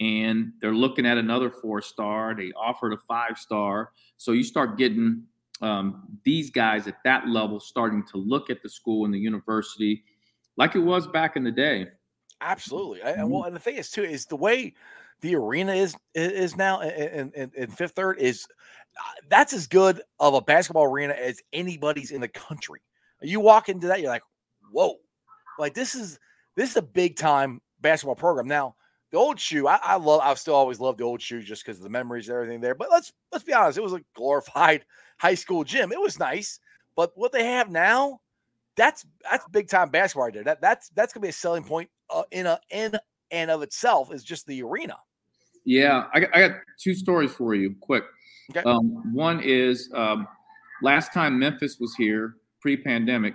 [0.00, 2.34] And they're looking at another four star.
[2.34, 3.92] They offered a five star.
[4.16, 5.22] So you start getting
[5.62, 10.02] um, these guys at that level starting to look at the school and the university
[10.56, 11.86] like it was back in the day.
[12.40, 13.02] Absolutely.
[13.02, 13.30] I- And Mhm.
[13.30, 14.74] well, and the thing is too is the way
[15.20, 18.46] the arena is is now in, in, in Fifth Third is
[18.98, 22.82] uh, that's as good of a basketball arena as anybody's in the country.
[23.22, 24.22] You walk into that, you're like,
[24.70, 24.96] whoa,
[25.58, 26.18] like this is
[26.56, 28.46] this is a big time basketball program.
[28.46, 28.76] Now,
[29.10, 30.20] the old shoe, I, I love.
[30.22, 32.74] I've still always loved the old shoe just because of the memories and everything there.
[32.74, 34.84] But let's let's be honest, it was a glorified
[35.18, 35.92] high school gym.
[35.92, 36.58] It was nice,
[36.96, 38.20] but what they have now,
[38.76, 40.44] that's that's big time basketball right there.
[40.44, 42.96] That that's that's gonna be a selling point uh, in a in
[43.30, 44.96] and of itself is just the arena.
[45.64, 48.04] Yeah, I got, I got two stories for you, quick.
[48.50, 48.62] Okay.
[48.68, 50.28] Um, one is um,
[50.82, 53.34] last time Memphis was here, pre-pandemic.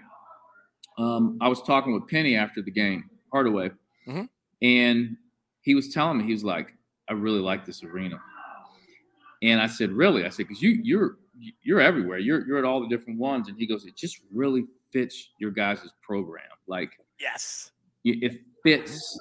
[1.00, 3.72] Um, I was talking with Penny after the game, Hardaway,
[4.08, 4.30] Mhm.
[4.62, 5.18] and
[5.62, 6.76] he was telling me he was like,
[7.08, 8.22] "I really like this arena,"
[9.42, 11.18] and I said, "Really?" I said, "Because you you're
[11.62, 12.18] you're everywhere.
[12.20, 15.52] You're you're at all the different ones," and he goes, "It just really fits your
[15.52, 16.44] guys' program.
[16.68, 17.72] Like Yes.
[18.04, 19.18] it it fits."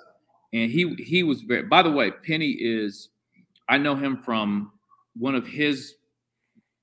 [0.52, 1.62] And he he was very.
[1.62, 3.10] By the way, Penny is.
[3.68, 4.72] I know him from
[5.14, 5.96] one of his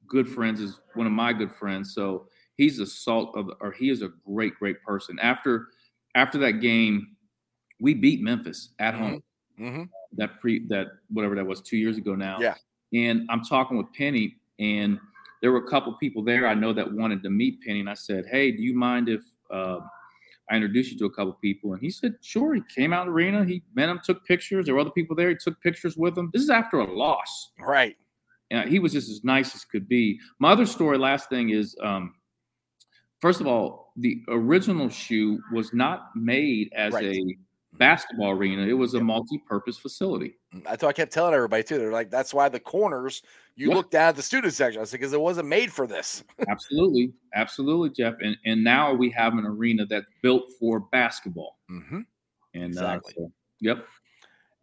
[0.07, 1.93] good friends is one of my good friends.
[1.95, 5.17] So he's a salt of, or he is a great, great person.
[5.21, 5.67] After
[6.15, 7.15] after that game,
[7.79, 9.21] we beat Memphis at home.
[9.59, 9.83] Mm-hmm.
[10.17, 12.37] That pre that whatever that was two years ago now.
[12.39, 12.55] Yeah.
[12.93, 14.99] And I'm talking with Penny, and
[15.41, 17.93] there were a couple people there I know that wanted to meet Penny, and I
[17.95, 19.21] said, "Hey, do you mind if
[19.51, 19.79] uh,
[20.49, 23.13] I introduce you to a couple people?" And he said, "Sure." He came out of
[23.13, 23.43] the arena.
[23.43, 24.65] He met him, took pictures.
[24.65, 25.29] There were other people there.
[25.29, 26.29] He took pictures with them.
[26.33, 27.95] This is after a loss Right.
[28.51, 30.19] and he was just as nice as could be.
[30.39, 32.13] My other story, last thing is, um,
[33.25, 37.05] first of all, the original shoe was not made as Right.
[37.05, 37.37] a
[37.73, 39.05] basketball arena; it was a Yep.
[39.05, 40.37] multi-purpose facility.
[40.63, 41.79] That's what I kept telling everybody too.
[41.79, 43.23] They're like, that's why the corners
[43.55, 43.75] you Yeah.
[43.75, 44.79] look down at the student section.
[44.79, 46.23] I said, because it wasn't made for this.
[46.49, 48.13] absolutely, absolutely, Jeff.
[48.21, 51.57] And and now we have an arena that's built for basketball.
[51.71, 52.01] Mm-hmm.
[52.53, 53.13] And Exactly.
[53.17, 53.87] uh, so, yep.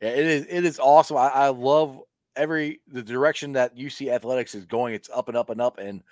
[0.00, 0.46] Yeah, it is.
[0.48, 1.16] It is awesome.
[1.16, 2.00] I, I love
[2.36, 4.94] every the direction that UC athletics is going.
[4.94, 6.02] It's up and up and up, and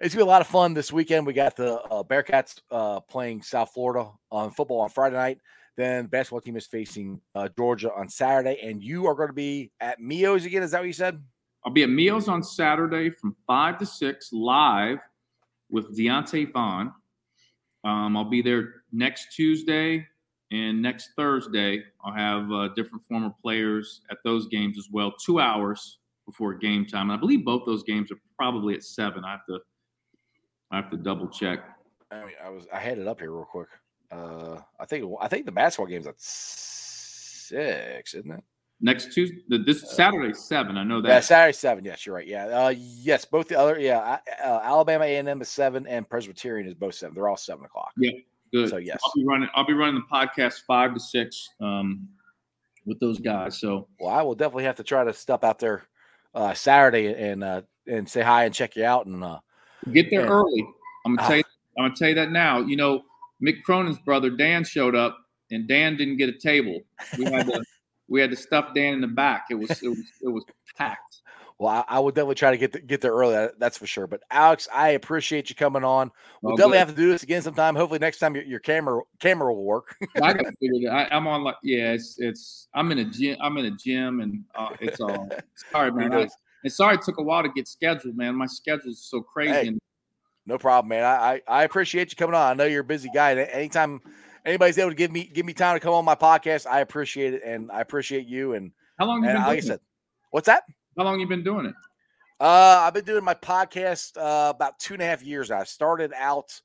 [0.00, 1.26] it's gonna be a lot of fun this weekend.
[1.26, 5.38] We got the uh, Bearcats uh, playing South Florida on football on Friday night.
[5.76, 9.34] Then the basketball team is facing uh, Georgia on Saturday, and you are going to
[9.34, 10.62] be at Mio's again.
[10.62, 11.22] Is that what you said?
[11.64, 14.98] I'll be at Mio's on Saturday from five to six live
[15.70, 16.92] with Deonta Vaughn.
[17.84, 20.06] Um, I'll be there next Tuesday
[20.50, 21.82] and next Thursday.
[22.04, 25.12] I'll have uh, different former players at those games as well.
[25.12, 29.24] Two hours before game time, and I believe both those games are probably at seven.
[29.24, 29.60] I have to,
[30.70, 31.60] I have to double check.
[32.10, 33.68] I mean, I was I had it up here real quick.
[34.10, 38.44] Uh, I think I think the basketball game's at six, isn't it?
[38.80, 40.78] Next Tuesday, this Saturday seven.
[40.78, 41.08] I know that.
[41.08, 41.84] Yeah, Saturday seven.
[41.84, 42.26] Yes, you're right.
[42.26, 43.78] Yeah, uh, yes, both the other.
[43.78, 47.14] Yeah, uh, Alabama A and M is seven, and Presbyterian is both seven.
[47.14, 47.92] They're all seven o'clock.
[47.96, 48.12] Yeah.
[48.52, 48.70] Good.
[48.70, 48.98] So yes.
[49.04, 49.48] I'll be running.
[49.54, 52.08] I'll be running the podcast five to six um,
[52.86, 53.58] with those guys.
[53.60, 55.82] So Well, I will definitely have to try to step out there
[56.34, 59.06] uh, Saturday and uh, and say hi and check you out.
[59.06, 59.40] And uh,
[59.92, 60.66] Get there early.
[61.06, 61.28] I'm gonna Ah.
[61.28, 61.44] tell you.
[61.78, 62.60] I'm gonna tell you that now.
[62.60, 63.02] You know,
[63.42, 65.16] Mick Cronin's brother Dan showed up,
[65.50, 66.80] and Dan didn't get a table.
[67.18, 67.62] We had to
[68.08, 69.46] we had to stuff Dan in the back.
[69.50, 70.44] It was it was it was
[70.76, 71.20] packed.
[71.58, 73.48] well, I, I will definitely try to get get there early.
[73.58, 74.06] That's for sure.
[74.08, 76.10] But Alex, I appreciate you coming on.
[76.42, 76.78] We'll All definitely good.
[76.80, 77.76] have to do this again sometime.
[77.76, 79.96] Hopefully next time your, your camera camera will work.
[80.22, 80.90] I got figured.
[80.92, 81.92] I, I'm on like yeah.
[81.92, 82.68] It's it's.
[82.74, 83.36] I'm in a gym.
[83.40, 85.28] I'm in a gym, and uh, it's all.
[85.70, 86.12] Sorry, man.
[86.12, 86.28] I,
[86.64, 88.34] and sorry it took a while to get scheduled, man.
[88.34, 89.52] My schedule's so crazy.
[89.52, 89.66] Hey.
[89.68, 89.78] and
[90.46, 91.04] No problem, man.
[91.04, 92.50] I, I I appreciate you coming on.
[92.50, 93.32] I know you're a busy guy.
[93.32, 94.00] and Anytime
[94.44, 97.34] anybody's able to give me give me time to come on my podcast, I appreciate
[97.34, 98.54] it, and I appreciate you.
[98.54, 99.82] And, how long you been like I doing said, it?
[100.30, 100.64] what's that?
[100.96, 101.74] How long you been doing it?
[102.40, 105.60] Uh, I've been doing my podcast uh, about two and a half years now.
[105.60, 106.60] I started out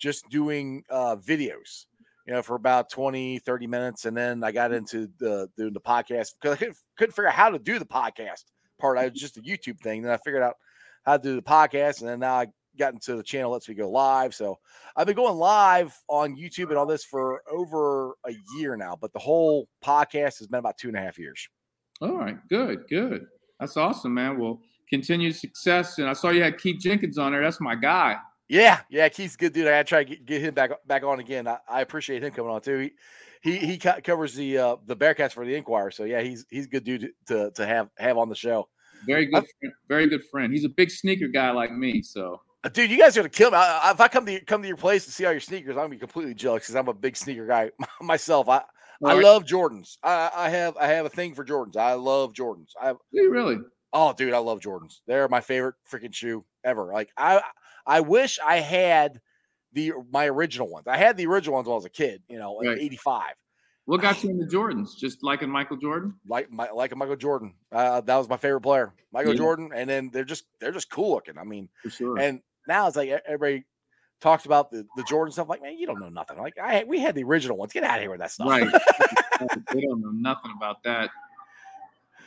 [0.00, 1.86] just doing uh, videos,
[2.26, 4.04] you know, for about 20, 30 minutes.
[4.04, 7.34] And then I got into the doing the podcast because I couldn't, couldn't figure out
[7.34, 8.44] how to do the podcast
[8.78, 8.98] part.
[8.98, 10.02] I was just a YouTube thing.
[10.02, 10.56] Then I figured out
[11.04, 12.00] how to do the podcast.
[12.00, 12.46] And then now I
[12.78, 14.34] got into the channel lets me go live.
[14.34, 14.58] So
[14.96, 18.96] I've been going live on YouTube and all this for over a year now.
[19.00, 21.48] But the whole podcast has been about two and a half years.
[22.00, 23.26] All right, good, good.
[23.58, 24.38] That's awesome, man.
[24.38, 25.98] Well, continued success.
[25.98, 27.42] And I saw you had Keith Jenkins on there.
[27.42, 28.16] That's my guy.
[28.48, 29.66] Yeah, yeah, Keith's a good dude.
[29.66, 31.48] I gotta try to get, get him back back on again.
[31.48, 32.78] I, I appreciate him coming on too.
[32.78, 32.92] He
[33.46, 35.90] he, he covers the uh, the Bearcats for the Inquirer.
[35.90, 38.68] So yeah, he's he's a good dude to to have have on the show.
[39.06, 40.52] Very good, friend, very good friend.
[40.52, 42.02] He's a big sneaker guy like me.
[42.02, 43.58] So Uh, Dude, you guys are gonna kill me.
[43.58, 45.84] I, if I come to come to your place and see all your sneakers, I'm
[45.84, 47.70] gonna be completely jealous because I'm a big sneaker guy
[48.00, 48.48] myself.
[48.48, 48.62] I
[49.04, 49.98] I love Jordans.
[50.02, 51.76] I, I have I have a thing for Jordans.
[51.76, 52.70] I love Jordans.
[52.80, 53.58] I really,
[53.92, 55.00] oh dude, I love Jordans.
[55.06, 56.92] They're my favorite freaking shoe ever.
[56.92, 57.42] Like I
[57.86, 59.20] I wish I had
[59.76, 60.88] the my original ones.
[60.88, 62.22] I had the original ones when I was a kid.
[62.28, 63.34] You know, in '85.
[63.84, 64.96] what got you into Jordans?
[64.96, 66.14] Just liking Michael Jordan?
[66.26, 67.54] Like my like a Michael Jordan.
[67.70, 69.38] Uh, that was my favorite player, Michael Yeah.
[69.38, 69.70] Jordan.
[69.74, 71.38] And then they're just they're just cool looking.
[71.38, 72.18] I mean, For sure.
[72.18, 73.64] and now it's like everybody
[74.20, 75.48] talks about the, the Jordan stuff.
[75.48, 76.38] Like, man, you don't know nothing.
[76.38, 77.72] Like, I we had the original ones.
[77.72, 78.48] Get out of here with that stuff.
[78.48, 78.66] right.
[79.72, 81.10] they don't know nothing about that.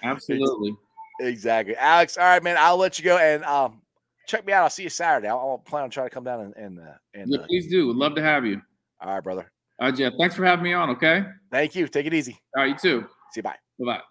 [0.03, 0.76] Absolutely.
[1.19, 2.17] exactly, Alex.
[2.17, 2.55] All right, man.
[2.59, 3.81] I'll let you go and um
[4.30, 4.64] check me out.
[4.64, 5.27] I'll see you Saturday.
[5.27, 7.68] I'll, I'll plan on trying to come down and and, uh, and Yeah, uh, please
[7.68, 7.88] do.
[7.88, 8.61] Would love to have you.
[9.01, 9.51] all right, brother.
[9.80, 10.14] All right, Jeff.
[10.19, 10.89] Thanks for having me on.
[10.91, 11.23] Okay.
[11.51, 11.88] Thank you.
[11.88, 12.38] Take it easy.
[12.56, 13.07] All right, you too.
[13.31, 13.43] See you.
[13.43, 13.56] Bye.
[13.80, 14.01] Bye bye.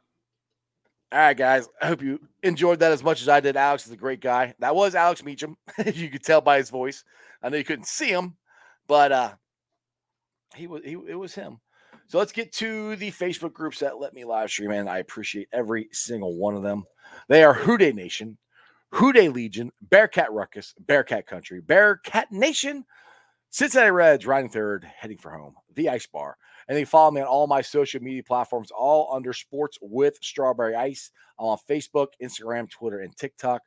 [1.11, 1.69] All right, guys.
[1.81, 3.57] I hope you enjoyed that as much as I did.
[3.57, 4.55] Alex is a great guy.
[4.59, 5.57] That was Alex Meacham.
[5.95, 7.05] you could tell by his voice.
[7.43, 8.36] I know you couldn't see him,
[8.86, 9.31] but uh
[10.55, 11.61] he was he it was him.
[12.09, 15.49] So let's get to the Facebook groups that let me live stream, and I appreciate
[15.53, 16.85] every single one of them.
[17.28, 18.39] They are Who Dey Nation,
[18.93, 22.85] Who Dey Legion, Bearcat Ruckus, Bearcat Country, Bearcat Nation,
[23.51, 26.36] Cincinnati Reds, riding third, heading for home, the Ice Bar.
[26.69, 30.74] And they follow me on all my social media platforms, all under Sports with Strawberry
[30.74, 31.10] Ice.
[31.39, 33.62] I'm on Facebook, Instagram, Twitter, and TikTok.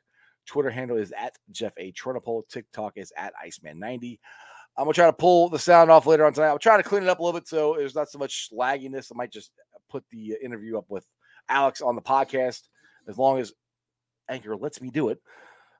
[0.46, 1.92] Twitter handle is at Jeff A.
[1.92, 2.48] Tronopole.
[2.48, 4.18] TikTok is at Iceman90.
[4.76, 6.48] I'm gonna try to pull the sound off later on tonight.
[6.48, 9.12] I'll try to clean it up a little bit so there's not so much lagginess.
[9.12, 9.50] I might just
[9.90, 11.06] put the uh, interview up with
[11.48, 12.62] Alex on the podcast
[13.08, 13.52] as long as
[14.28, 15.18] Anchor lets me do it.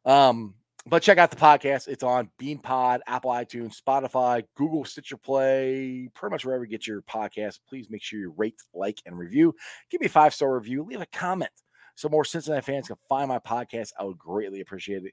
[0.04, 0.54] Um,
[0.86, 1.86] but check out the podcast.
[1.86, 7.02] It's on BeanPod, Apple iTunes, Spotify, Google Stitcher Play, pretty much wherever you get your
[7.02, 7.60] podcast.
[7.68, 9.54] Please make sure you rate, like, and review.
[9.90, 10.82] Give me a five star review.
[10.82, 11.52] Leave a comment
[11.94, 13.92] so more Cincinnati fans can find my podcast.
[13.98, 15.12] I would greatly appreciate it.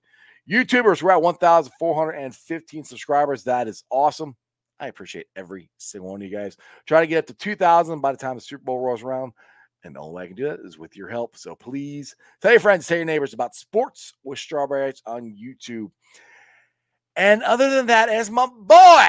[0.49, 3.43] YouTubers, we're at 1,415 subscribers.
[3.43, 4.35] That is awesome.
[4.80, 6.56] I appreciate every single one of you guys.
[6.88, 9.34] Try to get up to 2,000 by the time the Super Bowl rolls around.
[9.84, 11.38] And the only way I can do that is with your help.
[11.38, 15.91] So please tell your friends, tell your neighbors about sports with strawberries on YouTube.
[17.15, 19.07] And other than that, as my boy,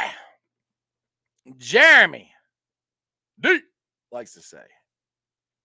[1.58, 2.30] Jeremy
[3.40, 3.60] D
[4.12, 4.62] likes to say,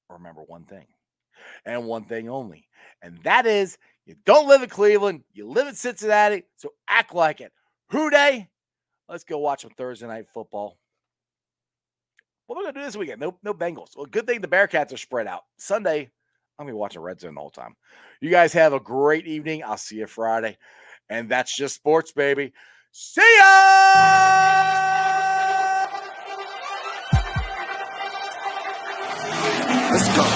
[0.09, 0.85] remember one thing
[1.65, 2.67] and one thing only.
[3.01, 7.41] And that is you don't live in Cleveland, you live in Cincinnati, so act like
[7.41, 7.51] it.
[7.89, 8.49] Who Dey?
[9.09, 10.77] Let's go watch some Thursday night football.
[12.47, 13.21] What are we gonna do this weekend?
[13.21, 13.97] No, no Bengals.
[13.97, 15.43] Well, good thing the Bearcats are spread out.
[15.57, 16.11] Sunday,
[16.59, 17.75] I'm gonna be watching Red Zone the whole time.
[18.21, 19.63] You guys have a great evening.
[19.63, 20.57] I'll see you Friday.
[21.09, 22.53] And that's just sports, baby.
[22.91, 23.45] See ya!
[29.91, 30.34] Let's go.